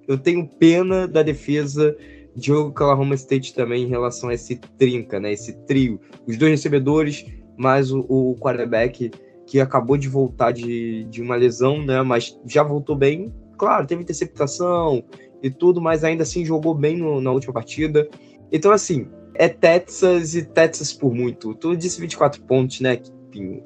eu 0.08 0.18
tenho 0.18 0.48
pena 0.58 1.06
da 1.06 1.22
defesa 1.22 1.96
de 2.34 2.52
Oklahoma 2.52 3.14
State 3.14 3.54
também 3.54 3.84
em 3.84 3.88
relação 3.88 4.28
a 4.28 4.34
esse 4.34 4.56
trinca, 4.76 5.20
né? 5.20 5.32
Esse 5.32 5.52
trio. 5.66 6.00
Os 6.26 6.36
dois 6.36 6.50
recebedores, 6.50 7.24
mais 7.56 7.92
o, 7.92 8.00
o 8.00 8.34
quarterback 8.40 9.12
que 9.46 9.60
acabou 9.60 9.96
de 9.96 10.08
voltar 10.08 10.50
de, 10.50 11.04
de 11.04 11.22
uma 11.22 11.36
lesão, 11.36 11.80
né? 11.80 12.02
Mas 12.02 12.36
já 12.44 12.64
voltou 12.64 12.96
bem. 12.96 13.32
Claro, 13.56 13.86
teve 13.86 14.02
interceptação 14.02 15.04
e 15.40 15.48
tudo, 15.48 15.80
mas 15.80 16.02
ainda 16.02 16.24
assim 16.24 16.44
jogou 16.44 16.74
bem 16.74 16.96
no, 16.96 17.20
na 17.20 17.30
última 17.30 17.52
partida. 17.52 18.08
Então, 18.50 18.72
assim, 18.72 19.06
é 19.36 19.48
Texas 19.48 20.34
e 20.34 20.44
Texas 20.44 20.92
por 20.92 21.14
muito. 21.14 21.54
Tu 21.54 21.76
disse 21.76 22.00
24 22.00 22.42
pontos, 22.42 22.80
né? 22.80 23.00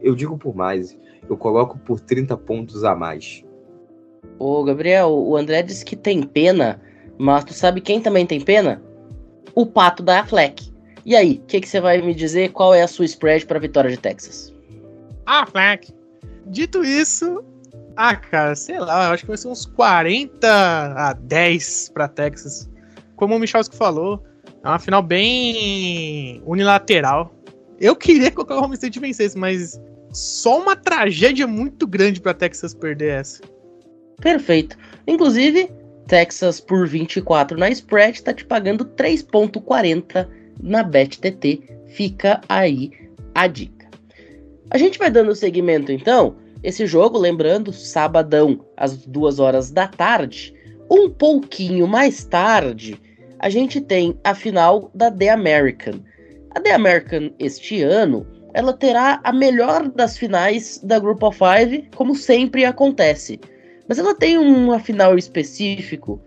Eu 0.03 0.14
digo 0.14 0.37
por 0.37 0.55
mais. 0.55 0.95
Eu 1.27 1.39
coloco 1.39 1.79
por 1.79 2.01
30 2.01 2.37
pontos 2.37 2.85
a 2.85 2.95
mais. 2.95 3.47
Ô, 4.39 4.62
Gabriel, 4.62 5.11
o 5.11 5.36
André 5.36 5.62
disse 5.62 5.84
que 5.84 5.97
tem 5.97 6.22
pena, 6.22 6.80
mas 7.18 7.45
tu 7.45 7.53
sabe 7.53 7.80
quem 7.80 8.01
também 8.01 8.26
tem 8.26 8.41
pena? 8.41 8.82
O 9.55 9.66
pato 9.66 10.03
da 10.03 10.24
Fleck. 10.24 10.72
E 11.05 11.16
aí, 11.16 11.41
o 11.43 11.47
que, 11.47 11.66
você 11.66 11.80
vai 11.80 12.01
me 12.01 12.14
dizer? 12.14 12.53
Qual 12.53 12.74
é 12.74 12.82
a 12.82 12.89
sua 12.89 13.05
spread 13.05 13.47
para 13.47 13.59
a 13.59 13.61
vitória 13.61 13.91
de 13.91 13.97
Texas? 13.97 14.55
Ah, 15.26 15.47
Fleck. 15.47 15.93
Dito 16.47 16.84
isso, 16.84 17.43
ah, 18.01 18.14
cara, 18.14 18.55
sei 18.55 18.78
lá, 18.78 19.11
acho 19.11 19.24
que 19.24 19.28
vai 19.28 19.36
ser 19.36 19.49
uns 19.49 19.66
40 19.66 20.47
a 20.49 21.12
10 21.14 21.89
para 21.89 22.07
Texas. 22.07 22.70
Como 23.16 23.34
o 23.34 23.41
Michalski 23.41 23.74
falou, 23.74 24.22
é 24.62 24.68
uma 24.68 24.78
final 24.78 25.03
bem 25.03 26.41
unilateral. 26.47 27.34
Eu 27.80 27.97
queria 27.97 28.30
que 28.30 28.41
o 28.41 28.74
State 28.74 29.01
vencesse, 29.01 29.36
mas 29.36 29.80
só 30.12 30.62
uma 30.62 30.76
tragédia 30.76 31.45
muito 31.49 31.89
grande 31.89 32.20
para 32.20 32.32
Texas 32.32 32.72
perder 32.72 33.14
essa. 33.14 33.43
Perfeito. 34.21 34.77
Inclusive, 35.07 35.71
Texas 36.07 36.61
por 36.61 36.87
24 36.87 37.59
na 37.59 37.71
spread 37.71 38.23
tá 38.23 38.33
te 38.33 38.45
pagando 38.45 38.85
3.40 38.85 40.29
na 40.62 40.83
BetTT. 40.83 41.62
Fica 41.87 42.41
aí 42.49 42.91
a 43.35 43.47
dica. 43.47 43.89
A 44.71 44.79
gente 44.79 44.99
vai 44.99 45.11
dando 45.11 45.35
seguimento 45.35 45.93
então. 45.93 46.37
Esse 46.62 46.87
jogo, 46.87 47.19
lembrando, 47.19 47.73
sabadão 47.73 48.64
às 48.77 49.07
2 49.07 49.39
horas 49.39 49.71
da 49.71 49.87
tarde. 49.87 50.53
Um 50.91 51.09
pouquinho 51.09 51.87
mais 51.87 52.25
tarde, 52.25 53.01
a 53.39 53.49
gente 53.49 53.81
tem 53.81 54.19
a 54.25 54.35
final 54.35 54.91
da 54.95 55.11
The 55.11 55.29
American. 55.29 56.01
A 56.55 56.61
The 56.61 56.73
American 56.73 57.31
este 57.39 57.83
ano 57.83 58.27
ela 58.55 58.73
terá 58.73 59.21
a 59.23 59.33
melhor 59.33 59.89
das 59.89 60.16
finais 60.19 60.81
da 60.83 60.99
Group 60.99 61.23
of 61.23 61.39
Five, 61.39 61.89
como 61.95 62.14
sempre 62.16 62.64
acontece. 62.64 63.39
Mas 63.89 63.99
ela 63.99 64.14
tem 64.14 64.36
uma 64.36 64.78
final 64.78 65.16
específico 65.16 66.20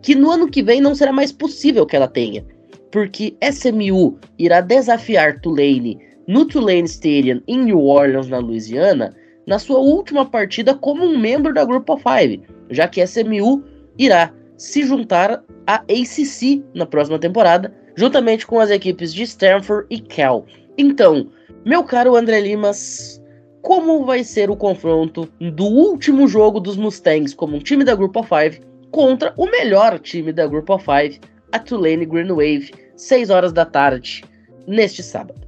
que 0.00 0.14
no 0.14 0.30
ano 0.30 0.48
que 0.48 0.62
vem 0.62 0.80
não 0.80 0.94
será 0.94 1.12
mais 1.12 1.32
possível 1.32 1.84
que 1.84 1.96
ela 1.96 2.06
tenha, 2.06 2.44
porque 2.92 3.36
SMU 3.42 4.18
irá 4.38 4.60
desafiar 4.60 5.40
Tulane 5.40 5.98
no 6.26 6.44
Tulane 6.44 6.84
Stadium 6.84 7.40
em 7.48 7.64
New 7.64 7.80
Orleans, 7.84 8.28
na 8.28 8.38
Louisiana, 8.38 9.16
na 9.46 9.58
sua 9.58 9.78
última 9.78 10.24
partida 10.24 10.74
como 10.74 11.04
um 11.04 11.18
membro 11.18 11.52
da 11.52 11.64
Group 11.64 11.88
of 11.88 12.02
Five, 12.02 12.42
já 12.70 12.86
que 12.86 13.04
SMU 13.04 13.64
irá 13.98 14.32
se 14.56 14.82
juntar 14.82 15.42
à 15.66 15.76
ACC 15.76 16.62
na 16.74 16.84
próxima 16.84 17.18
temporada, 17.18 17.74
juntamente 17.96 18.46
com 18.46 18.60
as 18.60 18.70
equipes 18.70 19.12
de 19.12 19.22
Stanford 19.22 19.86
e 19.90 20.00
Cal. 20.00 20.44
Então, 20.76 21.28
meu 21.64 21.82
caro 21.82 22.14
André 22.14 22.40
Limas, 22.40 23.22
como 23.62 24.04
vai 24.04 24.24
ser 24.24 24.50
o 24.50 24.56
confronto 24.56 25.28
do 25.40 25.64
último 25.64 26.28
jogo 26.28 26.60
dos 26.60 26.76
Mustangs 26.76 27.34
como 27.34 27.56
um 27.56 27.60
time 27.60 27.84
da 27.84 27.94
Group 27.94 28.16
of 28.16 28.28
Five 28.28 28.60
contra 28.90 29.32
o 29.36 29.46
melhor 29.46 29.98
time 29.98 30.32
da 30.32 30.46
Group 30.46 30.70
of 30.70 30.84
Five, 30.84 31.20
a 31.52 31.58
Tulane 31.58 32.06
Green 32.06 32.28
Wave, 32.28 32.72
6 32.96 33.30
horas 33.30 33.52
da 33.52 33.64
tarde, 33.64 34.24
neste 34.66 35.02
sábado. 35.02 35.40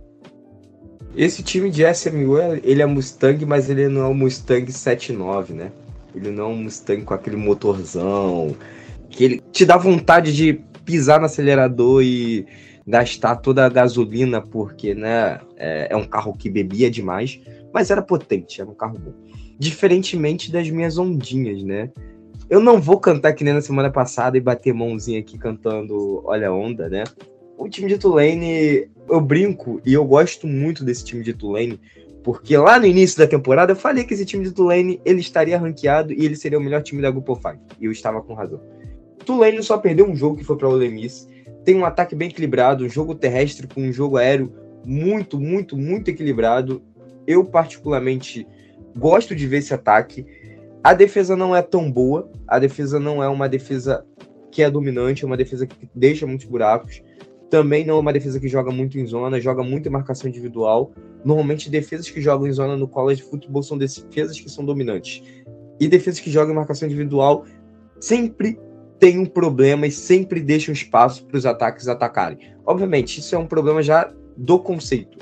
Esse 1.16 1.42
time 1.42 1.70
de 1.70 1.82
SMU, 1.92 2.38
ele 2.62 2.82
é 2.82 2.86
Mustang, 2.86 3.44
mas 3.44 3.68
ele 3.68 3.88
não 3.88 4.02
é 4.02 4.08
um 4.08 4.14
Mustang 4.14 4.70
79, 4.70 5.54
né? 5.54 5.72
Ele 6.14 6.30
não 6.30 6.44
é 6.44 6.48
um 6.48 6.56
Mustang 6.56 7.02
com 7.02 7.14
aquele 7.14 7.36
motorzão, 7.36 8.54
que 9.08 9.24
ele 9.24 9.42
te 9.50 9.64
dá 9.64 9.76
vontade 9.76 10.34
de 10.34 10.60
pisar 10.84 11.18
no 11.18 11.26
acelerador 11.26 12.02
e 12.02 12.46
gastar 12.86 13.36
toda 13.36 13.64
a 13.64 13.68
gasolina, 13.68 14.40
porque, 14.40 14.94
né, 14.94 15.40
é, 15.56 15.88
é 15.90 15.96
um 15.96 16.04
carro 16.04 16.34
que 16.36 16.48
bebia 16.48 16.90
demais, 16.90 17.40
mas 17.72 17.90
era 17.90 18.02
potente, 18.02 18.60
era 18.60 18.70
um 18.70 18.74
carro 18.74 18.98
bom. 18.98 19.12
Diferentemente 19.58 20.50
das 20.50 20.68
minhas 20.70 20.98
ondinhas, 20.98 21.62
né? 21.62 21.90
Eu 22.48 22.60
não 22.60 22.80
vou 22.80 22.98
cantar 22.98 23.32
que 23.32 23.44
nem 23.44 23.54
na 23.54 23.60
semana 23.60 23.90
passada 23.90 24.36
e 24.36 24.40
bater 24.40 24.74
mãozinha 24.74 25.20
aqui 25.20 25.38
cantando 25.38 26.22
Olha 26.24 26.48
a 26.48 26.52
Onda, 26.52 26.88
né? 26.88 27.04
O 27.56 27.68
time 27.68 27.88
de 27.88 27.98
Tulane, 27.98 28.90
eu 29.08 29.20
brinco 29.20 29.80
e 29.84 29.92
eu 29.92 30.04
gosto 30.04 30.46
muito 30.46 30.82
desse 30.82 31.04
time 31.04 31.22
de 31.22 31.34
Tulane, 31.34 31.78
porque 32.24 32.56
lá 32.56 32.78
no 32.78 32.86
início 32.86 33.18
da 33.18 33.26
temporada 33.26 33.72
eu 33.72 33.76
falei 33.76 34.04
que 34.04 34.14
esse 34.14 34.24
time 34.24 34.44
de 34.44 34.50
Tulane 34.50 35.00
ele 35.04 35.20
estaria 35.20 35.58
ranqueado 35.58 36.12
e 36.12 36.24
ele 36.24 36.34
seria 36.34 36.58
o 36.58 36.60
melhor 36.60 36.82
time 36.82 37.02
da 37.02 37.10
Grupo 37.10 37.34
5. 37.34 37.58
E 37.78 37.84
eu 37.84 37.92
estava 37.92 38.20
com 38.22 38.34
razão. 38.34 38.60
Tulane 39.24 39.62
só 39.62 39.78
perdeu 39.78 40.08
um 40.08 40.16
jogo 40.16 40.36
que 40.36 40.44
foi 40.44 40.56
para 40.56 40.68
o 40.68 40.72
Ole 40.72 40.88
Miss. 40.88 41.28
Tem 41.64 41.76
um 41.76 41.84
ataque 41.84 42.14
bem 42.14 42.28
equilibrado, 42.28 42.84
um 42.84 42.88
jogo 42.88 43.14
terrestre 43.14 43.66
com 43.66 43.82
um 43.82 43.92
jogo 43.92 44.16
aéreo 44.16 44.52
muito, 44.84 45.38
muito, 45.38 45.76
muito 45.76 46.08
equilibrado. 46.10 46.82
Eu 47.26 47.44
particularmente 47.44 48.46
gosto 48.96 49.34
de 49.34 49.46
ver 49.46 49.58
esse 49.58 49.74
ataque. 49.74 50.26
A 50.82 50.94
defesa 50.94 51.36
não 51.36 51.54
é 51.54 51.62
tão 51.62 51.90
boa. 51.90 52.30
A 52.46 52.58
defesa 52.58 52.98
não 52.98 53.22
é 53.22 53.28
uma 53.28 53.48
defesa 53.48 54.04
que 54.50 54.62
é 54.62 54.70
dominante, 54.70 55.24
é 55.24 55.26
uma 55.26 55.36
defesa 55.36 55.66
que 55.66 55.88
deixa 55.94 56.26
muitos 56.26 56.46
buracos. 56.46 57.02
Também 57.48 57.84
não 57.84 57.96
é 57.96 58.00
uma 58.00 58.12
defesa 58.12 58.38
que 58.38 58.48
joga 58.48 58.70
muito 58.70 58.98
em 58.98 59.06
zona, 59.06 59.40
joga 59.40 59.62
muito 59.62 59.88
em 59.88 59.92
marcação 59.92 60.28
individual. 60.28 60.92
Normalmente, 61.24 61.70
defesas 61.70 62.08
que 62.08 62.20
jogam 62.20 62.46
em 62.46 62.52
zona 62.52 62.76
no 62.76 62.88
college 62.88 63.22
futebol 63.22 63.62
são 63.62 63.76
defesas 63.76 64.38
que 64.38 64.48
são 64.48 64.64
dominantes. 64.64 65.22
E 65.80 65.88
defesas 65.88 66.20
que 66.20 66.30
jogam 66.30 66.52
em 66.52 66.56
marcação 66.56 66.86
individual 66.86 67.44
sempre 67.98 68.58
tem 68.98 69.18
um 69.18 69.26
problema 69.26 69.86
e 69.86 69.90
sempre 69.90 70.40
deixam 70.40 70.72
espaço 70.72 71.24
para 71.24 71.38
os 71.38 71.46
ataques 71.46 71.88
atacarem. 71.88 72.38
Obviamente, 72.66 73.18
isso 73.18 73.34
é 73.34 73.38
um 73.38 73.46
problema 73.46 73.82
já 73.82 74.12
do 74.36 74.58
conceito, 74.58 75.18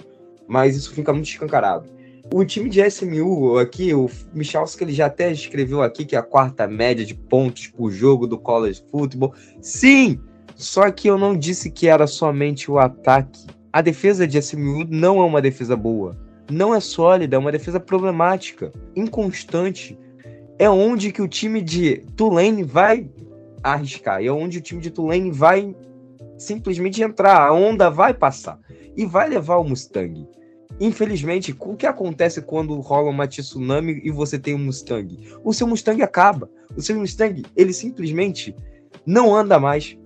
mas 0.49 0.74
isso 0.74 0.92
fica 0.92 1.12
muito 1.12 1.28
escancarado. 1.28 1.99
O 2.32 2.44
time 2.44 2.68
de 2.68 2.82
SMU 2.82 3.59
aqui, 3.59 3.94
o 3.94 4.11
Michalski, 4.34 4.84
ele 4.84 4.92
já 4.92 5.07
até 5.07 5.32
escreveu 5.32 5.82
aqui 5.82 6.05
que 6.05 6.14
é 6.14 6.18
a 6.18 6.22
quarta 6.22 6.66
média 6.66 7.05
de 7.05 7.14
pontos 7.14 7.68
por 7.68 7.90
jogo 7.90 8.26
do 8.26 8.38
college 8.38 8.84
football. 8.90 9.32
Sim, 9.62 10.20
só 10.55 10.90
que 10.90 11.09
eu 11.09 11.16
não 11.16 11.36
disse 11.36 11.70
que 11.70 11.88
era 11.88 12.07
somente 12.07 12.70
o 12.70 12.78
ataque. 12.78 13.46
A 13.72 13.80
defesa 13.80 14.26
de 14.26 14.36
SMU 14.38 14.84
não 14.90 15.20
é 15.20 15.24
uma 15.24 15.40
defesa 15.40 15.74
boa. 15.74 16.18
Não 16.51 16.74
é 16.74 16.80
sólida, 16.80 17.36
é 17.36 17.38
uma 17.38 17.53
defesa 17.53 17.80
problemática, 17.80 18.72
inconstante. 18.94 19.99
É 20.59 20.68
onde 20.68 21.12
que 21.12 21.22
o 21.22 21.28
time 21.28 21.62
de 21.62 22.05
Tulane 22.14 22.62
vai 22.62 23.09
arriscar. 23.62 24.22
É 24.22 24.30
onde 24.30 24.59
o 24.59 24.61
time 24.61 24.82
de 24.82 24.90
Tulane 24.90 25.30
vai 25.30 25.74
simplesmente 26.36 27.03
entrar. 27.03 27.40
A 27.40 27.53
onda 27.53 27.88
vai 27.88 28.12
passar. 28.12 28.59
E 28.96 29.07
vai 29.07 29.28
levar 29.28 29.57
o 29.57 29.64
Mustang. 29.64 30.26
Infelizmente, 30.81 31.55
o 31.59 31.76
que 31.76 31.87
acontece 31.87 32.41
quando 32.41 32.79
rola 32.81 33.11
uma 33.11 33.26
tsunami 33.26 34.01
e 34.05 34.11
você 34.11 34.39
tem 34.39 34.55
um 34.55 34.59
Mustang? 34.59 35.18
O 35.43 35.53
seu 35.53 35.66
Mustang 35.66 36.03
acaba. 36.03 36.49
O 36.76 36.83
seu 36.83 36.97
Mustang, 36.97 37.45
ele 37.57 37.72
simplesmente 37.72 38.55
não 39.05 39.35
anda 39.35 39.59
mais 39.59 39.99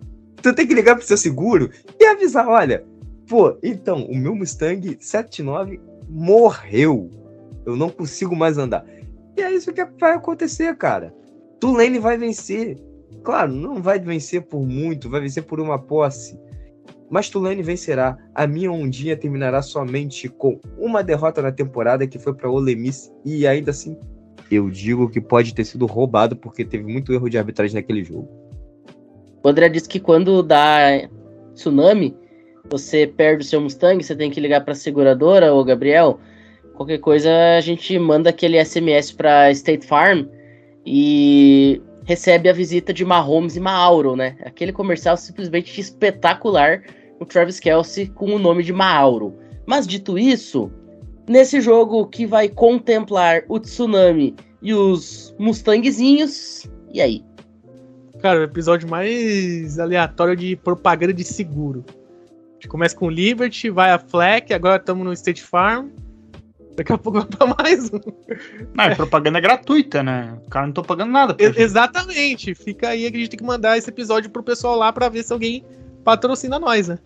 tu 0.42 0.52
tem 0.52 0.66
que 0.66 0.74
ligar 0.74 0.96
pro 0.96 1.06
seu 1.06 1.16
seguro 1.16 1.70
e 1.98 2.04
avisar, 2.04 2.48
olha, 2.48 2.84
pô, 3.28 3.56
então, 3.62 4.04
o 4.04 4.16
meu 4.16 4.34
Mustang 4.34 4.96
79 5.00 5.80
morreu. 6.08 7.08
Eu 7.64 7.76
não 7.76 7.88
consigo 7.88 8.34
mais 8.34 8.58
andar. 8.58 8.84
E 9.36 9.40
é 9.40 9.52
isso 9.52 9.72
que 9.72 9.84
vai 9.98 10.14
acontecer, 10.14 10.76
cara. 10.76 11.14
Tulane 11.60 11.98
vai 11.98 12.18
vencer. 12.18 12.76
Claro, 13.22 13.52
não 13.52 13.80
vai 13.80 14.00
vencer 14.00 14.42
por 14.42 14.66
muito, 14.66 15.08
vai 15.08 15.20
vencer 15.20 15.44
por 15.44 15.60
uma 15.60 15.78
posse. 15.78 16.36
Mas 17.12 17.28
Tulane 17.28 17.62
vencerá. 17.62 18.16
A 18.34 18.46
minha 18.46 18.72
ondinha 18.72 19.14
terminará 19.14 19.60
somente 19.60 20.30
com 20.30 20.58
uma 20.78 21.04
derrota 21.04 21.42
na 21.42 21.52
temporada 21.52 22.06
que 22.06 22.18
foi 22.18 22.32
para 22.32 22.50
Ole 22.50 22.74
Miss 22.74 23.12
e 23.22 23.46
ainda 23.46 23.70
assim 23.70 23.98
eu 24.50 24.70
digo 24.70 25.10
que 25.10 25.20
pode 25.20 25.54
ter 25.54 25.64
sido 25.64 25.84
roubado 25.84 26.34
porque 26.34 26.64
teve 26.64 26.84
muito 26.84 27.12
erro 27.12 27.28
de 27.28 27.36
arbitragem 27.36 27.74
naquele 27.74 28.02
jogo. 28.02 28.28
O 29.44 29.48
André 29.48 29.68
disse 29.68 29.88
que 29.88 30.00
quando 30.00 30.42
dá 30.42 31.06
tsunami, 31.54 32.16
você 32.70 33.06
perde 33.06 33.44
o 33.44 33.46
seu 33.46 33.60
Mustang, 33.60 34.02
você 34.02 34.16
tem 34.16 34.30
que 34.30 34.40
ligar 34.40 34.64
para 34.64 34.72
a 34.72 34.76
seguradora, 34.76 35.52
ou 35.52 35.62
Gabriel. 35.64 36.18
Qualquer 36.74 36.98
coisa, 36.98 37.30
a 37.58 37.60
gente 37.60 37.98
manda 37.98 38.30
aquele 38.30 38.62
SMS 38.64 39.12
para 39.12 39.50
State 39.50 39.86
Farm 39.86 40.26
e 40.86 41.82
recebe 42.04 42.48
a 42.48 42.54
visita 42.54 42.92
de 42.92 43.04
Mahomes 43.04 43.56
e 43.56 43.60
Mauro, 43.60 44.16
né? 44.16 44.36
Aquele 44.44 44.72
comercial 44.72 45.16
simplesmente 45.16 45.78
espetacular, 45.78 46.82
o 47.22 47.26
Travis 47.26 47.58
Kelsey 47.58 48.08
com 48.08 48.34
o 48.34 48.38
nome 48.38 48.62
de 48.62 48.72
Mauro. 48.72 49.34
Mas 49.66 49.86
dito 49.86 50.18
isso, 50.18 50.70
nesse 51.28 51.60
jogo 51.60 52.06
que 52.06 52.26
vai 52.26 52.48
contemplar 52.48 53.42
o 53.48 53.58
tsunami 53.58 54.34
e 54.60 54.74
os 54.74 55.34
Mustangzinhos, 55.38 56.68
e 56.92 57.00
aí? 57.00 57.24
Cara, 58.20 58.40
o 58.40 58.44
episódio 58.44 58.88
mais 58.88 59.78
aleatório 59.78 60.36
de 60.36 60.54
propaganda 60.56 61.12
de 61.12 61.24
seguro. 61.24 61.84
A 61.88 62.54
gente 62.54 62.68
começa 62.68 62.96
com 62.96 63.10
Liberty, 63.10 63.70
vai 63.70 63.90
a 63.90 63.98
Fleck, 63.98 64.54
agora 64.54 64.76
estamos 64.76 65.04
no 65.04 65.12
State 65.12 65.42
Farm. 65.42 65.88
Daqui 66.76 66.92
a 66.92 66.98
pouco 66.98 67.18
vai 67.18 67.28
pra 67.28 67.54
mais 67.58 67.90
um. 67.92 68.00
Não, 68.74 68.84
é 68.84 68.94
propaganda 68.94 69.40
gratuita, 69.40 70.02
né? 70.02 70.38
O 70.46 70.48
cara 70.48 70.66
não 70.66 70.72
tô 70.72 70.82
pagando 70.82 71.10
nada. 71.10 71.36
exatamente. 71.38 72.54
Fica 72.54 72.88
aí 72.88 73.10
que 73.10 73.16
a 73.16 73.20
gente 73.20 73.30
tem 73.30 73.38
que 73.38 73.44
mandar 73.44 73.76
esse 73.76 73.90
episódio 73.90 74.30
pro 74.30 74.42
pessoal 74.42 74.76
lá 74.76 74.92
pra 74.92 75.08
ver 75.08 75.22
se 75.22 75.32
alguém 75.32 75.64
patrocina 76.04 76.58
nós, 76.58 76.88
né? 76.88 76.98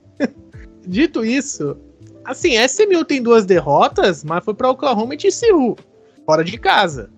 Dito 0.87 1.25
isso, 1.25 1.77
assim, 2.25 2.57
SMU 2.67 3.05
tem 3.05 3.23
duas 3.23 3.45
derrotas, 3.45 4.23
mas 4.23 4.45
foi 4.45 4.55
pra 4.55 4.71
Oklahoma 4.71 5.15
e 5.15 5.17
TCU, 5.17 5.77
fora 6.25 6.45
de 6.45 6.57
casa. 6.59 7.11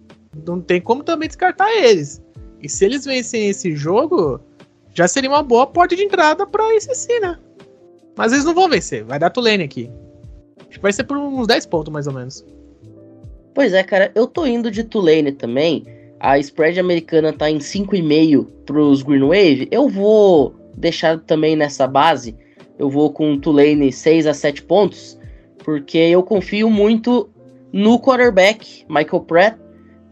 Não 0.47 0.61
tem 0.61 0.81
como 0.81 1.03
também 1.03 1.29
descartar 1.29 1.71
eles. 1.71 2.23
E 2.63 2.69
se 2.69 2.85
eles 2.85 3.05
vencem 3.05 3.49
esse 3.49 3.75
jogo, 3.77 4.41
já 4.95 5.07
seria 5.07 5.31
uma 5.31 5.43
boa 5.43 5.67
porta 5.67 5.95
de 5.95 6.03
entrada 6.03 6.47
pra 6.47 6.75
ICC, 6.75 7.21
né? 7.21 7.39
Mas 8.17 8.33
eles 8.33 8.45
não 8.45 8.55
vão 8.55 8.69
vencer, 8.69 9.05
vai 9.05 9.19
dar 9.19 9.31
Tulane 9.31 9.63
aqui. 9.63 9.91
Acho 10.61 10.71
que 10.71 10.83
vai 10.83 10.93
ser 10.93 11.05
por 11.05 11.17
uns 11.17 11.47
10 11.47 11.67
pontos, 11.67 11.93
mais 11.93 12.07
ou 12.07 12.13
menos. 12.13 12.45
Pois 13.55 13.73
é, 13.73 13.83
cara, 13.83 14.11
eu 14.15 14.27
tô 14.27 14.47
indo 14.47 14.71
de 14.71 14.85
Tulane 14.85 15.33
também. 15.33 15.85
A 16.21 16.39
spread 16.39 16.81
americana 16.81 17.33
tá 17.33 17.49
em 17.49 17.59
5,5 17.59 18.47
pros 18.67 19.03
Green 19.03 19.21
Wave. 19.21 19.69
Eu 19.71 19.89
vou 19.89 20.55
deixar 20.77 21.19
também 21.21 21.55
nessa 21.55 21.87
base. 21.87 22.35
Eu 22.79 22.89
vou 22.89 23.13
com 23.13 23.39
Tulane 23.39 23.93
6 23.93 24.27
a 24.27 24.35
7 24.35 24.63
pontos, 24.63 25.19
porque 25.65 25.99
eu 25.99 26.23
confio 26.23 26.71
muito 26.71 27.29
no 27.73 28.01
quarterback 28.01 28.85
Michael 28.89 29.23
Pratt, 29.23 29.59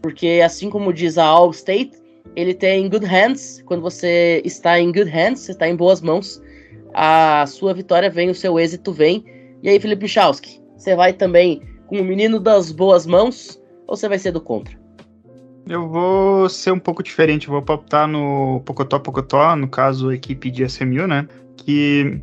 porque 0.01 0.41
assim 0.43 0.69
como 0.69 0.93
diz 0.93 1.17
a 1.17 1.25
All 1.25 1.51
State, 1.51 1.91
ele 2.35 2.53
tem 2.53 2.89
good 2.89 3.05
hands. 3.05 3.63
Quando 3.65 3.81
você 3.81 4.41
está 4.45 4.79
em 4.79 4.91
good 4.91 5.09
hands, 5.09 5.39
você 5.39 5.53
está 5.53 5.67
em 5.67 5.75
boas 5.75 6.01
mãos. 6.01 6.41
A 6.93 7.45
sua 7.47 7.73
vitória 7.73 8.09
vem, 8.09 8.29
o 8.29 8.35
seu 8.35 8.59
êxito 8.59 8.91
vem. 8.91 9.25
E 9.63 9.69
aí, 9.69 9.79
Felipe 9.79 10.03
Michalski, 10.03 10.61
você 10.77 10.95
vai 10.95 11.13
também 11.13 11.61
com 11.87 11.99
o 11.99 12.03
menino 12.03 12.39
das 12.39 12.71
boas 12.71 13.05
mãos 13.05 13.59
ou 13.87 13.95
você 13.95 14.07
vai 14.07 14.19
ser 14.19 14.31
do 14.31 14.41
contra? 14.41 14.77
Eu 15.67 15.89
vou 15.89 16.47
ser 16.47 16.71
um 16.71 16.79
pouco 16.79 17.03
diferente, 17.03 17.47
vou 17.47 17.57
optar 17.57 18.07
no 18.07 18.61
Pocotó 18.65 18.99
Pocotó, 18.99 19.55
no 19.55 19.67
caso 19.67 20.09
a 20.09 20.15
equipe 20.15 20.49
de 20.49 20.63
SMU, 20.63 21.07
né? 21.07 21.27
Que 21.57 22.21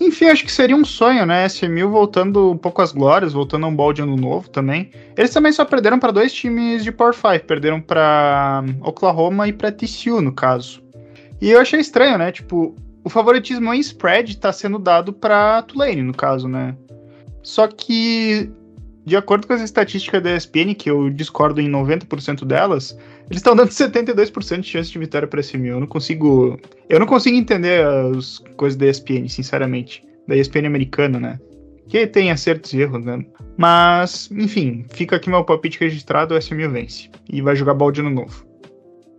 Enfim, 0.00 0.26
acho 0.26 0.44
que 0.44 0.52
seria 0.52 0.76
um 0.76 0.84
sonho, 0.84 1.24
né? 1.24 1.46
SMU 1.48 1.88
voltando 1.90 2.50
um 2.50 2.56
pouco 2.56 2.82
às 2.82 2.92
glórias, 2.92 3.32
voltando 3.32 3.64
a 3.64 3.68
um 3.68 3.74
balde 3.74 4.02
ano 4.02 4.16
novo 4.16 4.48
também. 4.50 4.90
Eles 5.16 5.30
também 5.30 5.52
só 5.52 5.64
perderam 5.64 5.98
para 5.98 6.12
dois 6.12 6.32
times 6.32 6.84
de 6.84 6.92
Power 6.92 7.14
5, 7.14 7.46
perderam 7.46 7.80
para 7.80 8.62
Oklahoma 8.82 9.48
e 9.48 9.52
para 9.52 9.72
TCU, 9.72 10.20
no 10.20 10.32
caso. 10.32 10.82
E 11.40 11.50
eu 11.50 11.60
achei 11.60 11.80
estranho, 11.80 12.18
né? 12.18 12.30
Tipo, 12.30 12.74
o 13.04 13.08
favoritismo 13.08 13.72
em 13.72 13.80
spread 13.80 14.36
tá 14.38 14.52
sendo 14.52 14.78
dado 14.78 15.12
para 15.12 15.62
Tulane, 15.62 16.02
no 16.02 16.14
caso, 16.14 16.48
né? 16.48 16.76
Só 17.42 17.66
que, 17.68 18.50
de 19.06 19.16
acordo 19.16 19.46
com 19.46 19.52
as 19.52 19.60
estatísticas 19.60 20.20
da 20.20 20.34
ESPN, 20.34 20.74
que 20.74 20.90
eu 20.90 21.08
discordo 21.08 21.60
em 21.60 21.70
90% 21.70 22.44
delas, 22.44 22.98
eles 23.30 23.36
estão 23.36 23.54
dando 23.54 23.68
72% 23.72 24.60
de 24.60 24.68
chance 24.68 24.90
de 24.90 24.98
vitória 24.98 25.28
para 25.28 25.40
SMU. 25.40 25.66
Eu 25.66 25.80
não 25.80 25.86
consigo. 25.86 26.58
Eu 26.88 26.98
não 26.98 27.06
consigo 27.06 27.36
entender 27.36 27.86
as 27.86 28.38
coisas 28.56 28.76
da 28.76 28.86
ESPN, 28.86 29.28
sinceramente. 29.28 30.04
Da 30.26 30.36
ESPN 30.36 30.66
americana, 30.66 31.20
né? 31.20 31.38
Que 31.88 32.04
tem 32.04 32.32
acertos 32.32 32.72
e 32.72 32.80
erros, 32.80 33.04
né? 33.04 33.24
Mas, 33.56 34.28
enfim, 34.32 34.84
fica 34.88 35.14
aqui 35.14 35.30
meu 35.30 35.44
palpite 35.44 35.78
registrado: 35.78 36.34
o 36.34 36.38
SMU 36.38 36.68
vence. 36.68 37.08
E 37.32 37.40
vai 37.40 37.54
jogar 37.54 37.74
balde 37.74 38.02
no 38.02 38.10
novo. 38.10 38.44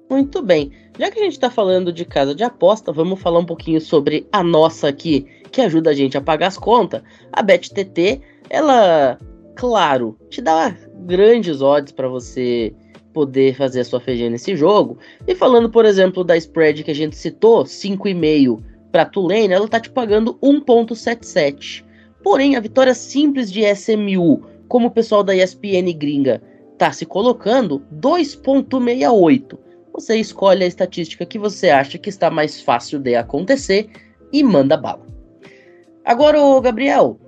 Muito 0.09 0.41
bem. 0.41 0.69
Já 0.99 1.09
que 1.09 1.19
a 1.19 1.23
gente 1.23 1.33
está 1.33 1.49
falando 1.49 1.93
de 1.93 2.03
casa 2.03 2.35
de 2.35 2.43
aposta, 2.43 2.91
vamos 2.91 3.21
falar 3.21 3.39
um 3.39 3.45
pouquinho 3.45 3.79
sobre 3.79 4.27
a 4.33 4.43
nossa 4.43 4.89
aqui, 4.89 5.25
que 5.49 5.61
ajuda 5.61 5.91
a 5.91 5.93
gente 5.93 6.17
a 6.17 6.21
pagar 6.21 6.47
as 6.47 6.57
contas. 6.57 7.01
A 7.31 7.41
BetTT, 7.41 8.21
ela, 8.49 9.17
claro, 9.57 10.17
te 10.29 10.41
dá 10.41 10.73
grandes 11.05 11.61
odds 11.61 11.91
para 11.91 12.07
você 12.07 12.73
poder 13.11 13.55
fazer 13.55 13.81
a 13.81 13.85
sua 13.85 13.99
feijão 13.99 14.29
nesse 14.29 14.55
jogo. 14.55 14.97
E 15.27 15.33
falando, 15.33 15.69
por 15.69 15.85
exemplo, 15.85 16.23
da 16.23 16.37
spread 16.37 16.83
que 16.83 16.91
a 16.91 16.95
gente 16.95 17.17
citou, 17.17 17.63
5,5 17.63 18.61
para 18.91 19.05
Tulane, 19.05 19.51
ela 19.51 19.67
tá 19.67 19.79
te 19.79 19.89
pagando 19.89 20.35
1.77. 20.35 21.83
Porém, 22.23 22.55
a 22.55 22.59
vitória 22.59 22.93
simples 22.93 23.51
de 23.51 23.61
SMU, 23.75 24.43
como 24.67 24.87
o 24.87 24.91
pessoal 24.91 25.23
da 25.23 25.35
ESPN 25.35 25.91
gringa 25.97 26.41
tá 26.77 26.91
se 26.91 27.07
colocando, 27.07 27.81
2.68. 27.95 29.57
Você 29.93 30.17
escolhe 30.17 30.63
a 30.63 30.67
estatística 30.67 31.25
que 31.25 31.39
você 31.39 31.71
acha 31.71 31.97
que 31.97 32.09
está 32.09 32.29
mais 32.29 32.61
fácil 32.61 32.99
de 32.99 33.15
acontecer 33.15 33.89
e 34.31 34.43
manda 34.43 34.77
bala. 34.77 35.07
Agora, 36.05 36.37
Gabriel, 36.61 37.19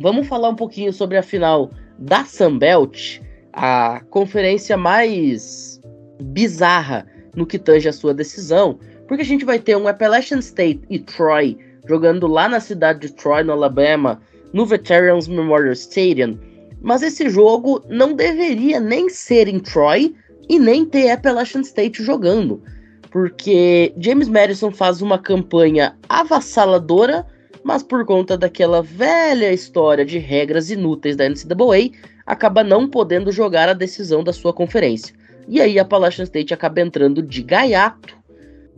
vamos 0.00 0.26
falar 0.26 0.48
um 0.48 0.56
pouquinho 0.56 0.92
sobre 0.92 1.16
a 1.16 1.22
final 1.22 1.70
da 1.98 2.24
Sunbelt 2.24 3.20
a 3.52 4.00
conferência 4.10 4.76
mais 4.76 5.80
bizarra 6.22 7.06
no 7.34 7.46
que 7.46 7.58
tange 7.58 7.88
a 7.88 7.92
sua 7.92 8.14
decisão, 8.14 8.78
porque 9.06 9.22
a 9.22 9.26
gente 9.26 9.44
vai 9.44 9.58
ter 9.58 9.76
um 9.76 9.88
Appalachian 9.88 10.38
State 10.38 10.82
e 10.88 10.98
Troy 10.98 11.58
jogando 11.88 12.26
lá 12.26 12.48
na 12.48 12.60
cidade 12.60 13.00
de 13.00 13.12
Troy, 13.12 13.42
no 13.42 13.52
Alabama, 13.52 14.20
no 14.52 14.64
Veterans 14.66 15.26
Memorial 15.26 15.72
Stadium. 15.72 16.38
Mas 16.80 17.02
esse 17.02 17.28
jogo 17.28 17.82
não 17.88 18.14
deveria 18.14 18.80
nem 18.80 19.08
ser 19.08 19.48
em 19.48 19.58
Troy 19.58 20.14
e 20.48 20.58
nem 20.58 20.84
ter 20.84 21.10
Appalachian 21.10 21.62
State 21.62 22.02
jogando, 22.02 22.62
porque 23.10 23.92
James 23.98 24.28
Madison 24.28 24.70
faz 24.70 25.02
uma 25.02 25.18
campanha 25.18 25.96
avassaladora, 26.08 27.26
mas 27.62 27.82
por 27.82 28.04
conta 28.04 28.36
daquela 28.36 28.82
velha 28.82 29.52
história 29.52 30.04
de 30.04 30.18
regras 30.18 30.70
inúteis 30.70 31.16
da 31.16 31.28
NCAA, 31.28 31.90
acaba 32.24 32.64
não 32.64 32.88
podendo 32.88 33.30
jogar 33.30 33.68
a 33.68 33.74
decisão 33.74 34.22
da 34.22 34.32
sua 34.32 34.52
conferência. 34.52 35.14
E 35.48 35.60
aí 35.60 35.78
a 35.78 35.82
Appalachian 35.82 36.24
State 36.24 36.54
acaba 36.54 36.80
entrando 36.80 37.22
de 37.22 37.42
gaiato 37.42 38.16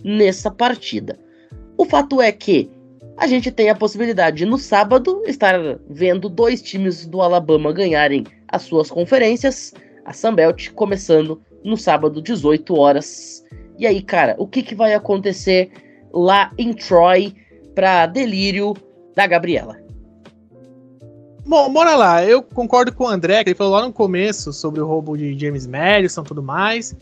nessa 0.03 0.51
partida. 0.51 1.19
O 1.77 1.85
fato 1.85 2.21
é 2.21 2.33
que 2.33 2.71
a 3.17 3.27
gente 3.27 3.51
tem 3.51 3.69
a 3.69 3.75
possibilidade 3.75 4.39
de 4.39 4.47
no 4.47 4.59
sábado 4.59 5.23
estar 5.27 5.79
vendo 5.89 6.29
dois 6.29 6.63
times 6.63 7.07
do 7.07 7.21
Alabama 7.21 7.73
ganharem 7.73 8.25
as 8.49 8.63
suas 8.63 8.91
conferências, 8.91 9.75
a 10.05 10.13
Sunbelt 10.13 10.71
começando 10.71 11.41
no 11.63 11.77
sábado 11.77 12.21
18 12.21 12.75
horas. 12.75 13.45
E 13.79 13.87
aí, 13.87 14.03
cara, 14.03 14.35
o 14.39 14.47
que, 14.47 14.63
que 14.63 14.75
vai 14.75 14.95
acontecer 14.95 15.71
lá 16.13 16.53
em 16.59 16.73
Troy 16.73 17.35
para 17.75 18.07
delírio 18.07 18.75
da 19.15 19.27
Gabriela? 19.27 19.77
Bom, 21.45 21.73
bora 21.73 21.97
lá. 21.97 22.25
Eu 22.25 22.43
concordo 22.43 22.93
com 22.93 23.05
o 23.05 23.09
André, 23.09 23.43
que 23.43 23.51
ele 23.51 23.57
falou 23.57 23.73
lá 23.73 23.83
no 23.83 23.93
começo 23.93 24.53
sobre 24.53 24.81
o 24.81 24.87
roubo 24.87 25.17
de 25.17 25.39
James 25.39 25.67
Madison 25.67 26.23
e 26.23 26.25
tudo 26.25 26.43
mais. 26.43 26.97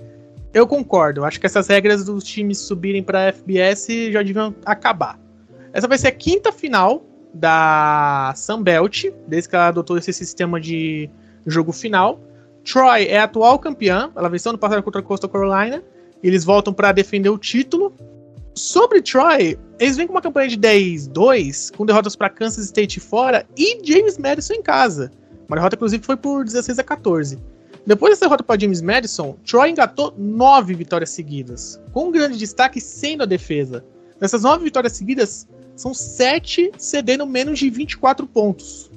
Eu 0.53 0.67
concordo. 0.67 1.25
Acho 1.25 1.39
que 1.39 1.47
essas 1.47 1.69
regras 1.69 2.05
dos 2.05 2.25
times 2.25 2.59
subirem 2.59 3.03
para 3.03 3.33
FBS 3.33 3.87
já 4.11 4.23
deviam 4.23 4.55
acabar. 4.65 5.19
Essa 5.73 5.87
vai 5.87 5.99
ser 5.99 6.09
a 6.09 6.13
quinta 6.13 6.51
final 6.51 7.05
da 7.33 8.33
Sunbelt, 8.37 9.05
desde 9.29 9.49
que 9.49 9.55
ela 9.55 9.69
adotou 9.69 9.97
esse 9.97 10.13
sistema 10.13 10.61
de 10.61 11.09
jogo 11.47 11.71
final. 11.71 12.19
Troy 12.65 13.05
é 13.05 13.19
a 13.19 13.25
atual 13.25 13.59
campeã, 13.59 14.11
ela 14.17 14.29
venceu 14.29 14.53
no 14.53 14.59
passado 14.59 14.83
contra 14.83 15.01
a 15.01 15.05
Coastal 15.05 15.31
Carolina. 15.31 15.83
Eles 16.23 16.45
voltam 16.45 16.73
para 16.73 16.93
defender 16.93 17.31
o 17.31 17.39
título. 17.39 17.95
Sobre 18.55 19.01
Troy, 19.01 19.59
eles 19.79 19.97
vêm 19.97 20.07
com 20.07 20.13
uma 20.13 20.21
campanha 20.21 20.49
de 20.49 20.59
10-2, 20.59 21.75
com 21.77 21.87
derrotas 21.87 22.17
para 22.17 22.29
Kansas 22.29 22.67
State 22.67 23.01
fora 23.01 23.47
e 23.57 23.79
James 23.85 24.19
Madison 24.19 24.55
em 24.55 24.63
casa. 24.63 25.11
Uma 25.49 25.57
derrota, 25.57 25.77
inclusive, 25.77 26.05
foi 26.05 26.17
por 26.17 26.45
16 26.45 26.79
a 26.79 26.85
14. 26.85 27.39
Depois 27.87 28.13
dessa 28.13 28.27
derrota 28.27 28.45
para 28.45 28.61
James 28.61 28.83
Madison, 28.83 29.37
Troy 29.45 29.71
engatou 29.71 30.15
nove 30.19 30.75
vitórias 30.75 31.11
seguidas, 31.11 31.81
com 31.93 32.09
um 32.09 32.13
grande 32.13 32.39
destaque 32.39 32.81
sendo 32.81 33.23
a 33.23 33.27
defesa. 33.27 33.85
Nessas 34.21 34.43
nove 34.43 34.65
vitórias 34.65 34.93
seguidas, 34.93 35.49
são 35.75 35.95
sete 35.95 36.71
cedendo 36.77 37.27
menos 37.27 37.59
de 37.59 37.71
24 37.71 38.27
pontos. 38.27 38.91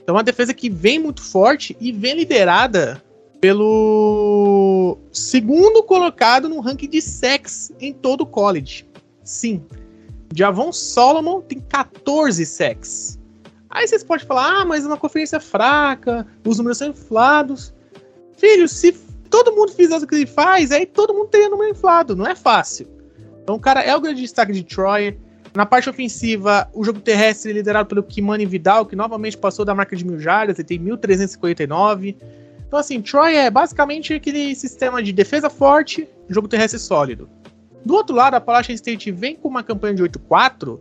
Então, 0.00 0.14
uma 0.14 0.22
defesa 0.22 0.54
que 0.54 0.70
vem 0.70 1.00
muito 1.00 1.20
forte 1.20 1.76
e 1.80 1.90
vem 1.90 2.14
liderada 2.14 3.02
pelo 3.40 4.98
segundo 5.12 5.82
colocado 5.82 6.48
no 6.48 6.60
ranking 6.60 6.88
de 6.88 7.02
sex 7.02 7.72
em 7.80 7.92
todo 7.92 8.22
o 8.22 8.26
college. 8.26 8.86
Sim, 9.22 9.62
Javon 10.34 10.72
Solomon 10.72 11.40
tem 11.40 11.60
14 11.60 12.44
sex. 12.46 13.18
Aí 13.70 13.86
vocês 13.86 14.02
podem 14.02 14.26
falar, 14.26 14.62
ah, 14.62 14.64
mas 14.64 14.84
é 14.84 14.86
uma 14.86 14.96
conferência 14.96 15.40
fraca, 15.40 16.26
os 16.46 16.58
números 16.58 16.78
são 16.78 16.88
inflados. 16.88 17.74
Filho, 18.36 18.68
se 18.68 18.92
todo 19.28 19.54
mundo 19.54 19.72
fizesse 19.72 20.04
o 20.04 20.08
que 20.08 20.14
ele 20.14 20.26
faz, 20.26 20.70
aí 20.72 20.86
todo 20.86 21.12
mundo 21.12 21.28
teria 21.28 21.48
número 21.48 21.70
inflado, 21.70 22.16
não 22.16 22.26
é 22.26 22.34
fácil. 22.34 22.86
Então 23.42 23.56
o 23.56 23.60
cara 23.60 23.82
é 23.82 23.94
o 23.94 24.00
grande 24.00 24.22
destaque 24.22 24.52
de 24.52 24.64
Troy. 24.64 25.18
Na 25.54 25.64
parte 25.64 25.88
ofensiva, 25.88 26.68
o 26.74 26.84
jogo 26.84 27.00
terrestre 27.00 27.50
é 27.50 27.54
liderado 27.54 27.88
pelo 27.88 28.02
Kimani 28.02 28.44
Vidal, 28.44 28.84
que 28.84 28.94
novamente 28.94 29.38
passou 29.38 29.64
da 29.64 29.74
marca 29.74 29.96
de 29.96 30.04
mil 30.04 30.18
jardas, 30.18 30.58
ele 30.58 30.68
tem 30.68 30.78
1.359. 30.78 32.16
Então, 32.76 32.82
assim, 32.82 33.00
Troy 33.00 33.34
é 33.34 33.48
basicamente 33.48 34.12
aquele 34.12 34.54
sistema 34.54 35.02
de 35.02 35.10
defesa 35.10 35.48
forte, 35.48 36.06
jogo 36.28 36.46
terrestre 36.46 36.78
sólido. 36.78 37.26
Do 37.86 37.94
outro 37.94 38.14
lado, 38.14 38.34
a 38.34 38.36
Appalachian 38.36 38.74
State 38.74 39.10
vem 39.10 39.34
com 39.34 39.48
uma 39.48 39.62
campanha 39.62 39.94
de 39.94 40.02
8-4, 40.02 40.78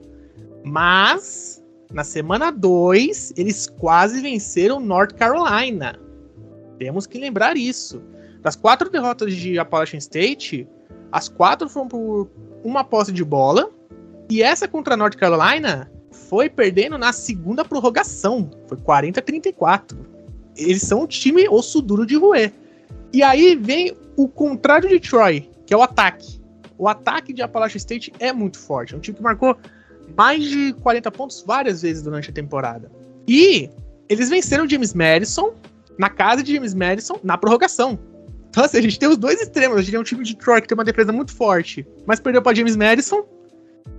mas 0.61 1.63
na 1.93 2.03
semana 2.03 2.51
2 2.51 3.35
eles 3.37 3.67
quase 3.67 4.19
venceram 4.19 4.81
North 4.81 5.13
Carolina. 5.13 5.97
Temos 6.77 7.07
que 7.07 7.17
lembrar 7.17 7.55
isso. 7.55 8.03
Das 8.41 8.57
quatro 8.57 8.89
derrotas 8.89 9.33
de 9.33 9.57
Appalachian 9.57 9.99
State, 9.99 10.67
as 11.13 11.29
quatro 11.29 11.69
foram 11.69 11.87
por 11.87 12.29
uma 12.61 12.83
posse 12.83 13.13
de 13.13 13.23
bola. 13.23 13.71
E 14.29 14.43
essa 14.43 14.67
contra 14.67 14.97
North 14.97 15.15
Carolina 15.15 15.89
foi 16.11 16.49
perdendo 16.49 16.97
na 16.97 17.13
segunda 17.13 17.63
prorrogação. 17.63 18.51
Foi 18.67 18.75
40 18.75 19.21
a 19.21 19.23
34 19.23 20.14
eles 20.57 20.81
são 20.81 21.03
um 21.03 21.07
time 21.07 21.47
osso 21.49 21.81
duro 21.81 22.05
de 22.05 22.15
roer. 22.15 22.51
E 23.13 23.23
aí 23.23 23.55
vem 23.55 23.95
o 24.15 24.27
contrário 24.27 24.89
de 24.89 24.99
Troy, 24.99 25.49
que 25.65 25.73
é 25.73 25.77
o 25.77 25.81
ataque. 25.81 26.41
O 26.77 26.87
ataque 26.87 27.33
de 27.33 27.41
Appalachian 27.41 27.77
State 27.77 28.11
é 28.19 28.33
muito 28.33 28.59
forte. 28.59 28.93
É 28.93 28.97
um 28.97 28.99
time 28.99 29.17
que 29.17 29.23
marcou 29.23 29.57
mais 30.17 30.43
de 30.43 30.73
40 30.73 31.11
pontos 31.11 31.43
várias 31.45 31.81
vezes 31.81 32.03
durante 32.03 32.29
a 32.29 32.33
temporada. 32.33 32.91
E 33.27 33.69
eles 34.09 34.29
venceram 34.29 34.65
o 34.65 34.69
James 34.69 34.93
Madison 34.93 35.53
na 35.97 36.09
casa 36.09 36.43
de 36.43 36.53
James 36.53 36.73
Madison 36.73 37.19
na 37.23 37.37
prorrogação. 37.37 37.97
Então, 38.49 38.63
assim, 38.63 38.77
a 38.77 38.81
gente 38.81 38.99
tem 38.99 39.09
os 39.09 39.17
dois 39.17 39.41
extremos. 39.41 39.77
A 39.77 39.81
gente 39.81 39.91
tem 39.91 39.99
um 39.99 40.03
time 40.03 40.23
de 40.23 40.35
Troy 40.35 40.61
que 40.61 40.67
tem 40.67 40.77
uma 40.77 40.83
defesa 40.83 41.11
muito 41.11 41.33
forte, 41.33 41.85
mas 42.05 42.19
perdeu 42.19 42.41
para 42.41 42.55
James 42.55 42.75
Madison. 42.75 43.25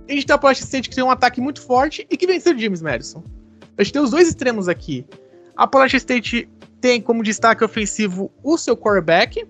E 0.07 0.13
a 0.13 0.15
gente 0.15 0.25
tem 0.25 0.33
a 0.33 0.35
Appalachian 0.35 0.63
State 0.63 0.89
que 0.89 0.95
tem 0.95 1.03
um 1.03 1.11
ataque 1.11 1.41
muito 1.41 1.61
forte 1.61 2.07
e 2.09 2.17
que 2.17 2.25
venceu 2.25 2.57
James 2.57 2.81
Madison. 2.81 3.23
A 3.77 3.83
gente 3.83 3.93
tem 3.93 4.01
os 4.01 4.11
dois 4.11 4.27
extremos 4.27 4.67
aqui. 4.67 5.05
A 5.57 5.63
Appalachian 5.63 5.97
State 5.97 6.47
tem 6.79 7.01
como 7.01 7.23
destaque 7.23 7.63
ofensivo 7.63 8.31
o 8.43 8.57
seu 8.57 8.77
quarterback, 8.77 9.43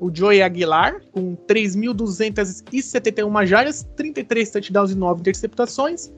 o 0.00 0.10
Joey 0.12 0.42
Aguilar, 0.42 1.00
com 1.12 1.36
3.271 1.48 3.46
jardas, 3.46 3.86
33 3.96 4.50
touchdowns 4.50 4.90
e 4.90 4.96
9 4.96 5.20
interceptações. 5.20 6.12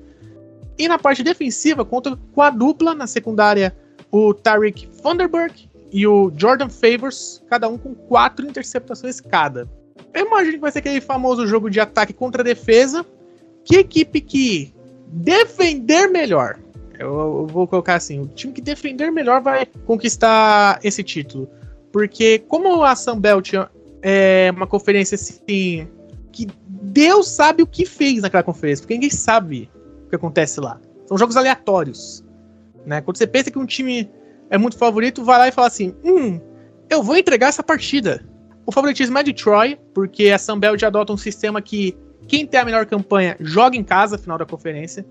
E 0.78 0.88
na 0.88 0.98
parte 0.98 1.22
defensiva, 1.22 1.84
conta 1.84 2.18
com 2.32 2.40
a 2.40 2.48
dupla 2.48 2.94
na 2.94 3.06
secundária, 3.06 3.76
o 4.10 4.32
Tariq 4.32 4.88
Thunderberg 5.02 5.68
e 5.92 6.06
o 6.06 6.32
Jordan 6.34 6.70
Favors, 6.70 7.44
cada 7.48 7.68
um 7.68 7.76
com 7.76 7.94
4 7.94 8.46
interceptações 8.46 9.20
cada. 9.20 9.68
Eu 10.14 10.26
imagino 10.26 10.54
que 10.54 10.60
vai 10.60 10.72
ser 10.72 10.78
aquele 10.78 11.02
famoso 11.02 11.46
jogo 11.46 11.68
de 11.68 11.80
ataque 11.80 12.14
contra 12.14 12.42
defesa. 12.42 13.04
Que 13.64 13.76
equipe 13.76 14.20
que 14.20 14.74
defender 15.08 16.08
melhor. 16.08 16.58
Eu, 16.98 17.46
vou 17.46 17.66
colocar 17.66 17.94
assim: 17.94 18.20
o 18.20 18.26
time 18.26 18.52
que 18.52 18.60
defender 18.60 19.10
melhor 19.10 19.40
vai 19.40 19.66
conquistar 19.86 20.78
esse 20.82 21.02
título. 21.02 21.48
Porque, 21.92 22.40
como 22.40 22.82
a 22.82 22.96
Sunbelt 22.96 23.52
é 24.02 24.50
uma 24.54 24.66
conferência 24.66 25.14
assim. 25.14 25.88
que 26.32 26.46
Deus 26.68 27.28
sabe 27.28 27.62
o 27.62 27.66
que 27.66 27.86
fez 27.86 28.22
naquela 28.22 28.42
conferência, 28.42 28.82
porque 28.82 28.94
ninguém 28.94 29.10
sabe 29.10 29.70
o 30.06 30.10
que 30.10 30.16
acontece 30.16 30.60
lá. 30.60 30.80
São 31.06 31.16
jogos 31.16 31.36
aleatórios. 31.36 32.24
Né? 32.84 33.00
Quando 33.00 33.16
você 33.16 33.26
pensa 33.26 33.50
que 33.50 33.58
um 33.58 33.66
time 33.66 34.10
é 34.50 34.58
muito 34.58 34.76
favorito, 34.76 35.24
vai 35.24 35.38
lá 35.38 35.48
e 35.48 35.52
fala 35.52 35.68
assim: 35.68 35.94
hum, 36.04 36.40
eu 36.90 37.02
vou 37.02 37.16
entregar 37.16 37.48
essa 37.48 37.62
partida. 37.62 38.24
O 38.66 38.72
favoritismo 38.72 39.18
é 39.18 39.22
de 39.22 39.32
Troy, 39.32 39.78
porque 39.92 40.30
a 40.30 40.38
Sunbelt 40.38 40.82
adota 40.82 41.12
um 41.12 41.16
sistema 41.16 41.60
que 41.60 41.96
quem 42.26 42.46
tem 42.46 42.60
a 42.60 42.64
melhor 42.64 42.86
campanha 42.86 43.36
joga 43.40 43.76
em 43.76 43.84
casa, 43.84 44.18
final 44.18 44.38
da 44.38 44.46
conferência. 44.46 45.04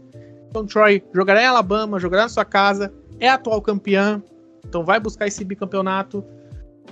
Então 0.54 0.68
Troy 0.68 1.04
jogará 1.12 1.42
em 1.42 1.48
Alabama, 1.48 2.00
jogará 2.00 2.24
na 2.24 2.30
sua 2.30 2.46
casa, 2.46 2.94
é 3.20 3.28
atual 3.28 3.60
campeã, 3.60 4.22
então 4.64 4.86
vai 4.86 5.00
buscar 5.00 5.26
esse 5.26 5.44
bicampeonato. 5.44 6.24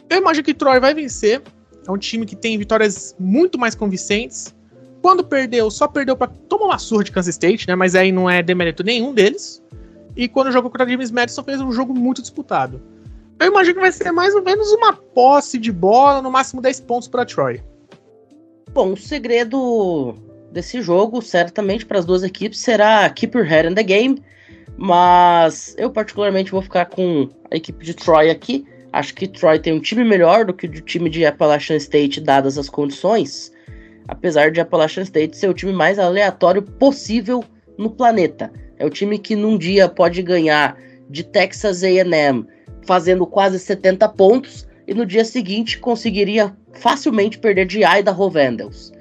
Eu 0.09 0.17
imagino 0.17 0.43
que 0.43 0.55
Troy 0.55 0.79
vai 0.79 0.95
vencer. 0.95 1.43
É 1.87 1.91
um 1.91 1.97
time 1.97 2.25
que 2.25 2.35
tem 2.35 2.57
vitórias 2.57 3.15
muito 3.19 3.59
mais 3.59 3.75
convincentes. 3.75 4.55
Quando 4.99 5.23
perdeu, 5.23 5.69
só 5.69 5.87
perdeu 5.87 6.17
para 6.17 6.31
tomar 6.49 6.65
uma 6.65 6.79
surra 6.79 7.03
de 7.03 7.11
Kansas 7.11 7.35
State, 7.35 7.67
né? 7.67 7.75
Mas 7.75 7.93
aí 7.93 8.11
não 8.11 8.27
é 8.27 8.41
demérito 8.41 8.83
nenhum 8.83 9.13
deles. 9.13 9.63
E 10.15 10.27
quando 10.27 10.51
jogou 10.51 10.71
contra 10.71 10.89
James 10.89 11.11
Madison, 11.11 11.43
fez 11.43 11.61
um 11.61 11.71
jogo 11.71 11.93
muito 11.93 12.19
disputado. 12.19 12.81
Eu 13.39 13.45
imagino 13.45 13.75
que 13.75 13.81
vai 13.81 13.91
ser 13.91 14.11
mais 14.11 14.33
ou 14.33 14.41
menos 14.41 14.71
uma 14.71 14.93
posse 14.93 15.59
de 15.59 15.71
bola, 15.71 16.19
no 16.19 16.31
máximo 16.31 16.63
10 16.63 16.79
pontos 16.81 17.07
para 17.07 17.25
Troy. 17.25 17.61
Bom, 18.73 18.93
o 18.93 18.97
segredo 18.97 20.15
desse 20.51 20.81
jogo, 20.81 21.21
certamente 21.21 21.85
para 21.85 21.99
as 21.99 22.05
duas 22.05 22.23
equipes, 22.23 22.59
será 22.59 23.09
keep 23.09 23.37
your 23.37 23.45
head 23.45 23.67
in 23.67 23.73
the 23.73 23.83
game. 23.83 24.21
Mas 24.77 25.75
eu 25.77 25.89
particularmente 25.89 26.51
vou 26.51 26.61
ficar 26.61 26.85
com 26.85 27.29
a 27.49 27.55
equipe 27.55 27.85
de 27.85 27.93
Troy 27.93 28.29
aqui. 28.29 28.65
Acho 28.91 29.13
que 29.13 29.27
Troy 29.27 29.59
tem 29.59 29.73
um 29.73 29.79
time 29.79 30.03
melhor 30.03 30.45
do 30.45 30.53
que 30.53 30.67
o 30.67 30.81
time 30.81 31.09
de 31.09 31.25
Appalachian 31.25 31.77
State, 31.77 32.19
dadas 32.19 32.57
as 32.57 32.69
condições. 32.69 33.51
Apesar 34.07 34.51
de 34.51 34.59
Appalachian 34.59 35.03
State 35.03 35.37
ser 35.37 35.49
o 35.49 35.53
time 35.53 35.71
mais 35.71 35.97
aleatório 35.97 36.61
possível 36.61 37.43
no 37.77 37.89
planeta. 37.89 38.51
É 38.77 38.85
o 38.85 38.89
time 38.89 39.17
que 39.17 39.35
num 39.35 39.57
dia 39.57 39.87
pode 39.87 40.21
ganhar 40.21 40.77
de 41.09 41.23
Texas 41.23 41.83
AM 41.83 42.45
fazendo 42.85 43.25
quase 43.25 43.59
70 43.59 44.09
pontos 44.09 44.67
e 44.87 44.93
no 44.93 45.05
dia 45.05 45.23
seguinte 45.23 45.77
conseguiria 45.77 46.55
facilmente 46.73 47.37
perder 47.37 47.65
de 47.65 47.83
Idaho 47.83 48.29
Vandals. 48.29 48.91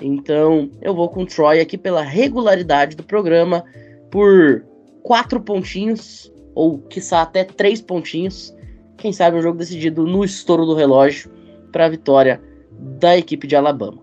Então, 0.00 0.70
eu 0.80 0.94
vou 0.94 1.08
com 1.08 1.24
Troy 1.24 1.60
aqui 1.60 1.76
pela 1.76 2.02
regularidade 2.02 2.96
do 2.96 3.02
programa, 3.02 3.64
por 4.10 4.64
quatro 5.02 5.40
pontinhos, 5.40 6.32
ou 6.54 6.78
quiçá 6.78 7.22
até 7.22 7.44
três 7.44 7.80
pontinhos. 7.80 8.54
Quem 8.96 9.12
sabe 9.12 9.36
um 9.36 9.42
jogo 9.42 9.58
decidido 9.58 10.06
no 10.06 10.24
estouro 10.24 10.64
do 10.64 10.74
relógio 10.74 11.30
para 11.72 11.86
a 11.86 11.88
vitória 11.88 12.40
da 12.70 13.16
equipe 13.16 13.46
de 13.46 13.56
Alabama. 13.56 14.02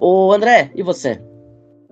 Ô 0.00 0.32
André, 0.32 0.70
e 0.74 0.82
você? 0.82 1.20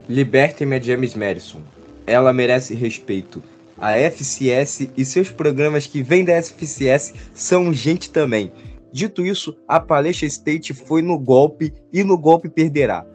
Libertem 0.09 0.73
a 0.75 0.81
James 0.81 1.15
Madison. 1.15 1.61
Ela 2.07 2.33
merece 2.33 2.75
respeito. 2.75 3.43
A 3.79 3.93
FCS 3.93 4.89
e 4.97 5.05
seus 5.05 5.31
programas 5.31 5.87
que 5.87 6.03
vêm 6.03 6.25
da 6.25 6.35
FCS 6.35 7.15
são 7.35 7.73
gente 7.73 8.11
também. 8.11 8.53
Dito 8.93 9.25
isso, 9.25 9.57
a 9.67 9.79
Palestra 9.79 10.27
State 10.27 10.75
foi 10.75 11.01
no 11.03 11.19
golpe 11.19 11.73
e 11.93 12.03
no 12.03 12.19
golpe 12.19 12.49
perderá 12.49 13.07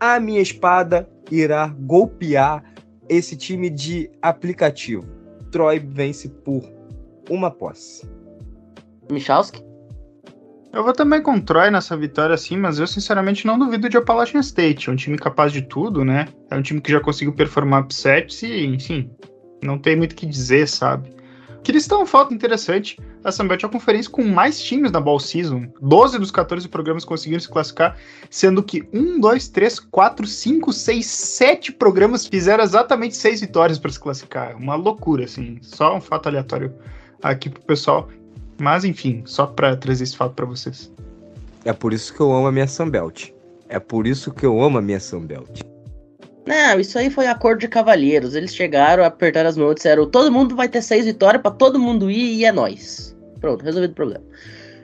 a 0.00 0.20
minha 0.20 0.40
espada 0.40 1.08
irá 1.30 1.68
golpear 1.80 2.62
esse 3.08 3.36
time 3.36 3.70
de 3.70 4.10
aplicativo. 4.20 5.04
Troy 5.50 5.78
vence 5.78 6.28
por 6.28 6.62
uma 7.30 7.50
posse. 7.50 8.08
Michalski? 9.10 9.64
Eu 10.72 10.84
vou 10.84 10.92
também 10.92 11.22
com 11.22 11.40
Troy 11.40 11.70
nessa 11.70 11.96
vitória, 11.96 12.36
sim, 12.36 12.58
mas 12.58 12.78
eu 12.78 12.86
sinceramente 12.86 13.46
não 13.46 13.58
duvido 13.58 13.88
de 13.88 13.96
Appalachian 13.96 14.40
State. 14.40 14.90
É 14.90 14.92
um 14.92 14.96
time 14.96 15.16
capaz 15.16 15.50
de 15.50 15.62
tudo, 15.62 16.04
né? 16.04 16.28
É 16.50 16.56
um 16.56 16.60
time 16.60 16.80
que 16.80 16.92
já 16.92 17.00
conseguiu 17.00 17.32
performar 17.32 17.82
upsets 17.84 18.42
e, 18.42 18.66
enfim, 18.66 19.10
não 19.64 19.78
tem 19.78 19.96
muito 19.96 20.12
o 20.12 20.14
que 20.14 20.26
dizer, 20.26 20.68
sabe? 20.68 21.15
Queria 21.66 21.80
citar 21.80 21.98
um 21.98 22.06
fato 22.06 22.32
interessante. 22.32 22.96
A 23.24 23.32
Sunbelt 23.32 23.64
é 23.64 23.66
a 23.66 23.68
conferência 23.68 24.08
com 24.08 24.22
mais 24.22 24.62
times 24.62 24.92
na 24.92 25.00
Ball 25.00 25.18
Season. 25.18 25.66
12 25.80 26.16
dos 26.16 26.30
14 26.30 26.68
programas 26.68 27.04
conseguiram 27.04 27.40
se 27.40 27.48
classificar, 27.48 27.96
sendo 28.30 28.62
que 28.62 28.88
1, 28.92 29.18
2, 29.18 29.48
3, 29.48 29.80
4, 29.80 30.26
5, 30.28 30.72
6, 30.72 31.04
7 31.04 31.72
programas 31.72 32.24
fizeram 32.24 32.62
exatamente 32.62 33.16
6 33.16 33.40
vitórias 33.40 33.80
para 33.80 33.90
se 33.90 33.98
classificar. 33.98 34.56
Uma 34.56 34.76
loucura, 34.76 35.24
assim. 35.24 35.58
Só 35.60 35.96
um 35.96 36.00
fato 36.00 36.28
aleatório 36.28 36.72
aqui 37.20 37.50
pro 37.50 37.60
pessoal. 37.62 38.08
Mas, 38.60 38.84
enfim, 38.84 39.24
só 39.26 39.44
para 39.44 39.76
trazer 39.76 40.04
esse 40.04 40.16
fato 40.16 40.34
para 40.34 40.46
vocês. 40.46 40.92
É 41.64 41.72
por 41.72 41.92
isso 41.92 42.14
que 42.14 42.20
eu 42.20 42.32
amo 42.32 42.46
a 42.46 42.52
minha 42.52 42.68
Sunbelt. 42.68 43.30
É 43.68 43.80
por 43.80 44.06
isso 44.06 44.32
que 44.32 44.46
eu 44.46 44.62
amo 44.62 44.78
a 44.78 44.82
minha 44.82 45.00
Sunbelt. 45.00 45.62
Não, 46.46 46.78
isso 46.78 46.96
aí 46.96 47.10
foi 47.10 47.26
acordo 47.26 47.58
de 47.58 47.68
cavalheiros. 47.68 48.36
Eles 48.36 48.54
chegaram, 48.54 49.04
apertaram 49.04 49.48
as 49.48 49.56
mãos 49.56 49.72
e 49.72 49.74
disseram: 49.74 50.08
todo 50.08 50.30
mundo 50.30 50.54
vai 50.54 50.68
ter 50.68 50.80
seis 50.80 51.04
vitórias 51.04 51.42
para 51.42 51.50
todo 51.50 51.78
mundo 51.78 52.08
ir 52.08 52.38
e 52.38 52.44
é 52.44 52.52
nós. 52.52 53.16
Pronto, 53.40 53.64
resolvido 53.64 53.90
o 53.90 53.94
problema. 53.94 54.24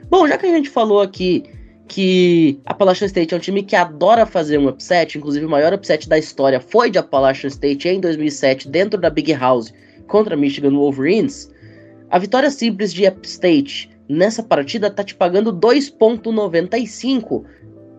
Bom, 0.09 0.27
já 0.27 0.37
que 0.37 0.45
a 0.45 0.49
gente 0.49 0.69
falou 0.69 1.01
aqui 1.01 1.43
que 1.87 2.59
Appalachian 2.65 3.07
State 3.07 3.33
é 3.33 3.37
um 3.37 3.39
time 3.39 3.63
que 3.63 3.75
adora 3.75 4.25
fazer 4.25 4.57
um 4.57 4.67
upset, 4.67 5.17
inclusive 5.17 5.45
o 5.45 5.49
maior 5.49 5.73
upset 5.73 6.07
da 6.07 6.17
história 6.17 6.59
foi 6.59 6.89
de 6.89 6.97
Appalachian 6.97 7.47
State 7.49 7.87
em 7.87 7.99
2007 7.99 8.67
dentro 8.67 8.99
da 8.99 9.09
Big 9.09 9.33
House 9.33 9.73
contra 10.07 10.35
Michigan 10.35 10.71
Wolverines. 10.71 11.49
A 12.09 12.19
vitória 12.19 12.51
simples 12.51 12.93
de 12.93 13.05
App 13.05 13.25
State 13.27 13.89
nessa 14.07 14.43
partida 14.43 14.89
tá 14.91 15.03
te 15.03 15.15
pagando 15.15 15.53
2.95. 15.53 17.43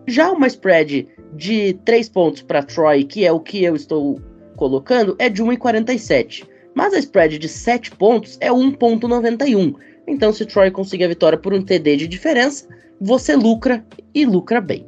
Já 0.07 0.31
uma 0.31 0.47
spread 0.47 1.07
de 1.35 1.73
3 1.85 2.09
pontos 2.09 2.41
para 2.41 2.63
Troy, 2.63 3.03
que 3.03 3.25
é 3.25 3.31
o 3.31 3.39
que 3.39 3.63
eu 3.63 3.75
estou 3.75 4.19
colocando, 4.55 5.15
é 5.19 5.29
de 5.29 5.43
1,47. 5.43 6.47
Mas 6.73 6.93
a 6.93 6.99
spread 6.99 7.37
de 7.37 7.47
7 7.47 7.91
pontos 7.91 8.37
é 8.41 8.49
1,91. 8.49 9.75
Então, 10.07 10.31
se 10.31 10.45
Troy 10.45 10.71
conseguir 10.71 11.05
a 11.05 11.09
vitória 11.09 11.37
por 11.37 11.53
um 11.53 11.61
TD 11.61 11.97
de 11.97 12.07
diferença, 12.07 12.67
você 12.99 13.35
lucra 13.35 13.85
e 14.13 14.25
lucra 14.25 14.61
bem. 14.61 14.85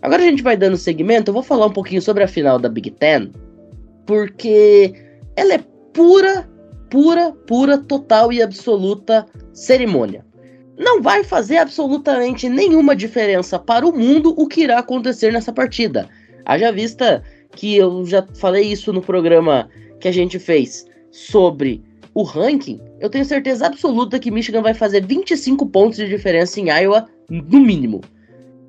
Agora 0.00 0.22
a 0.22 0.26
gente 0.26 0.42
vai 0.42 0.56
dando 0.56 0.76
segmento. 0.76 1.30
Eu 1.30 1.34
vou 1.34 1.42
falar 1.42 1.66
um 1.66 1.72
pouquinho 1.72 2.02
sobre 2.02 2.24
a 2.24 2.28
final 2.28 2.58
da 2.58 2.68
Big 2.68 2.90
Ten, 2.92 3.30
porque 4.06 4.92
ela 5.36 5.54
é 5.54 5.60
pura, 5.92 6.48
pura, 6.90 7.32
pura, 7.46 7.78
total 7.78 8.32
e 8.32 8.42
absoluta 8.42 9.26
cerimônia 9.52 10.24
não 10.78 11.02
vai 11.02 11.22
fazer 11.22 11.58
absolutamente 11.58 12.48
nenhuma 12.48 12.96
diferença 12.96 13.58
para 13.58 13.86
o 13.86 13.96
mundo 13.96 14.34
o 14.36 14.46
que 14.46 14.62
irá 14.62 14.78
acontecer 14.78 15.32
nessa 15.32 15.52
partida. 15.52 16.08
Haja 16.44 16.72
vista 16.72 17.22
que 17.54 17.76
eu 17.76 18.04
já 18.06 18.26
falei 18.34 18.64
isso 18.72 18.92
no 18.92 19.02
programa 19.02 19.68
que 20.00 20.08
a 20.08 20.12
gente 20.12 20.38
fez 20.38 20.86
sobre 21.10 21.82
o 22.14 22.22
ranking, 22.22 22.80
eu 23.00 23.08
tenho 23.08 23.24
certeza 23.24 23.66
absoluta 23.66 24.18
que 24.18 24.30
Michigan 24.30 24.60
vai 24.60 24.74
fazer 24.74 25.04
25 25.04 25.66
pontos 25.66 25.96
de 25.96 26.08
diferença 26.08 26.60
em 26.60 26.68
Iowa, 26.68 27.08
no 27.28 27.60
mínimo. 27.60 28.02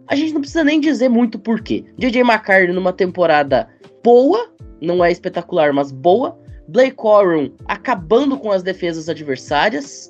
A 0.08 0.16
gente 0.16 0.34
não 0.34 0.42
precisa 0.42 0.64
nem 0.64 0.80
dizer 0.80 1.10
muito 1.10 1.38
porquê. 1.38 1.84
JJ 1.98 2.22
McCartney 2.22 2.74
numa 2.74 2.94
temporada 2.94 3.68
boa, 4.04 4.50
não 4.82 5.04
é 5.04 5.12
espetacular, 5.12 5.74
mas 5.74 5.92
boa. 5.92 6.38
Blake 6.68 6.96
Corum 6.96 7.52
acabando 7.66 8.38
com 8.38 8.52
as 8.52 8.64
defesas 8.64 9.10
adversárias. 9.10 10.10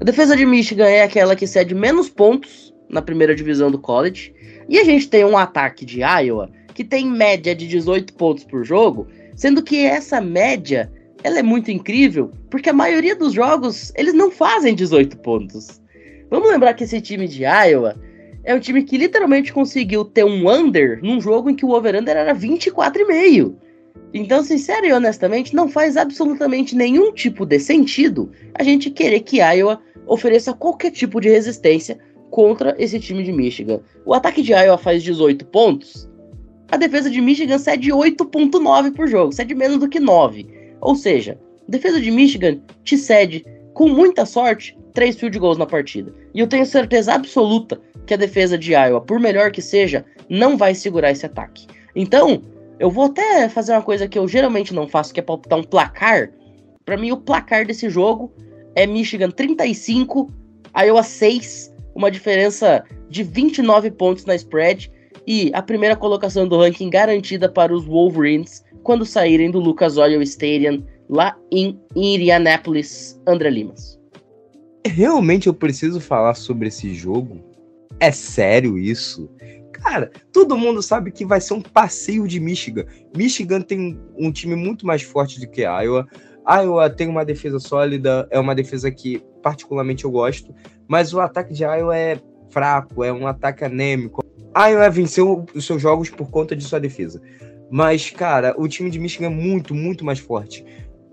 A 0.00 0.04
defesa 0.04 0.36
de 0.36 0.46
Michigan 0.46 0.86
é 0.86 1.02
aquela 1.02 1.34
que 1.34 1.44
cede 1.44 1.74
menos 1.74 2.08
pontos 2.08 2.72
na 2.88 3.02
primeira 3.02 3.34
divisão 3.34 3.68
do 3.68 3.80
college. 3.80 4.32
E 4.68 4.78
a 4.78 4.84
gente 4.84 5.08
tem 5.08 5.24
um 5.24 5.36
ataque 5.36 5.84
de 5.84 6.02
Iowa 6.02 6.48
que 6.72 6.84
tem 6.84 7.04
média 7.04 7.52
de 7.52 7.66
18 7.66 8.14
pontos 8.14 8.44
por 8.44 8.64
jogo, 8.64 9.08
sendo 9.34 9.60
que 9.60 9.84
essa 9.84 10.20
média 10.20 10.92
ela 11.24 11.40
é 11.40 11.42
muito 11.42 11.72
incrível, 11.72 12.30
porque 12.48 12.70
a 12.70 12.72
maioria 12.72 13.16
dos 13.16 13.32
jogos 13.32 13.92
eles 13.96 14.14
não 14.14 14.30
fazem 14.30 14.76
18 14.76 15.18
pontos. 15.18 15.80
Vamos 16.30 16.48
lembrar 16.48 16.74
que 16.74 16.84
esse 16.84 17.00
time 17.00 17.26
de 17.26 17.42
Iowa 17.42 17.96
é 18.44 18.54
um 18.54 18.60
time 18.60 18.84
que 18.84 18.96
literalmente 18.96 19.52
conseguiu 19.52 20.04
ter 20.04 20.24
um 20.24 20.48
under 20.48 21.02
num 21.02 21.20
jogo 21.20 21.50
em 21.50 21.56
que 21.56 21.66
o 21.66 21.70
over-under 21.70 22.16
era 22.16 22.32
24,5. 22.32 23.56
Então, 24.14 24.42
sincero 24.42 24.86
e 24.86 24.92
honestamente, 24.92 25.54
não 25.54 25.68
faz 25.68 25.96
absolutamente 25.96 26.76
nenhum 26.76 27.12
tipo 27.12 27.44
de 27.44 27.58
sentido 27.58 28.30
a 28.54 28.62
gente 28.62 28.90
querer 28.90 29.20
que 29.20 29.38
Iowa 29.38 29.80
ofereça 30.08 30.52
qualquer 30.52 30.90
tipo 30.90 31.20
de 31.20 31.28
resistência 31.28 31.98
contra 32.30 32.74
esse 32.78 32.98
time 32.98 33.22
de 33.22 33.32
Michigan. 33.32 33.80
O 34.04 34.14
ataque 34.14 34.42
de 34.42 34.52
Iowa 34.52 34.78
faz 34.78 35.02
18 35.02 35.44
pontos, 35.46 36.08
a 36.70 36.76
defesa 36.76 37.10
de 37.10 37.20
Michigan 37.20 37.58
cede 37.58 37.90
8.9 37.90 38.94
por 38.94 39.08
jogo, 39.08 39.32
cede 39.32 39.54
menos 39.54 39.78
do 39.78 39.88
que 39.88 40.00
9. 40.00 40.46
Ou 40.80 40.94
seja, 40.94 41.38
a 41.66 41.70
defesa 41.70 42.00
de 42.00 42.10
Michigan 42.10 42.58
te 42.84 42.98
cede, 42.98 43.44
com 43.74 43.88
muita 43.88 44.26
sorte, 44.26 44.76
3 44.94 45.16
field 45.16 45.38
goals 45.38 45.58
na 45.58 45.66
partida. 45.66 46.12
E 46.34 46.40
eu 46.40 46.46
tenho 46.46 46.66
certeza 46.66 47.14
absoluta 47.14 47.80
que 48.04 48.14
a 48.14 48.18
defesa 48.18 48.58
de 48.58 48.72
Iowa, 48.72 49.00
por 49.00 49.18
melhor 49.18 49.50
que 49.50 49.62
seja, 49.62 50.04
não 50.28 50.56
vai 50.56 50.74
segurar 50.74 51.10
esse 51.10 51.24
ataque. 51.24 51.66
Então, 51.94 52.42
Eu 52.80 52.90
vou 52.90 53.06
até 53.06 53.48
fazer 53.48 53.72
uma 53.72 53.82
coisa 53.82 54.06
que 54.06 54.18
eu 54.18 54.28
geralmente 54.28 54.72
não 54.72 54.86
faço, 54.86 55.12
que 55.12 55.18
é 55.18 55.22
palpitar 55.22 55.58
um 55.58 55.64
placar. 55.64 56.30
Para 56.84 56.96
mim, 56.96 57.10
o 57.10 57.16
placar 57.16 57.66
desse 57.66 57.90
jogo 57.90 58.32
é 58.74 58.86
Michigan 58.86 59.30
35, 59.30 60.30
Iowa 60.76 61.02
6, 61.02 61.74
uma 61.94 62.10
diferença 62.10 62.84
de 63.08 63.22
29 63.22 63.90
pontos 63.92 64.24
na 64.24 64.34
spread 64.34 64.90
e 65.26 65.50
a 65.52 65.62
primeira 65.62 65.96
colocação 65.96 66.46
do 66.46 66.58
ranking 66.58 66.88
garantida 66.88 67.48
para 67.48 67.74
os 67.74 67.84
Wolverines 67.84 68.64
quando 68.82 69.04
saírem 69.04 69.50
do 69.50 69.58
Lucas 69.58 69.96
Oil 69.96 70.22
Stadium 70.22 70.82
lá 71.08 71.36
em 71.50 71.78
Indianapolis, 71.94 73.20
André 73.26 73.50
Limas. 73.50 73.98
Realmente 74.86 75.46
eu 75.46 75.54
preciso 75.54 76.00
falar 76.00 76.34
sobre 76.34 76.68
esse 76.68 76.94
jogo? 76.94 77.44
É 78.00 78.10
sério 78.12 78.78
isso? 78.78 79.28
Cara, 79.72 80.10
todo 80.32 80.56
mundo 80.56 80.82
sabe 80.82 81.10
que 81.10 81.24
vai 81.24 81.40
ser 81.40 81.54
um 81.54 81.60
passeio 81.60 82.26
de 82.26 82.40
Michigan. 82.40 82.84
Michigan 83.16 83.60
tem 83.60 83.98
um 84.16 84.32
time 84.32 84.54
muito 84.54 84.86
mais 84.86 85.02
forte 85.02 85.40
do 85.40 85.48
que 85.48 85.62
Iowa. 85.62 86.06
Iowa 86.48 86.88
tem 86.88 87.08
uma 87.08 87.24
defesa 87.24 87.58
sólida, 87.58 88.26
é 88.30 88.38
uma 88.38 88.54
defesa 88.54 88.90
que 88.90 89.22
particularmente 89.42 90.04
eu 90.04 90.10
gosto, 90.10 90.54
mas 90.86 91.12
o 91.12 91.20
ataque 91.20 91.52
de 91.52 91.62
Iowa 91.62 91.96
é 91.96 92.18
fraco, 92.50 93.04
é 93.04 93.12
um 93.12 93.26
ataque 93.26 93.64
anêmico. 93.64 94.24
Iowa 94.56 94.88
venceu 94.88 95.44
os 95.54 95.66
seus 95.66 95.80
jogos 95.80 96.08
por 96.08 96.30
conta 96.30 96.56
de 96.56 96.64
sua 96.64 96.80
defesa. 96.80 97.20
Mas, 97.70 98.10
cara, 98.10 98.54
o 98.56 98.66
time 98.66 98.90
de 98.90 98.98
Michigan 98.98 99.26
é 99.26 99.30
muito, 99.30 99.74
muito 99.74 100.04
mais 100.04 100.18
forte. 100.18 100.64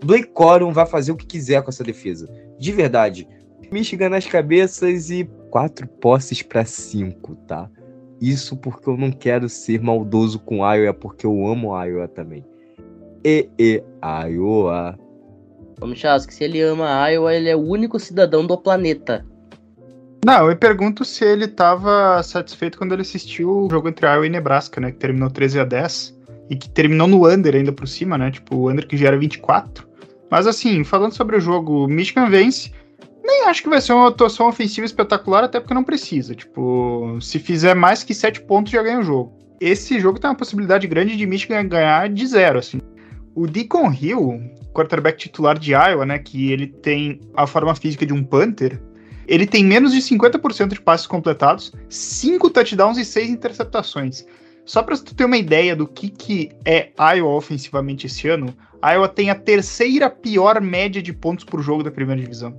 Blake 0.03 0.27
Corum 0.27 0.71
vai 0.71 0.85
fazer 0.85 1.11
o 1.11 1.17
que 1.17 1.25
quiser 1.25 1.61
com 1.61 1.69
essa 1.69 1.83
defesa. 1.83 2.27
De 2.57 2.71
verdade. 2.71 3.27
Michigan 3.71 4.09
nas 4.09 4.25
cabeças 4.25 5.09
e 5.09 5.25
quatro 5.49 5.87
posses 5.87 6.41
para 6.41 6.63
cinco, 6.63 7.35
tá? 7.47 7.69
Isso 8.21 8.55
porque 8.55 8.89
eu 8.89 8.95
não 8.95 9.11
quero 9.11 9.49
ser 9.49 9.81
maldoso 9.81 10.39
com 10.39 10.57
Iowa, 10.57 10.93
porque 10.93 11.25
eu 11.25 11.45
amo 11.47 11.75
Iowa 11.83 12.07
também. 12.07 12.45
E, 13.23 13.49
e, 13.59 13.83
Iowa. 14.29 14.97
Vamos 15.79 16.01
que 16.25 16.33
se 16.33 16.43
ele 16.43 16.61
ama 16.61 17.09
Iowa, 17.09 17.33
ele 17.33 17.49
é 17.49 17.55
o 17.55 17.59
único 17.59 17.99
cidadão 17.99 18.45
do 18.45 18.57
planeta. 18.57 19.25
Não, 20.25 20.49
eu 20.49 20.55
pergunto 20.55 21.05
se 21.05 21.23
ele 21.23 21.45
estava 21.45 22.23
satisfeito 22.23 22.77
quando 22.77 22.93
ele 22.93 23.03
assistiu 23.03 23.49
o 23.49 23.69
jogo 23.69 23.87
entre 23.87 24.07
Iowa 24.07 24.25
e 24.25 24.29
Nebraska, 24.29 24.81
né? 24.81 24.91
Que 24.91 24.97
terminou 24.97 25.29
13 25.29 25.59
a 25.59 25.63
10 25.63 26.15
e 26.49 26.55
que 26.55 26.69
terminou 26.69 27.07
no 27.07 27.27
under 27.27 27.55
ainda 27.55 27.71
por 27.71 27.87
cima, 27.87 28.17
né? 28.17 28.31
Tipo, 28.31 28.55
o 28.55 28.71
under 28.71 28.87
que 28.87 28.97
já 28.97 29.07
era 29.07 29.17
24. 29.17 29.87
Mas 30.31 30.47
assim, 30.47 30.83
falando 30.83 31.13
sobre 31.13 31.35
o 31.35 31.39
jogo, 31.39 31.87
Michigan 31.87 32.27
vence. 32.27 32.71
Nem 33.23 33.45
acho 33.45 33.63
que 33.63 33.69
vai 33.69 33.81
ser 33.81 33.93
uma 33.93 34.07
atuação 34.07 34.47
ofensiva 34.47 34.85
espetacular, 34.85 35.43
até 35.43 35.59
porque 35.59 35.73
não 35.73 35.83
precisa. 35.83 36.33
Tipo, 36.33 37.17
se 37.21 37.37
fizer 37.37 37.75
mais 37.75 38.03
que 38.03 38.13
7 38.13 38.41
pontos, 38.41 38.71
já 38.71 38.81
ganha 38.81 38.99
o 38.99 39.03
jogo. 39.03 39.33
Esse 39.59 39.99
jogo 39.99 40.19
tem 40.19 40.29
uma 40.29 40.35
possibilidade 40.35 40.87
grande 40.87 41.15
de 41.15 41.25
Michigan 41.25 41.67
ganhar 41.67 42.09
de 42.09 42.25
zero, 42.25 42.59
assim. 42.59 42.79
O 43.35 43.45
Deacon 43.45 43.91
Hill, 43.91 44.41
quarterback 44.73 45.17
titular 45.17 45.59
de 45.59 45.73
Iowa, 45.73 46.05
né, 46.05 46.17
que 46.17 46.51
ele 46.51 46.67
tem 46.67 47.19
a 47.35 47.45
forma 47.45 47.75
física 47.75 48.05
de 48.05 48.13
um 48.13 48.23
punter, 48.23 48.81
ele 49.27 49.45
tem 49.45 49.63
menos 49.63 49.91
de 49.91 49.99
50% 49.99 50.69
de 50.69 50.81
passes 50.81 51.05
completados, 51.05 51.73
5 51.89 52.49
touchdowns 52.49 52.97
e 52.97 53.03
6 53.03 53.29
interceptações. 53.29 54.25
Só 54.65 54.81
para 54.81 54.97
tu 54.97 55.13
ter 55.13 55.25
uma 55.25 55.37
ideia 55.37 55.75
do 55.75 55.87
que, 55.87 56.09
que 56.09 56.49
é 56.63 56.91
Iowa 56.97 57.35
ofensivamente 57.35 58.07
esse 58.07 58.27
ano, 58.27 58.55
Iowa 58.83 59.07
tem 59.07 59.29
a 59.29 59.35
terceira 59.35 60.09
pior 60.09 60.61
média 60.61 61.01
de 61.01 61.11
pontos 61.11 61.43
por 61.43 61.61
jogo 61.61 61.83
da 61.83 61.91
primeira 61.91 62.21
divisão. 62.21 62.57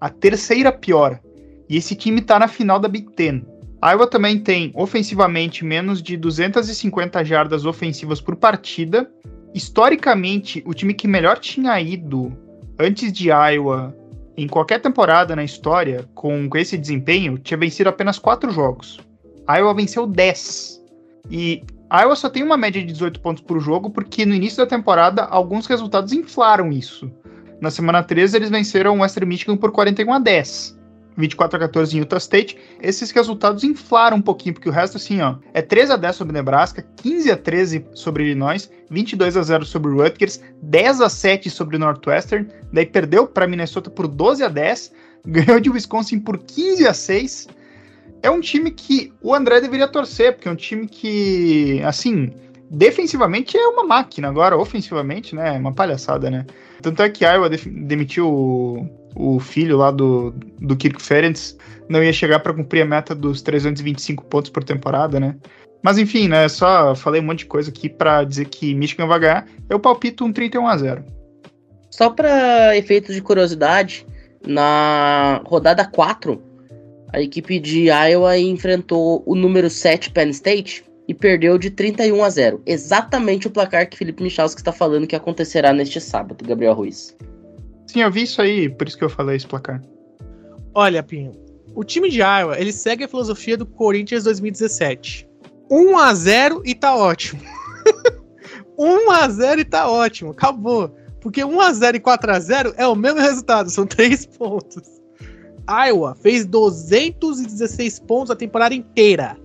A 0.00 0.10
terceira 0.10 0.72
pior. 0.72 1.20
E 1.68 1.76
esse 1.76 1.94
time 1.94 2.20
tá 2.20 2.38
na 2.38 2.48
final 2.48 2.78
da 2.78 2.88
Big 2.88 3.12
Ten. 3.12 3.44
Iowa 3.84 4.06
também 4.06 4.38
tem 4.38 4.72
ofensivamente 4.74 5.64
menos 5.64 6.02
de 6.02 6.16
250 6.16 7.24
jardas 7.24 7.64
ofensivas 7.64 8.20
por 8.20 8.36
partida. 8.36 9.10
Historicamente, 9.56 10.62
o 10.66 10.74
time 10.74 10.92
que 10.92 11.08
melhor 11.08 11.38
tinha 11.38 11.80
ido 11.80 12.30
antes 12.78 13.10
de 13.10 13.30
Iowa 13.30 13.96
em 14.36 14.46
qualquer 14.46 14.82
temporada 14.82 15.34
na 15.34 15.42
história 15.42 16.06
com 16.14 16.46
esse 16.56 16.76
desempenho 16.76 17.38
tinha 17.38 17.56
vencido 17.56 17.88
apenas 17.88 18.18
4 18.18 18.50
jogos. 18.50 19.00
Iowa 19.48 19.72
venceu 19.72 20.06
10 20.06 20.84
e 21.30 21.62
Iowa 21.90 22.14
só 22.14 22.28
tem 22.28 22.42
uma 22.42 22.58
média 22.58 22.82
de 22.82 22.92
18 22.92 23.18
pontos 23.20 23.42
por 23.42 23.58
jogo, 23.58 23.88
porque 23.88 24.26
no 24.26 24.34
início 24.34 24.58
da 24.58 24.66
temporada 24.66 25.24
alguns 25.24 25.66
resultados 25.66 26.12
inflaram 26.12 26.70
isso. 26.70 27.10
Na 27.58 27.70
semana 27.70 28.02
13, 28.02 28.36
eles 28.36 28.50
venceram 28.50 28.98
o 28.98 29.00
Western 29.00 29.26
Michigan 29.26 29.56
por 29.56 29.72
41 29.72 30.12
a 30.12 30.18
10. 30.18 30.75
24 31.16 31.56
a 31.56 31.60
14 31.60 31.96
em 31.96 32.00
Utah 32.00 32.18
State. 32.18 32.58
Esses 32.80 33.10
resultados 33.10 33.64
inflaram 33.64 34.18
um 34.18 34.22
pouquinho, 34.22 34.54
porque 34.54 34.68
o 34.68 34.72
resto, 34.72 34.96
assim, 34.96 35.20
ó, 35.20 35.36
é 35.54 35.62
13 35.62 35.92
a 35.92 35.96
10 35.96 36.16
sobre 36.16 36.32
Nebraska, 36.32 36.84
15 36.96 37.30
a 37.30 37.36
13 37.36 37.86
sobre 37.94 38.24
Illinois, 38.24 38.70
22 38.90 39.36
a 39.36 39.42
0 39.42 39.64
sobre 39.64 39.90
Rutgers, 39.92 40.40
10 40.62 41.00
a 41.00 41.08
7 41.08 41.50
sobre 41.50 41.78
Northwestern, 41.78 42.48
daí 42.72 42.86
perdeu 42.86 43.26
para 43.26 43.46
Minnesota 43.46 43.90
por 43.90 44.06
12 44.06 44.44
a 44.44 44.48
10, 44.48 44.92
ganhou 45.26 45.60
de 45.60 45.70
Wisconsin 45.70 46.20
por 46.20 46.38
15 46.38 46.86
a 46.86 46.94
6, 46.94 47.48
é 48.22 48.30
um 48.30 48.40
time 48.40 48.70
que 48.70 49.12
o 49.20 49.34
André 49.34 49.60
deveria 49.60 49.88
torcer, 49.88 50.34
porque 50.34 50.48
é 50.48 50.52
um 50.52 50.56
time 50.56 50.86
que, 50.86 51.80
assim, 51.84 52.32
defensivamente 52.70 53.56
é 53.56 53.68
uma 53.68 53.84
máquina, 53.84 54.28
agora 54.28 54.56
ofensivamente, 54.56 55.34
né, 55.34 55.54
é 55.54 55.58
uma 55.58 55.72
palhaçada, 55.72 56.30
né? 56.30 56.46
Tanto 56.82 57.02
é 57.02 57.08
que 57.08 57.24
Iowa 57.24 57.48
demitiu 57.48 58.88
o, 59.16 59.40
filho 59.40 59.76
lá 59.76 59.90
do, 59.90 60.34
do 60.60 60.76
Kirk 60.76 61.02
Ferentz, 61.02 61.56
não 61.88 62.02
ia 62.02 62.12
chegar 62.12 62.40
para 62.40 62.52
cumprir 62.52 62.82
a 62.82 62.86
meta 62.86 63.14
dos 63.14 63.42
325 63.42 64.24
pontos 64.24 64.50
por 64.50 64.62
temporada, 64.62 65.18
né? 65.18 65.36
Mas 65.82 65.98
enfim, 65.98 66.28
né, 66.28 66.48
só 66.48 66.94
falei 66.94 67.20
um 67.20 67.24
monte 67.24 67.40
de 67.40 67.46
coisa 67.46 67.70
aqui 67.70 67.88
para 67.88 68.24
dizer 68.24 68.46
que 68.46 68.74
Michigan 68.74 69.06
vai 69.06 69.20
ganhar. 69.20 69.46
Eu 69.68 69.78
palpito 69.78 70.24
um 70.24 70.32
31 70.32 70.66
a 70.66 70.76
0. 70.76 71.04
Só 71.90 72.10
para 72.10 72.76
efeitos 72.76 73.14
de 73.14 73.22
curiosidade, 73.22 74.06
na 74.46 75.40
rodada 75.46 75.84
4, 75.84 76.42
a 77.12 77.20
equipe 77.20 77.58
de 77.58 77.88
Iowa 77.88 78.36
enfrentou 78.36 79.22
o 79.24 79.34
número 79.34 79.70
7 79.70 80.10
Penn 80.10 80.30
State 80.30 80.84
e 81.08 81.14
perdeu 81.14 81.56
de 81.56 81.70
31 81.70 82.22
a 82.22 82.30
0. 82.30 82.62
Exatamente 82.66 83.46
o 83.46 83.50
placar 83.50 83.88
que 83.88 83.96
Felipe 83.96 84.22
Michalski 84.22 84.60
está 84.60 84.72
falando 84.72 85.06
que 85.06 85.16
acontecerá 85.16 85.72
neste 85.72 86.00
sábado, 86.00 86.44
Gabriel 86.44 86.74
Ruiz. 86.74 87.16
Sim, 87.86 88.02
eu 88.02 88.10
vi 88.10 88.22
isso 88.22 88.42
aí, 88.42 88.68
por 88.68 88.86
isso 88.86 88.98
que 88.98 89.04
eu 89.04 89.10
falei 89.10 89.36
esse 89.36 89.46
placar. 89.46 89.82
Olha, 90.74 91.02
Pinho, 91.02 91.32
o 91.74 91.84
time 91.84 92.08
de 92.08 92.20
Iowa, 92.20 92.58
ele 92.58 92.72
segue 92.72 93.04
a 93.04 93.08
filosofia 93.08 93.56
do 93.56 93.66
Corinthians 93.66 94.24
2017. 94.24 95.28
1 95.70 95.98
a 95.98 96.14
0 96.14 96.62
e 96.64 96.74
tá 96.74 96.94
ótimo. 96.96 97.40
1 98.78 99.10
a 99.10 99.28
0 99.28 99.60
e 99.60 99.64
tá 99.64 99.90
ótimo, 99.90 100.30
acabou. 100.30 100.94
Porque 101.20 101.44
1 101.44 101.60
a 101.60 101.72
0 101.72 101.96
e 101.96 102.00
4 102.00 102.32
a 102.32 102.40
0 102.40 102.74
é 102.76 102.86
o 102.86 102.94
mesmo 102.94 103.20
resultado, 103.20 103.70
são 103.70 103.84
3 103.86 104.26
pontos. 104.26 104.96
Iowa 105.68 106.14
fez 106.14 106.46
216 106.46 108.00
pontos 108.00 108.30
a 108.30 108.36
temporada 108.36 108.74
inteira. 108.74 109.36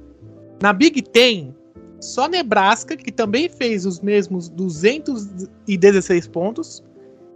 Na 0.62 0.72
Big 0.72 1.02
Ten, 1.02 1.56
só 2.00 2.28
Nebraska, 2.28 2.96
que 2.96 3.12
também 3.12 3.50
fez 3.50 3.86
os 3.86 4.00
mesmos 4.00 4.48
216 4.50 6.28
pontos, 6.28 6.84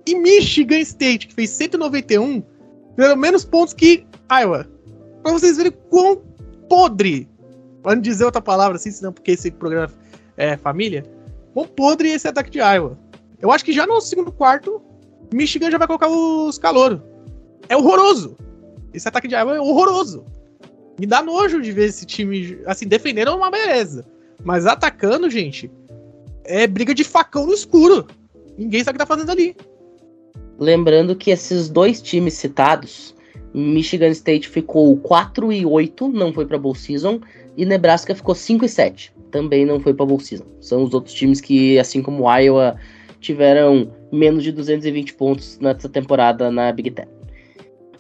e 0.05 0.15
Michigan 0.15 0.79
State, 0.79 1.27
que 1.27 1.33
fez 1.33 1.49
191, 1.51 2.43
fizeram 2.95 3.15
menos 3.15 3.43
pontos 3.43 3.73
que 3.73 4.05
Iowa. 4.31 4.67
Pra 5.23 5.31
vocês 5.31 5.57
verem 5.57 5.73
quão 5.89 6.21
podre, 6.69 7.27
para 7.81 7.95
não 7.95 8.01
dizer 8.01 8.25
outra 8.25 8.41
palavra 8.41 8.75
assim, 8.75 8.91
senão 8.91 9.11
porque 9.11 9.31
esse 9.31 9.51
programa 9.51 9.91
é 10.37 10.57
família, 10.57 11.03
quão 11.53 11.67
podre 11.67 12.09
esse 12.09 12.27
ataque 12.27 12.49
de 12.49 12.59
Iowa. 12.59 12.97
Eu 13.41 13.51
acho 13.51 13.65
que 13.65 13.73
já 13.73 13.85
no 13.85 13.99
segundo 14.01 14.31
quarto, 14.31 14.81
Michigan 15.33 15.71
já 15.71 15.77
vai 15.77 15.87
colocar 15.87 16.07
os 16.07 16.57
calouros. 16.57 16.99
É 17.67 17.75
horroroso. 17.75 18.37
Esse 18.93 19.07
ataque 19.07 19.27
de 19.27 19.35
Iowa 19.35 19.55
é 19.55 19.59
horroroso. 19.59 20.25
Me 20.99 21.05
dá 21.05 21.21
nojo 21.21 21.61
de 21.61 21.71
ver 21.71 21.89
esse 21.89 22.05
time, 22.05 22.59
assim, 22.65 22.87
defendendo 22.87 23.35
uma 23.35 23.51
beleza. 23.51 24.05
Mas 24.43 24.65
atacando, 24.65 25.29
gente, 25.29 25.69
é 26.45 26.67
briga 26.67 26.93
de 26.93 27.03
facão 27.03 27.45
no 27.47 27.53
escuro. 27.53 28.07
Ninguém 28.57 28.83
sabe 28.83 28.95
o 28.95 28.99
que 28.99 29.05
tá 29.05 29.05
fazendo 29.05 29.31
ali. 29.31 29.55
Lembrando 30.57 31.15
que 31.15 31.31
esses 31.31 31.69
dois 31.69 32.01
times 32.01 32.33
citados, 32.35 33.15
Michigan 33.53 34.09
State 34.09 34.47
ficou 34.47 34.95
4 34.97 35.51
e 35.51 35.65
8, 35.65 36.09
não 36.09 36.33
foi 36.33 36.45
para 36.45 36.57
Bowl 36.57 36.75
Season, 36.75 37.19
e 37.57 37.65
Nebraska 37.65 38.13
ficou 38.15 38.35
5 38.35 38.65
e 38.65 38.69
7, 38.69 39.13
também 39.31 39.65
não 39.65 39.79
foi 39.79 39.93
para 39.93 40.05
Bowl 40.05 40.19
Season. 40.19 40.45
São 40.59 40.83
os 40.83 40.93
outros 40.93 41.13
times 41.13 41.41
que, 41.41 41.77
assim 41.79 42.01
como 42.01 42.29
Iowa, 42.29 42.77
tiveram 43.19 43.91
menos 44.11 44.43
de 44.43 44.51
220 44.51 45.13
pontos 45.15 45.59
nessa 45.59 45.89
temporada 45.89 46.51
na 46.51 46.71
Big 46.71 46.91
Ten. 46.91 47.07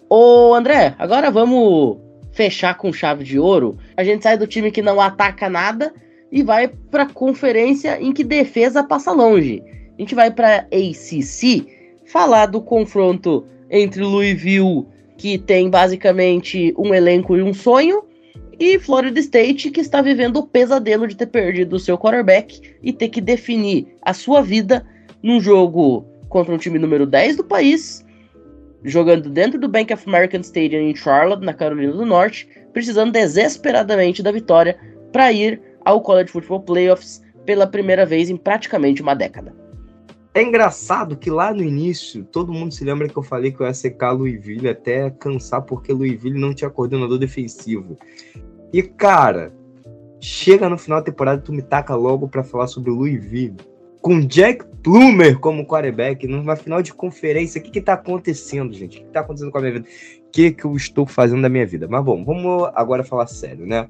Ô 0.09 0.53
André, 0.53 0.95
agora 0.99 1.31
vamos 1.31 1.97
fechar 2.31 2.77
com 2.77 2.93
chave 2.93 3.23
de 3.23 3.39
ouro. 3.39 3.77
A 3.97 4.03
gente 4.03 4.23
sai 4.23 4.37
do 4.37 4.45
time 4.45 4.71
que 4.71 4.81
não 4.81 5.01
ataca 5.01 5.49
nada 5.49 5.93
e 6.31 6.43
vai 6.43 6.67
para 6.67 7.05
conferência 7.05 7.99
em 7.99 8.13
que 8.13 8.23
defesa 8.23 8.83
passa 8.83 9.11
longe. 9.11 9.63
A 9.97 10.01
gente 10.01 10.13
vai 10.13 10.29
para 10.29 10.67
ACC 10.71 11.74
falar 12.05 12.45
do 12.47 12.61
confronto 12.61 13.45
entre 13.69 14.03
Louisville, 14.03 14.85
que 15.17 15.37
tem 15.37 15.69
basicamente 15.69 16.73
um 16.77 16.93
elenco 16.93 17.35
e 17.35 17.41
um 17.41 17.53
sonho, 17.53 18.03
E 18.57 18.79
Florida 18.79 19.19
State, 19.19 19.69
que 19.69 19.81
está 19.81 20.01
vivendo 20.01 20.37
o 20.37 20.47
pesadelo 20.47 21.07
de 21.07 21.15
ter 21.17 21.25
perdido 21.25 21.75
o 21.75 21.79
seu 21.79 21.97
quarterback 21.97 22.61
e 22.81 22.93
ter 22.93 23.09
que 23.09 23.19
definir 23.19 23.97
a 24.01 24.13
sua 24.13 24.41
vida 24.41 24.85
num 25.21 25.41
jogo 25.41 26.05
contra 26.29 26.53
um 26.53 26.57
time 26.57 26.79
número 26.79 27.05
10 27.05 27.35
do 27.35 27.43
país, 27.43 28.05
jogando 28.81 29.29
dentro 29.29 29.59
do 29.59 29.67
Bank 29.67 29.93
of 29.93 30.03
American 30.07 30.39
Stadium 30.39 30.81
em 30.81 30.95
Charlotte, 30.95 31.43
na 31.43 31.53
Carolina 31.53 31.91
do 31.91 32.05
Norte, 32.05 32.47
precisando 32.71 33.11
desesperadamente 33.11 34.23
da 34.23 34.31
vitória 34.31 34.77
para 35.11 35.33
ir 35.33 35.61
ao 35.83 35.99
College 35.99 36.31
Football 36.31 36.61
Playoffs 36.61 37.21
pela 37.45 37.67
primeira 37.67 38.05
vez 38.05 38.29
em 38.29 38.37
praticamente 38.37 39.01
uma 39.01 39.15
década. 39.15 39.64
É 40.35 40.43
engraçado 40.43 41.15
que 41.15 41.31
lá 41.31 41.53
no 41.53 41.63
início, 41.63 42.25
todo 42.25 42.51
mundo 42.51 42.73
se 42.73 42.83
lembra 42.83 43.07
que 43.07 43.15
eu 43.15 43.23
falei 43.23 43.53
que 43.53 43.61
eu 43.61 43.65
ia 43.65 43.73
secar 43.73 44.11
Louisville 44.11 44.67
até 44.67 45.09
cansar, 45.09 45.61
porque 45.61 45.93
Louisville 45.93 46.37
não 46.37 46.53
tinha 46.53 46.69
coordenador 46.69 47.17
defensivo. 47.17 47.97
E, 48.73 48.83
cara, 48.83 49.53
chega 50.19 50.67
no 50.67 50.77
final 50.77 50.99
da 50.99 51.05
temporada, 51.05 51.41
tu 51.41 51.53
me 51.53 51.61
taca 51.61 51.95
logo 51.95 52.27
para 52.27 52.43
falar 52.43 52.67
sobre 52.67 52.91
Louisville. 52.91 53.55
Com 54.01 54.19
Jack 54.19 54.65
Plumer 54.83 55.39
como 55.39 55.65
quarterback, 55.65 56.27
numa 56.27 56.57
final 56.57 56.81
de 56.81 56.93
conferência. 56.93 57.61
O 57.61 57.63
que 57.63 57.71
que 57.71 57.81
tá 57.81 57.93
acontecendo, 57.93 58.73
gente? 58.73 58.97
O 58.97 59.05
que 59.05 59.11
tá 59.11 59.21
acontecendo 59.21 59.51
com 59.51 59.57
a 59.57 59.61
minha 59.61 59.73
vida? 59.75 59.87
O 59.87 60.31
que 60.31 60.51
que 60.51 60.65
eu 60.65 60.75
estou 60.75 61.07
fazendo 61.07 61.43
da 61.43 61.49
minha 61.49 61.65
vida? 61.65 61.87
Mas 61.87 62.03
bom, 62.03 62.25
vamos 62.25 62.69
agora 62.75 63.05
falar 63.05 63.27
sério, 63.27 63.65
né? 63.65 63.87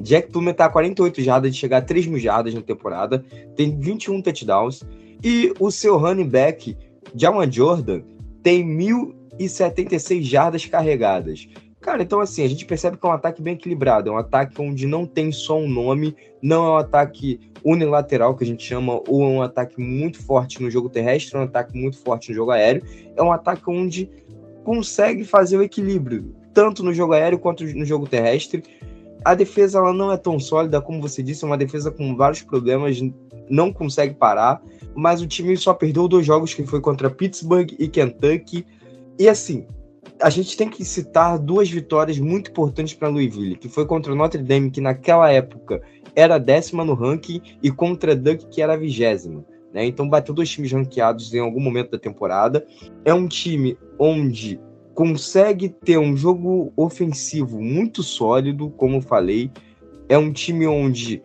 Jack 0.00 0.32
Plumer 0.32 0.52
tá 0.52 0.64
a 0.64 0.68
48 0.68 1.22
jardas 1.22 1.54
de 1.54 1.60
chegar 1.60 1.78
a 1.78 1.82
3 1.82 2.08
mil 2.08 2.18
jardas 2.18 2.52
na 2.52 2.60
temporada, 2.60 3.24
tem 3.54 3.78
21 3.78 4.20
touchdowns, 4.20 4.84
e 5.22 5.52
o 5.58 5.70
seu 5.70 5.96
running 5.96 6.28
back, 6.28 6.76
Jawan 7.14 7.50
Jordan, 7.50 8.02
tem 8.42 8.64
1.076 8.66 10.22
jardas 10.22 10.66
carregadas. 10.66 11.48
Cara, 11.80 12.02
então 12.02 12.20
assim, 12.20 12.42
a 12.42 12.48
gente 12.48 12.64
percebe 12.64 12.96
que 12.96 13.06
é 13.06 13.08
um 13.08 13.12
ataque 13.12 13.40
bem 13.40 13.54
equilibrado, 13.54 14.10
é 14.10 14.12
um 14.12 14.18
ataque 14.18 14.60
onde 14.60 14.86
não 14.86 15.06
tem 15.06 15.30
só 15.30 15.56
um 15.56 15.68
nome, 15.68 16.16
não 16.42 16.66
é 16.66 16.70
um 16.70 16.76
ataque 16.76 17.38
unilateral 17.64 18.36
que 18.36 18.42
a 18.44 18.46
gente 18.46 18.64
chama, 18.64 19.00
ou 19.06 19.22
é 19.22 19.26
um 19.26 19.42
ataque 19.42 19.80
muito 19.80 20.22
forte 20.22 20.60
no 20.60 20.70
jogo 20.70 20.88
terrestre, 20.88 21.36
é 21.36 21.40
um 21.40 21.44
ataque 21.44 21.76
muito 21.78 21.98
forte 21.98 22.30
no 22.30 22.34
jogo 22.34 22.50
aéreo, 22.50 22.82
é 23.16 23.22
um 23.22 23.30
ataque 23.30 23.62
onde 23.68 24.10
consegue 24.64 25.24
fazer 25.24 25.56
o 25.56 25.62
equilíbrio, 25.62 26.34
tanto 26.52 26.82
no 26.82 26.92
jogo 26.92 27.12
aéreo 27.12 27.38
quanto 27.38 27.64
no 27.64 27.84
jogo 27.84 28.06
terrestre. 28.08 28.64
A 29.24 29.34
defesa 29.34 29.78
ela 29.78 29.92
não 29.92 30.10
é 30.10 30.16
tão 30.16 30.40
sólida, 30.40 30.80
como 30.80 31.00
você 31.00 31.22
disse, 31.22 31.44
é 31.44 31.46
uma 31.46 31.56
defesa 31.56 31.90
com 31.90 32.16
vários 32.16 32.42
problemas, 32.42 33.00
não 33.48 33.72
consegue 33.72 34.14
parar, 34.14 34.60
mas 34.96 35.20
o 35.20 35.26
time 35.26 35.56
só 35.56 35.74
perdeu 35.74 36.08
dois 36.08 36.24
jogos, 36.24 36.54
que 36.54 36.64
foi 36.64 36.80
contra 36.80 37.10
Pittsburgh 37.10 37.70
e 37.78 37.86
Kentucky. 37.86 38.66
E 39.18 39.28
assim, 39.28 39.66
a 40.20 40.30
gente 40.30 40.56
tem 40.56 40.68
que 40.68 40.84
citar 40.84 41.38
duas 41.38 41.70
vitórias 41.70 42.18
muito 42.18 42.50
importantes 42.50 42.94
para 42.94 43.08
Louisville, 43.08 43.56
que 43.56 43.68
foi 43.68 43.84
contra 43.84 44.14
Notre 44.14 44.42
Dame, 44.42 44.70
que 44.70 44.80
naquela 44.80 45.30
época 45.30 45.82
era 46.14 46.38
décima 46.38 46.84
no 46.84 46.94
ranking, 46.94 47.42
e 47.62 47.70
contra 47.70 48.16
Duck, 48.16 48.46
que 48.46 48.62
era 48.62 48.72
a 48.72 48.76
vigésima. 48.76 49.44
Né? 49.72 49.84
Então 49.84 50.08
bateu 50.08 50.34
dois 50.34 50.48
times 50.48 50.72
ranqueados 50.72 51.34
em 51.34 51.40
algum 51.40 51.60
momento 51.60 51.90
da 51.90 51.98
temporada. 51.98 52.66
É 53.04 53.12
um 53.12 53.28
time 53.28 53.76
onde 53.98 54.58
consegue 54.94 55.68
ter 55.68 55.98
um 55.98 56.16
jogo 56.16 56.72
ofensivo 56.74 57.60
muito 57.60 58.02
sólido, 58.02 58.70
como 58.70 58.96
eu 58.96 59.02
falei. 59.02 59.50
É 60.08 60.16
um 60.16 60.32
time 60.32 60.66
onde 60.66 61.22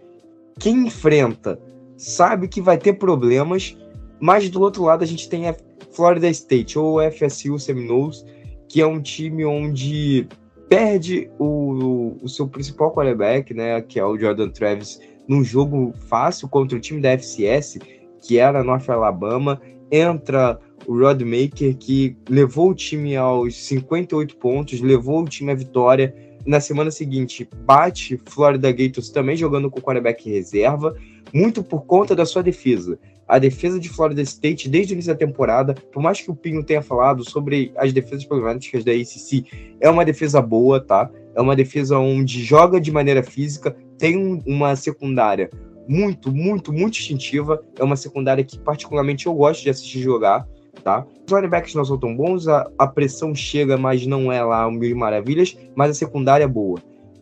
quem 0.60 0.88
enfrenta 0.88 1.58
sabe 2.02 2.48
que 2.48 2.60
vai 2.60 2.80
ter 2.80 2.94
problemas, 2.94 3.78
mas 4.20 4.50
do 4.50 4.60
outro 4.60 4.84
lado 4.84 5.04
a 5.04 5.08
gente 5.08 5.30
tem 5.30 5.48
a 5.48 5.56
Florida 5.92 6.28
State 6.30 6.78
ou 6.80 7.00
FSU 7.12 7.60
Seminoles, 7.60 8.26
que 8.68 8.82
é 8.82 8.88
um 8.88 9.00
time 9.00 9.46
onde 9.46 10.28
perde 10.68 11.30
o, 11.38 12.18
o 12.24 12.28
seu 12.28 12.48
principal 12.48 12.92
quarterback, 12.92 13.54
né, 13.54 13.82
que 13.82 14.00
é 14.00 14.06
o 14.06 14.18
Jordan 14.18 14.50
Travis, 14.50 15.00
num 15.28 15.44
jogo 15.44 15.94
fácil 16.08 16.50
contra 16.50 16.76
o 16.76 16.82
time 16.82 17.00
da 17.00 17.12
FCS, 17.12 17.78
que 18.20 18.40
era 18.40 18.64
North 18.64 18.90
Alabama, 18.90 19.62
entra 19.92 20.60
o 20.88 20.98
Rod 20.98 21.22
Maker, 21.22 21.78
que 21.78 22.18
levou 22.28 22.72
o 22.72 22.76
time 22.76 23.16
aos 23.16 23.56
58 23.66 24.38
pontos, 24.38 24.82
levou 24.82 25.22
o 25.22 25.30
time 25.30 25.52
à 25.52 25.56
vitória. 25.56 26.16
Na 26.48 26.60
semana 26.60 26.90
seguinte, 26.90 27.48
bate 27.66 28.20
Florida 28.26 28.72
Gators 28.72 29.10
também 29.10 29.36
jogando 29.36 29.70
com 29.70 29.80
o 29.80 29.82
quarterback 29.82 30.28
reserva 30.28 30.96
muito 31.34 31.64
por 31.64 31.86
conta 31.86 32.16
da 32.16 32.26
sua 32.26 32.42
defesa. 32.44 33.00
A 33.28 33.40
defesa 33.40 33.80
de 33.80 33.88
Florida 33.88 34.22
State, 34.22 34.68
desde 34.68 34.94
o 34.94 34.96
início 34.96 35.14
da 35.14 35.18
temporada, 35.18 35.74
por 35.74 36.04
mais 36.04 36.20
que 36.20 36.30
o 36.30 36.36
Pinho 36.36 36.64
tenha 36.64 36.82
falado 36.82 37.24
sobre 37.24 37.72
as 37.78 37.94
defesas 37.94 38.26
problemáticas 38.26 38.84
da 38.84 38.92
ACC, 38.92 39.46
é 39.80 39.90
uma 39.90 40.04
defesa 40.04 40.42
boa, 40.42 40.82
tá? 40.82 41.10
É 41.34 41.42
uma 41.42 41.56
defesa 41.56 41.98
onde 41.98 42.44
joga 42.44 42.80
de 42.80 42.92
maneira 42.92 43.24
física, 43.24 43.76
tem 43.98 44.18
um, 44.18 44.42
uma 44.46 44.76
secundária 44.76 45.50
muito, 45.88 46.34
muito, 46.34 46.74
muito 46.74 47.00
instintiva. 47.00 47.64
É 47.80 47.84
uma 47.84 47.96
secundária 47.96 48.44
que, 48.44 48.60
particularmente, 48.60 49.28
eu 49.28 49.34
gosto 49.34 49.64
de 49.64 49.70
assistir 49.70 50.02
jogar, 50.02 50.46
tá? 50.84 51.06
Os 51.26 51.32
linebackers 51.34 51.76
não 51.76 51.86
são 51.86 51.98
tão 51.98 52.16
bons, 52.16 52.50
a, 52.50 52.70
a 52.78 52.86
pressão 52.86 53.34
chega, 53.34 53.78
mas 53.78 54.06
não 54.06 54.30
é 54.30 54.44
lá 54.44 54.70
mil 54.70 54.96
maravilhas, 54.98 55.58
mas 55.74 55.92
a 55.92 55.94
secundária 55.94 56.44
é 56.44 56.48
boa 56.48 56.82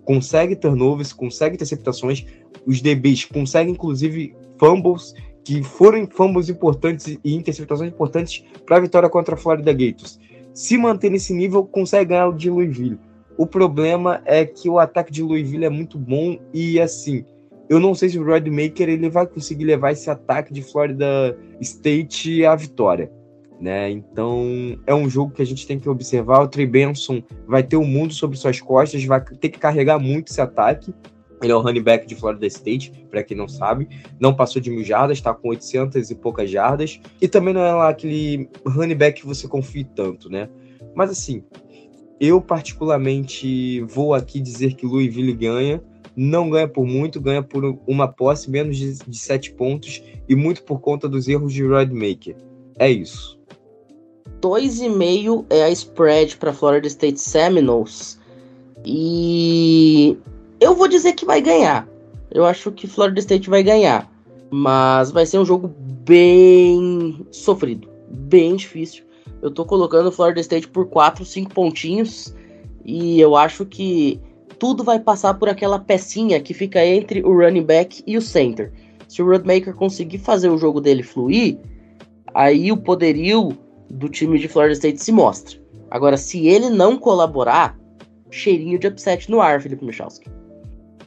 consegue 0.10 0.56
turnovers, 0.56 1.14
consegue 1.14 1.54
interceptações, 1.54 2.26
os 2.66 2.82
DBs 2.82 3.26
conseguem 3.26 3.74
inclusive 3.74 4.36
fumbles 4.58 5.14
que 5.44 5.64
foram 5.64 6.08
fumbles 6.10 6.50
importantes 6.50 7.18
e 7.24 7.36
interceptações 7.36 7.92
importantes 7.92 8.44
para 8.66 8.78
a 8.78 8.80
vitória 8.80 9.10
contra 9.10 9.36
a 9.36 9.38
Florida 9.38 9.72
Gators. 9.74 10.20
Se 10.54 10.78
manter 10.78 11.10
nesse 11.10 11.34
nível, 11.34 11.66
consegue 11.66 12.10
ganhar 12.10 12.28
o 12.28 12.34
de 12.34 12.50
Louisville. 12.50 13.00
O 13.38 13.48
problema 13.48 14.22
é 14.26 14.46
que 14.46 14.70
o 14.70 14.78
ataque 14.78 15.12
de 15.12 15.24
Louisville 15.24 15.66
é 15.66 15.70
muito 15.70 15.98
bom 15.98 16.38
e 16.54 16.80
assim, 16.80 17.24
eu 17.70 17.80
não 17.80 17.96
sei 17.96 18.10
se 18.10 18.20
o 18.20 18.26
Rodmaker 18.26 18.90
ele 18.90 19.10
vai 19.10 19.26
conseguir 19.26 19.64
levar 19.64 19.92
esse 19.92 20.10
ataque 20.10 20.54
de 20.54 20.62
Florida 20.62 21.38
State 21.62 22.46
à 22.46 22.56
vitória 22.56 23.10
né? 23.60 23.90
Então 23.90 24.80
é 24.88 24.96
um 24.96 25.10
jogo 25.10 25.34
que 25.34 25.42
a 25.42 25.46
gente 25.46 25.68
tem 25.68 25.80
que 25.80 25.90
observar. 25.90 26.42
O 26.42 26.48
Trey 26.48 26.66
Benson 26.66 27.22
vai 27.48 27.62
ter 27.62 27.76
o 27.76 27.84
mundo 27.84 28.14
sobre 28.14 28.38
suas 28.38 28.62
costas, 28.62 29.04
vai 29.04 29.22
ter 29.22 29.50
que 29.50 29.60
carregar 29.60 30.00
muito 30.00 30.32
esse 30.32 30.42
ataque. 30.42 30.94
Ele 31.42 31.52
é 31.52 31.56
o 31.56 31.62
running 31.62 31.82
back 31.82 32.08
de 32.08 32.16
Florida 32.16 32.46
State, 32.48 32.92
para 33.10 33.24
quem 33.24 33.36
não 33.36 33.48
sabe. 33.48 33.88
Não 34.20 34.36
passou 34.36 34.62
de 34.62 34.70
mil 34.70 34.84
jardas, 34.84 35.18
está 35.18 35.34
com 35.34 35.50
800 35.50 36.10
e 36.10 36.16
poucas 36.16 36.50
jardas. 36.50 37.00
E 37.22 37.28
também 37.28 37.54
não 37.54 37.62
é 37.62 37.74
lá 37.74 37.90
aquele 37.90 38.50
running 38.66 38.96
back 38.96 39.22
que 39.22 39.28
você 39.28 39.48
confie 39.48 39.84
tanto, 39.84 40.30
né? 40.30 40.50
Mas 40.96 41.10
assim, 41.10 41.44
eu 42.20 42.42
particularmente 42.42 43.82
vou 43.82 44.14
aqui 44.14 44.40
dizer 44.40 44.76
que 44.76 44.86
Louisville 44.86 45.34
ganha. 45.34 45.82
Não 46.16 46.50
ganha 46.50 46.68
por 46.68 46.86
muito, 46.86 47.22
ganha 47.22 47.42
por 47.42 47.80
uma 47.88 48.08
posse, 48.08 48.50
menos 48.50 48.76
de, 48.76 48.96
de 48.96 49.18
7 49.18 49.54
pontos. 49.54 50.04
E 50.28 50.36
muito 50.36 50.64
por 50.64 50.82
conta 50.82 51.08
dos 51.08 51.28
erros 51.30 51.54
de 51.54 51.66
Rodmaker. 51.66 52.36
É 52.78 52.90
isso. 52.90 53.40
2,5 54.42 55.46
é 55.50 55.64
a 55.64 55.70
spread 55.70 56.38
para 56.38 56.54
Florida 56.54 56.88
State 56.88 57.20
Seminoles. 57.20 58.20
E 58.86 60.18
eu 60.60 60.76
vou 60.76 60.88
dizer 60.88 61.14
que 61.14 61.26
vai 61.26 61.42
ganhar. 61.42 61.88
Eu 62.32 62.46
acho 62.46 62.72
que 62.72 62.88
Florida 62.88 63.20
State 63.20 63.50
vai 63.50 63.64
ganhar. 63.64 64.10
Mas 64.52 65.12
vai 65.12 65.26
ser 65.26 65.38
um 65.38 65.46
jogo 65.46 65.68
bem 65.68 67.26
sofrido, 67.32 67.88
bem 68.10 68.56
difícil. 68.56 69.04
Eu 69.42 69.52
tô 69.52 69.64
colocando 69.64 70.12
Florida 70.12 70.42
State 70.42 70.68
por 70.68 70.88
4, 70.88 71.24
5 71.24 71.54
pontinhos. 71.54 72.34
E 72.84 73.20
eu 73.20 73.36
acho 73.36 73.66
que 73.66 74.20
tudo 74.58 74.84
vai 74.84 75.00
passar 75.00 75.36
por 75.36 75.48
aquela 75.48 75.80
pecinha 75.80 76.42
que 76.42 76.54
fica 76.54 76.86
entre 76.86 77.24
o 77.24 77.34
running 77.34 77.64
back 77.64 78.04
e 78.06 78.18
o 78.18 78.22
center. 78.22 78.72
Se 79.08 79.22
o 79.22 79.26
Rodmaker 79.26 79.74
conseguir 79.74 80.18
fazer 80.18 80.50
o 80.50 80.58
jogo 80.58 80.82
dele 80.82 81.02
fluir, 81.02 81.58
aí 82.34 82.72
o 82.72 82.78
poderio 82.78 83.58
do 83.90 84.10
time 84.10 84.38
de 84.38 84.48
Florida 84.48 84.74
State 84.74 85.02
se 85.02 85.12
mostra. 85.12 85.58
Agora, 85.90 86.18
se 86.18 86.48
ele 86.48 86.70
não 86.70 86.98
colaborar, 86.98 87.80
cheirinho 88.30 88.78
de 88.78 88.88
upset 88.88 89.30
no 89.32 89.42
ar, 89.42 89.62
Felipe 89.62 89.84
Michalski. 89.84 90.30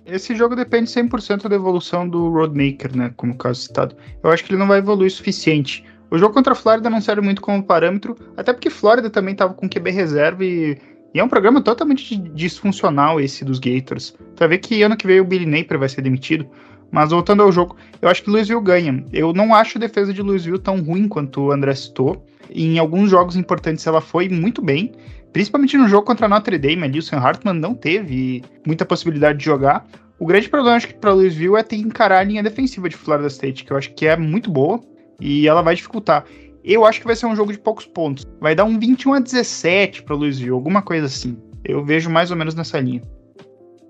Esse 0.04 0.34
jogo 0.34 0.56
depende 0.56 0.90
100% 0.90 1.48
da 1.48 1.54
evolução 1.54 2.08
do 2.08 2.28
Roadmaker, 2.30 2.96
né? 2.96 3.12
Como 3.16 3.36
caso 3.36 3.62
citado. 3.62 3.96
Eu 4.22 4.30
acho 4.30 4.44
que 4.44 4.50
ele 4.50 4.58
não 4.58 4.66
vai 4.66 4.78
evoluir 4.78 5.06
o 5.06 5.10
suficiente. 5.10 5.84
O 6.10 6.18
jogo 6.18 6.34
contra 6.34 6.52
a 6.52 6.56
Flórida 6.56 6.90
não 6.90 7.00
serve 7.00 7.22
muito 7.22 7.40
como 7.40 7.62
parâmetro, 7.62 8.16
até 8.36 8.52
porque 8.52 8.68
Flórida 8.68 9.08
também 9.08 9.32
estava 9.32 9.54
com 9.54 9.68
QB 9.68 9.90
reserva 9.90 10.44
e, 10.44 10.76
e, 11.14 11.18
é 11.18 11.24
um 11.24 11.28
programa 11.28 11.62
totalmente 11.62 12.16
disfuncional 12.16 13.18
esse 13.18 13.44
dos 13.44 13.58
Gators. 13.58 14.10
Tu 14.10 14.38
vai 14.38 14.48
ver 14.48 14.58
que 14.58 14.82
ano 14.82 14.96
que 14.96 15.06
vem 15.06 15.20
o 15.20 15.24
Billy 15.24 15.46
Napier 15.46 15.78
vai 15.78 15.88
ser 15.88 16.02
demitido. 16.02 16.46
Mas 16.90 17.10
voltando 17.10 17.42
ao 17.42 17.50
jogo, 17.50 17.76
eu 18.02 18.08
acho 18.10 18.22
que 18.22 18.28
Louisville 18.28 18.60
ganha. 18.60 19.02
Eu 19.10 19.32
não 19.32 19.54
acho 19.54 19.78
a 19.78 19.80
defesa 19.80 20.12
de 20.12 20.20
Louisville 20.20 20.58
tão 20.58 20.82
ruim 20.82 21.08
quanto 21.08 21.40
o 21.40 21.52
André 21.52 21.74
citou. 21.74 22.22
Em 22.50 22.78
alguns 22.78 23.08
jogos 23.08 23.34
importantes 23.34 23.86
ela 23.86 24.02
foi 24.02 24.28
muito 24.28 24.60
bem, 24.60 24.92
principalmente 25.32 25.76
no 25.76 25.88
jogo 25.88 26.06
contra 26.06 26.26
a 26.26 26.28
Notre 26.28 26.58
Dame, 26.58 26.84
ali 26.84 26.98
o 26.98 27.02
Sam 27.02 27.18
Hartman 27.18 27.54
não 27.54 27.74
teve 27.74 28.42
muita 28.66 28.84
possibilidade 28.84 29.38
de 29.38 29.44
jogar. 29.44 29.86
O 30.18 30.26
grande 30.26 30.48
problema 30.48 30.76
acho 30.76 30.88
que 30.88 30.94
para 30.94 31.12
Louisville 31.12 31.56
é 31.56 31.62
ter 31.62 31.76
que 31.76 31.82
encarar 31.82 32.18
a 32.18 32.22
linha 32.22 32.42
defensiva 32.42 32.88
de 32.88 32.96
Florida 32.96 33.28
State, 33.28 33.64
que 33.64 33.72
eu 33.72 33.76
acho 33.76 33.92
que 33.94 34.06
é 34.06 34.16
muito 34.16 34.50
boa 34.50 34.80
e 35.20 35.48
ela 35.48 35.62
vai 35.62 35.74
dificultar. 35.74 36.24
Eu 36.62 36.84
acho 36.84 37.00
que 37.00 37.06
vai 37.06 37.16
ser 37.16 37.26
um 37.26 37.34
jogo 37.34 37.52
de 37.52 37.58
poucos 37.58 37.86
pontos. 37.86 38.24
Vai 38.40 38.54
dar 38.54 38.64
um 38.64 38.78
21 38.78 39.14
a 39.14 39.20
17 39.20 40.04
para 40.04 40.14
Louisville, 40.14 40.50
alguma 40.50 40.80
coisa 40.80 41.06
assim. 41.06 41.36
Eu 41.64 41.84
vejo 41.84 42.08
mais 42.08 42.30
ou 42.30 42.36
menos 42.36 42.54
nessa 42.54 42.78
linha. 42.78 43.02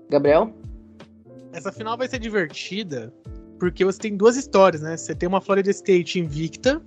Gabriel? 0.09 0.55
Essa 1.51 1.71
final 1.71 1.97
vai 1.97 2.07
ser 2.07 2.19
divertida 2.19 3.13
porque 3.59 3.85
você 3.85 3.99
tem 3.99 4.17
duas 4.17 4.35
histórias, 4.35 4.81
né? 4.81 4.97
Você 4.97 5.15
tem 5.15 5.29
uma 5.29 5.39
Florida 5.39 5.69
State 5.69 6.19
invicta, 6.19 6.81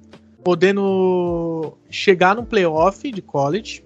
podendo 0.44 1.76
chegar 1.88 2.34
no 2.34 2.44
playoff 2.44 3.10
de 3.10 3.22
college, 3.22 3.82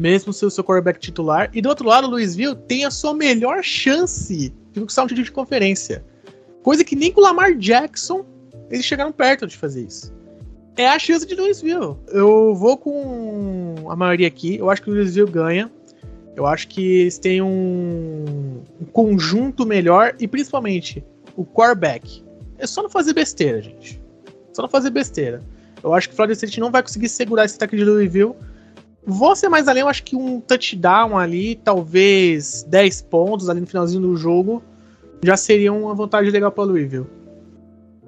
mesmo 0.00 0.32
se 0.32 0.46
o 0.46 0.50
seu 0.50 0.64
quarterback 0.64 0.98
titular. 0.98 1.50
E 1.52 1.60
do 1.60 1.68
outro 1.68 1.86
lado, 1.86 2.06
o 2.06 2.10
Louisville 2.10 2.56
tem 2.66 2.86
a 2.86 2.90
sua 2.90 3.12
melhor 3.12 3.62
chance 3.62 4.50
de 4.72 4.80
conquistar 4.80 5.04
um 5.04 5.06
título 5.06 5.24
de 5.26 5.30
conferência. 5.30 6.02
Coisa 6.62 6.82
que 6.82 6.96
nem 6.96 7.12
com 7.12 7.20
o 7.20 7.24
Lamar 7.24 7.54
Jackson 7.54 8.24
eles 8.70 8.86
chegaram 8.86 9.12
perto 9.12 9.46
de 9.46 9.56
fazer 9.58 9.82
isso. 9.82 10.10
É 10.76 10.88
a 10.88 10.98
chance 10.98 11.26
de 11.26 11.34
Louisville. 11.34 11.96
Eu 12.08 12.54
vou 12.54 12.78
com 12.78 13.74
a 13.90 13.96
maioria 13.96 14.26
aqui. 14.26 14.56
Eu 14.56 14.70
acho 14.70 14.80
que 14.80 14.88
o 14.88 14.94
Louisville 14.94 15.30
ganha. 15.30 15.70
Eu 16.34 16.46
acho 16.46 16.68
que 16.68 17.00
eles 17.00 17.18
têm 17.18 17.42
um, 17.42 18.62
um 18.80 18.84
conjunto 18.86 19.66
melhor 19.66 20.14
e 20.18 20.26
principalmente 20.26 21.04
o 21.36 21.44
quarterback. 21.44 22.24
É 22.56 22.66
só 22.66 22.82
não 22.82 22.88
fazer 22.88 23.12
besteira, 23.12 23.60
gente. 23.60 24.00
Só 24.54 24.62
não 24.62 24.68
fazer 24.68 24.88
besteira. 24.88 25.42
Eu 25.82 25.92
acho 25.92 26.08
que 26.08 26.14
o 26.14 26.16
Florida 26.16 26.32
State 26.32 26.60
não 26.60 26.70
vai 26.70 26.82
conseguir 26.82 27.08
segurar 27.08 27.44
esse 27.44 27.56
ataque 27.56 27.76
de 27.76 27.84
Louisville. 27.84 28.34
Vou 29.04 29.34
ser 29.34 29.48
mais 29.48 29.66
além, 29.66 29.82
eu 29.82 29.88
acho 29.88 30.02
que 30.02 30.14
um 30.14 30.40
touchdown 30.40 31.16
ali, 31.16 31.56
talvez 31.56 32.62
10 32.68 33.02
pontos 33.02 33.48
ali 33.48 33.60
no 33.60 33.66
finalzinho 33.66 34.02
do 34.02 34.16
jogo, 34.16 34.62
já 35.22 35.36
seria 35.36 35.72
uma 35.72 35.94
vantagem 35.94 36.30
legal 36.30 36.52
para 36.52 36.64
Louisville. 36.64 37.06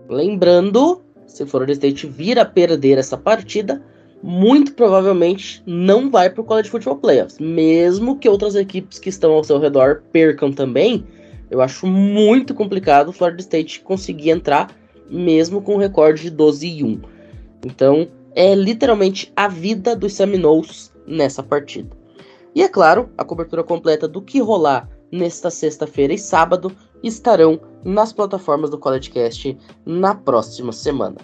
Lembrando, 0.08 1.02
se 1.26 1.42
o 1.42 1.46
Florida 1.46 1.72
State 1.72 2.06
vir 2.06 2.38
a 2.38 2.44
perder 2.44 2.98
essa 2.98 3.16
partida, 3.16 3.82
muito 4.22 4.74
provavelmente 4.74 5.62
não 5.66 6.10
vai 6.10 6.30
para 6.30 6.42
o 6.42 6.44
College 6.44 6.70
Football 6.70 6.96
Playoffs. 6.96 7.38
Mesmo 7.38 8.18
que 8.18 8.28
outras 8.28 8.54
equipes 8.54 8.98
que 8.98 9.08
estão 9.08 9.32
ao 9.32 9.42
seu 9.42 9.58
redor 9.58 10.02
percam 10.12 10.52
também, 10.52 11.04
eu 11.50 11.60
acho 11.60 11.86
muito 11.86 12.54
complicado 12.54 13.08
o 13.08 13.12
Florida 13.12 13.40
State 13.40 13.80
conseguir 13.80 14.30
entrar, 14.30 14.70
mesmo 15.10 15.60
com 15.60 15.74
um 15.74 15.78
recorde 15.78 16.22
de 16.22 16.30
12 16.30 16.66
e 16.66 16.84
1. 16.84 17.00
Então, 17.64 18.08
é 18.34 18.54
literalmente 18.54 19.32
a 19.36 19.48
vida 19.48 19.96
dos 19.96 20.14
Seminoles 20.14 20.92
nessa 21.06 21.42
partida. 21.42 21.96
E 22.54 22.62
é 22.62 22.68
claro, 22.68 23.08
a 23.16 23.24
cobertura 23.24 23.64
completa 23.64 24.06
do 24.06 24.20
que 24.20 24.40
rolar 24.40 24.86
nesta 25.10 25.50
sexta-feira 25.50 26.12
e 26.12 26.18
sábado 26.18 26.70
estarão 27.02 27.58
nas 27.84 28.12
plataformas 28.12 28.68
do 28.70 28.78
CollegeCast 28.78 29.58
na 29.84 30.14
próxima 30.14 30.72
semana. 30.72 31.16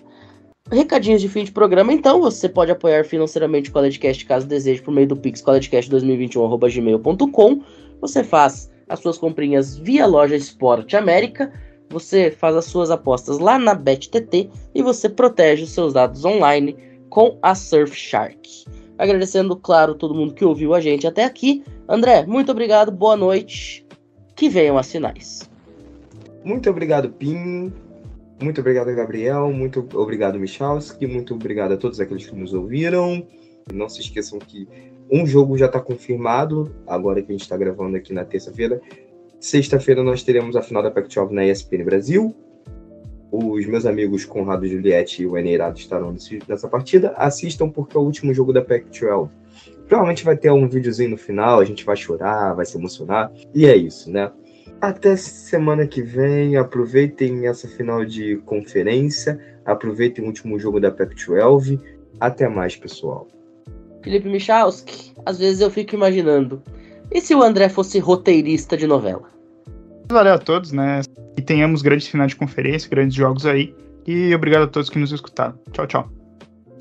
Recadinhos 0.70 1.22
de 1.22 1.28
fim 1.28 1.44
de 1.44 1.52
programa, 1.52 1.92
então, 1.92 2.20
você 2.20 2.48
pode 2.48 2.70
apoiar 2.70 3.04
financeiramente 3.04 3.70
o 3.70 3.72
CollegeCast 3.72 4.26
caso 4.26 4.46
deseje 4.46 4.82
por 4.82 4.92
meio 4.92 5.08
do 5.08 5.16
Pix 5.16 5.42
collegecast2021.gmail.com. 5.42 7.62
Você 8.02 8.22
faz 8.22 8.70
as 8.86 9.00
suas 9.00 9.16
comprinhas 9.16 9.78
via 9.78 10.04
loja 10.06 10.36
Esporte 10.36 10.94
América, 10.96 11.50
você 11.88 12.30
faz 12.30 12.54
as 12.54 12.66
suas 12.66 12.90
apostas 12.90 13.38
lá 13.38 13.58
na 13.58 13.72
BetTT 13.74 14.50
e 14.74 14.82
você 14.82 15.08
protege 15.08 15.64
os 15.64 15.70
seus 15.70 15.94
dados 15.94 16.22
online 16.24 16.76
com 17.18 17.36
a 17.42 17.52
Surfshark. 17.52 18.64
Agradecendo, 18.96 19.56
claro, 19.56 19.96
todo 19.96 20.14
mundo 20.14 20.34
que 20.34 20.44
ouviu 20.44 20.72
a 20.72 20.80
gente 20.80 21.04
até 21.04 21.24
aqui. 21.24 21.64
André, 21.88 22.24
muito 22.24 22.52
obrigado, 22.52 22.92
boa 22.92 23.16
noite. 23.16 23.84
Que 24.36 24.48
venham 24.48 24.78
as 24.78 24.88
finais. 24.88 25.50
Muito 26.44 26.70
obrigado, 26.70 27.10
Pim. 27.10 27.72
Muito 28.40 28.60
obrigado, 28.60 28.94
Gabriel. 28.94 29.52
Muito 29.52 29.84
obrigado, 29.94 30.38
Michalski. 30.38 31.08
Muito 31.08 31.34
obrigado 31.34 31.72
a 31.72 31.76
todos 31.76 31.98
aqueles 31.98 32.24
que 32.24 32.36
nos 32.36 32.54
ouviram. 32.54 33.26
Não 33.74 33.88
se 33.88 34.00
esqueçam 34.00 34.38
que 34.38 34.68
um 35.10 35.26
jogo 35.26 35.58
já 35.58 35.66
está 35.66 35.80
confirmado, 35.80 36.72
agora 36.86 37.20
que 37.20 37.32
a 37.32 37.34
gente 37.34 37.42
está 37.42 37.56
gravando 37.56 37.96
aqui 37.96 38.12
na 38.12 38.24
terça-feira. 38.24 38.80
Sexta-feira 39.40 40.04
nós 40.04 40.22
teremos 40.22 40.54
a 40.54 40.62
final 40.62 40.84
da 40.84 40.90
Pac-12 40.92 41.30
na 41.32 41.44
ESPN 41.44 41.82
Brasil. 41.82 42.32
Os 43.30 43.66
meus 43.66 43.84
amigos 43.84 44.24
Conrado 44.24 44.66
Juliette 44.66 45.22
e 45.22 45.26
o 45.26 45.36
Eneirado 45.36 45.78
estarão 45.78 46.14
nessa 46.48 46.68
partida. 46.68 47.12
Assistam 47.16 47.68
porque 47.68 47.96
é 47.96 48.00
o 48.00 48.02
último 48.02 48.32
jogo 48.32 48.52
da 48.52 48.62
Pac-12. 48.62 49.28
Provavelmente 49.86 50.24
vai 50.24 50.36
ter 50.36 50.50
um 50.50 50.68
videozinho 50.68 51.10
no 51.10 51.18
final, 51.18 51.60
a 51.60 51.64
gente 51.64 51.84
vai 51.84 51.96
chorar, 51.96 52.54
vai 52.54 52.64
se 52.64 52.76
emocionar. 52.76 53.32
E 53.54 53.66
é 53.66 53.76
isso, 53.76 54.10
né? 54.10 54.30
Até 54.80 55.16
semana 55.16 55.86
que 55.86 56.02
vem. 56.02 56.56
Aproveitem 56.56 57.46
essa 57.46 57.66
final 57.66 58.04
de 58.04 58.36
conferência. 58.46 59.38
Aproveitem 59.64 60.24
o 60.24 60.28
último 60.28 60.58
jogo 60.58 60.80
da 60.80 60.90
Pac-12. 60.90 61.80
Até 62.20 62.48
mais, 62.48 62.76
pessoal. 62.76 63.28
Felipe 64.02 64.28
Michalski, 64.28 65.12
às 65.26 65.38
vezes 65.38 65.60
eu 65.60 65.70
fico 65.70 65.94
imaginando. 65.94 66.62
E 67.10 67.20
se 67.20 67.34
o 67.34 67.42
André 67.42 67.68
fosse 67.68 67.98
roteirista 67.98 68.76
de 68.76 68.86
novela? 68.86 69.37
Valeu 70.10 70.34
a 70.34 70.38
todos, 70.38 70.72
né? 70.72 71.02
E 71.36 71.42
tenhamos 71.42 71.82
grandes 71.82 72.06
finais 72.06 72.30
de 72.30 72.36
conferência, 72.36 72.88
grandes 72.88 73.14
jogos 73.14 73.44
aí. 73.44 73.74
E 74.06 74.34
obrigado 74.34 74.62
a 74.62 74.66
todos 74.66 74.88
que 74.88 74.98
nos 74.98 75.12
escutaram. 75.12 75.58
Tchau, 75.72 75.86
tchau. 75.86 76.08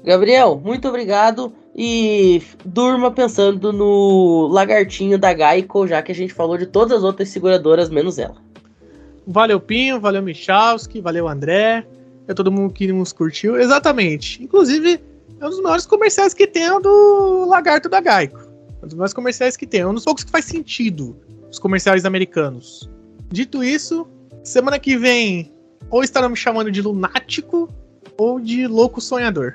Gabriel, 0.06 0.62
muito 0.64 0.88
obrigado 0.88 1.54
e 1.76 2.42
durma 2.64 3.12
pensando 3.12 3.74
no 3.74 4.48
lagartinho 4.48 5.20
da 5.20 5.34
Geico, 5.34 5.86
já 5.86 6.02
que 6.02 6.12
a 6.12 6.16
gente 6.16 6.34
falou 6.34 6.58
de 6.58 6.66
todas 6.66 7.00
as 7.00 7.04
outras 7.04 7.28
seguradoras, 7.28 7.90
menos 7.90 8.18
ela. 8.18 8.38
Valeu, 9.28 9.60
Pinho, 9.60 10.00
valeu, 10.00 10.24
Michalski, 10.24 11.02
valeu, 11.02 11.28
André, 11.28 11.86
é 12.28 12.34
todo 12.34 12.50
mundo 12.50 12.74
que 12.74 12.92
nos 12.92 13.12
curtiu. 13.12 13.60
Exatamente. 13.60 14.42
Inclusive, 14.42 15.02
é 15.42 15.46
um 15.46 15.50
dos 15.50 15.62
maiores 15.62 15.86
comerciais 15.86 16.34
que 16.34 16.48
tem 16.48 16.64
é 16.64 16.80
do 16.80 17.46
lagarto 17.46 17.90
da 17.90 18.02
Geico. 18.02 18.40
É 18.82 18.86
um 18.86 18.88
dos 18.88 18.96
maiores 18.96 19.14
comerciais 19.14 19.58
que 19.58 19.68
tem. 19.68 19.82
É 19.82 19.88
um 19.88 19.94
dos 19.94 20.06
poucos 20.06 20.24
que 20.24 20.32
faz 20.32 20.46
sentido, 20.46 21.18
os 21.52 21.60
comerciais 21.60 22.06
americanos. 22.06 22.90
Dito 23.30 23.64
isso, 23.64 24.08
semana 24.44 24.80
que 24.80 24.98
vem, 24.98 25.52
ou 25.90 26.04
estarão 26.04 26.30
me 26.30 26.36
chamando 26.36 26.72
de 26.72 26.82
lunático 26.82 27.70
ou 28.18 28.40
de 28.40 28.68
louco 28.68 29.02
sonhador. 29.02 29.54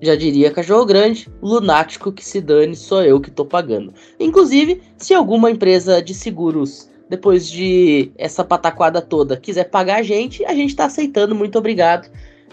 Já 0.00 0.16
diria 0.16 0.50
cachorro 0.50 0.84
grande, 0.84 1.28
lunático 1.40 2.10
que 2.10 2.24
se 2.24 2.40
dane, 2.40 2.74
sou 2.74 3.04
eu 3.04 3.20
que 3.20 3.30
tô 3.30 3.44
pagando. 3.44 3.92
Inclusive, 4.18 4.82
se 4.96 5.14
alguma 5.14 5.50
empresa 5.50 6.02
de 6.02 6.12
seguros, 6.12 6.90
depois 7.08 7.48
de 7.48 8.10
essa 8.16 8.42
pataquada 8.42 9.00
toda, 9.00 9.36
quiser 9.36 9.64
pagar 9.64 10.00
a 10.00 10.02
gente, 10.02 10.44
a 10.44 10.54
gente 10.54 10.74
tá 10.74 10.86
aceitando, 10.86 11.34
muito 11.34 11.58
obrigado. 11.58 12.10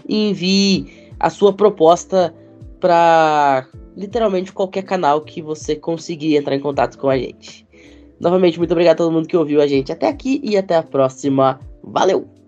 Envie 0.08 1.10
a 1.20 1.30
sua 1.30 1.54
proposta 1.54 2.36
para 2.80 3.68
literalmente 3.96 4.52
qualquer 4.52 4.84
canal 4.84 5.22
que 5.22 5.42
você 5.42 5.76
conseguir 5.76 6.36
entrar 6.36 6.56
em 6.56 6.60
contato 6.60 6.98
com 6.98 7.10
a 7.10 7.18
gente. 7.18 7.69
Novamente, 8.20 8.58
muito 8.58 8.72
obrigado 8.72 8.96
a 8.96 8.98
todo 8.98 9.12
mundo 9.12 9.28
que 9.28 9.38
ouviu 9.38 9.62
a 9.62 9.68
gente 9.68 9.92
até 9.92 10.08
aqui 10.08 10.42
e 10.44 10.58
até 10.58 10.76
a 10.76 10.84
próxima. 10.84 11.60
Valeu! 11.84 12.39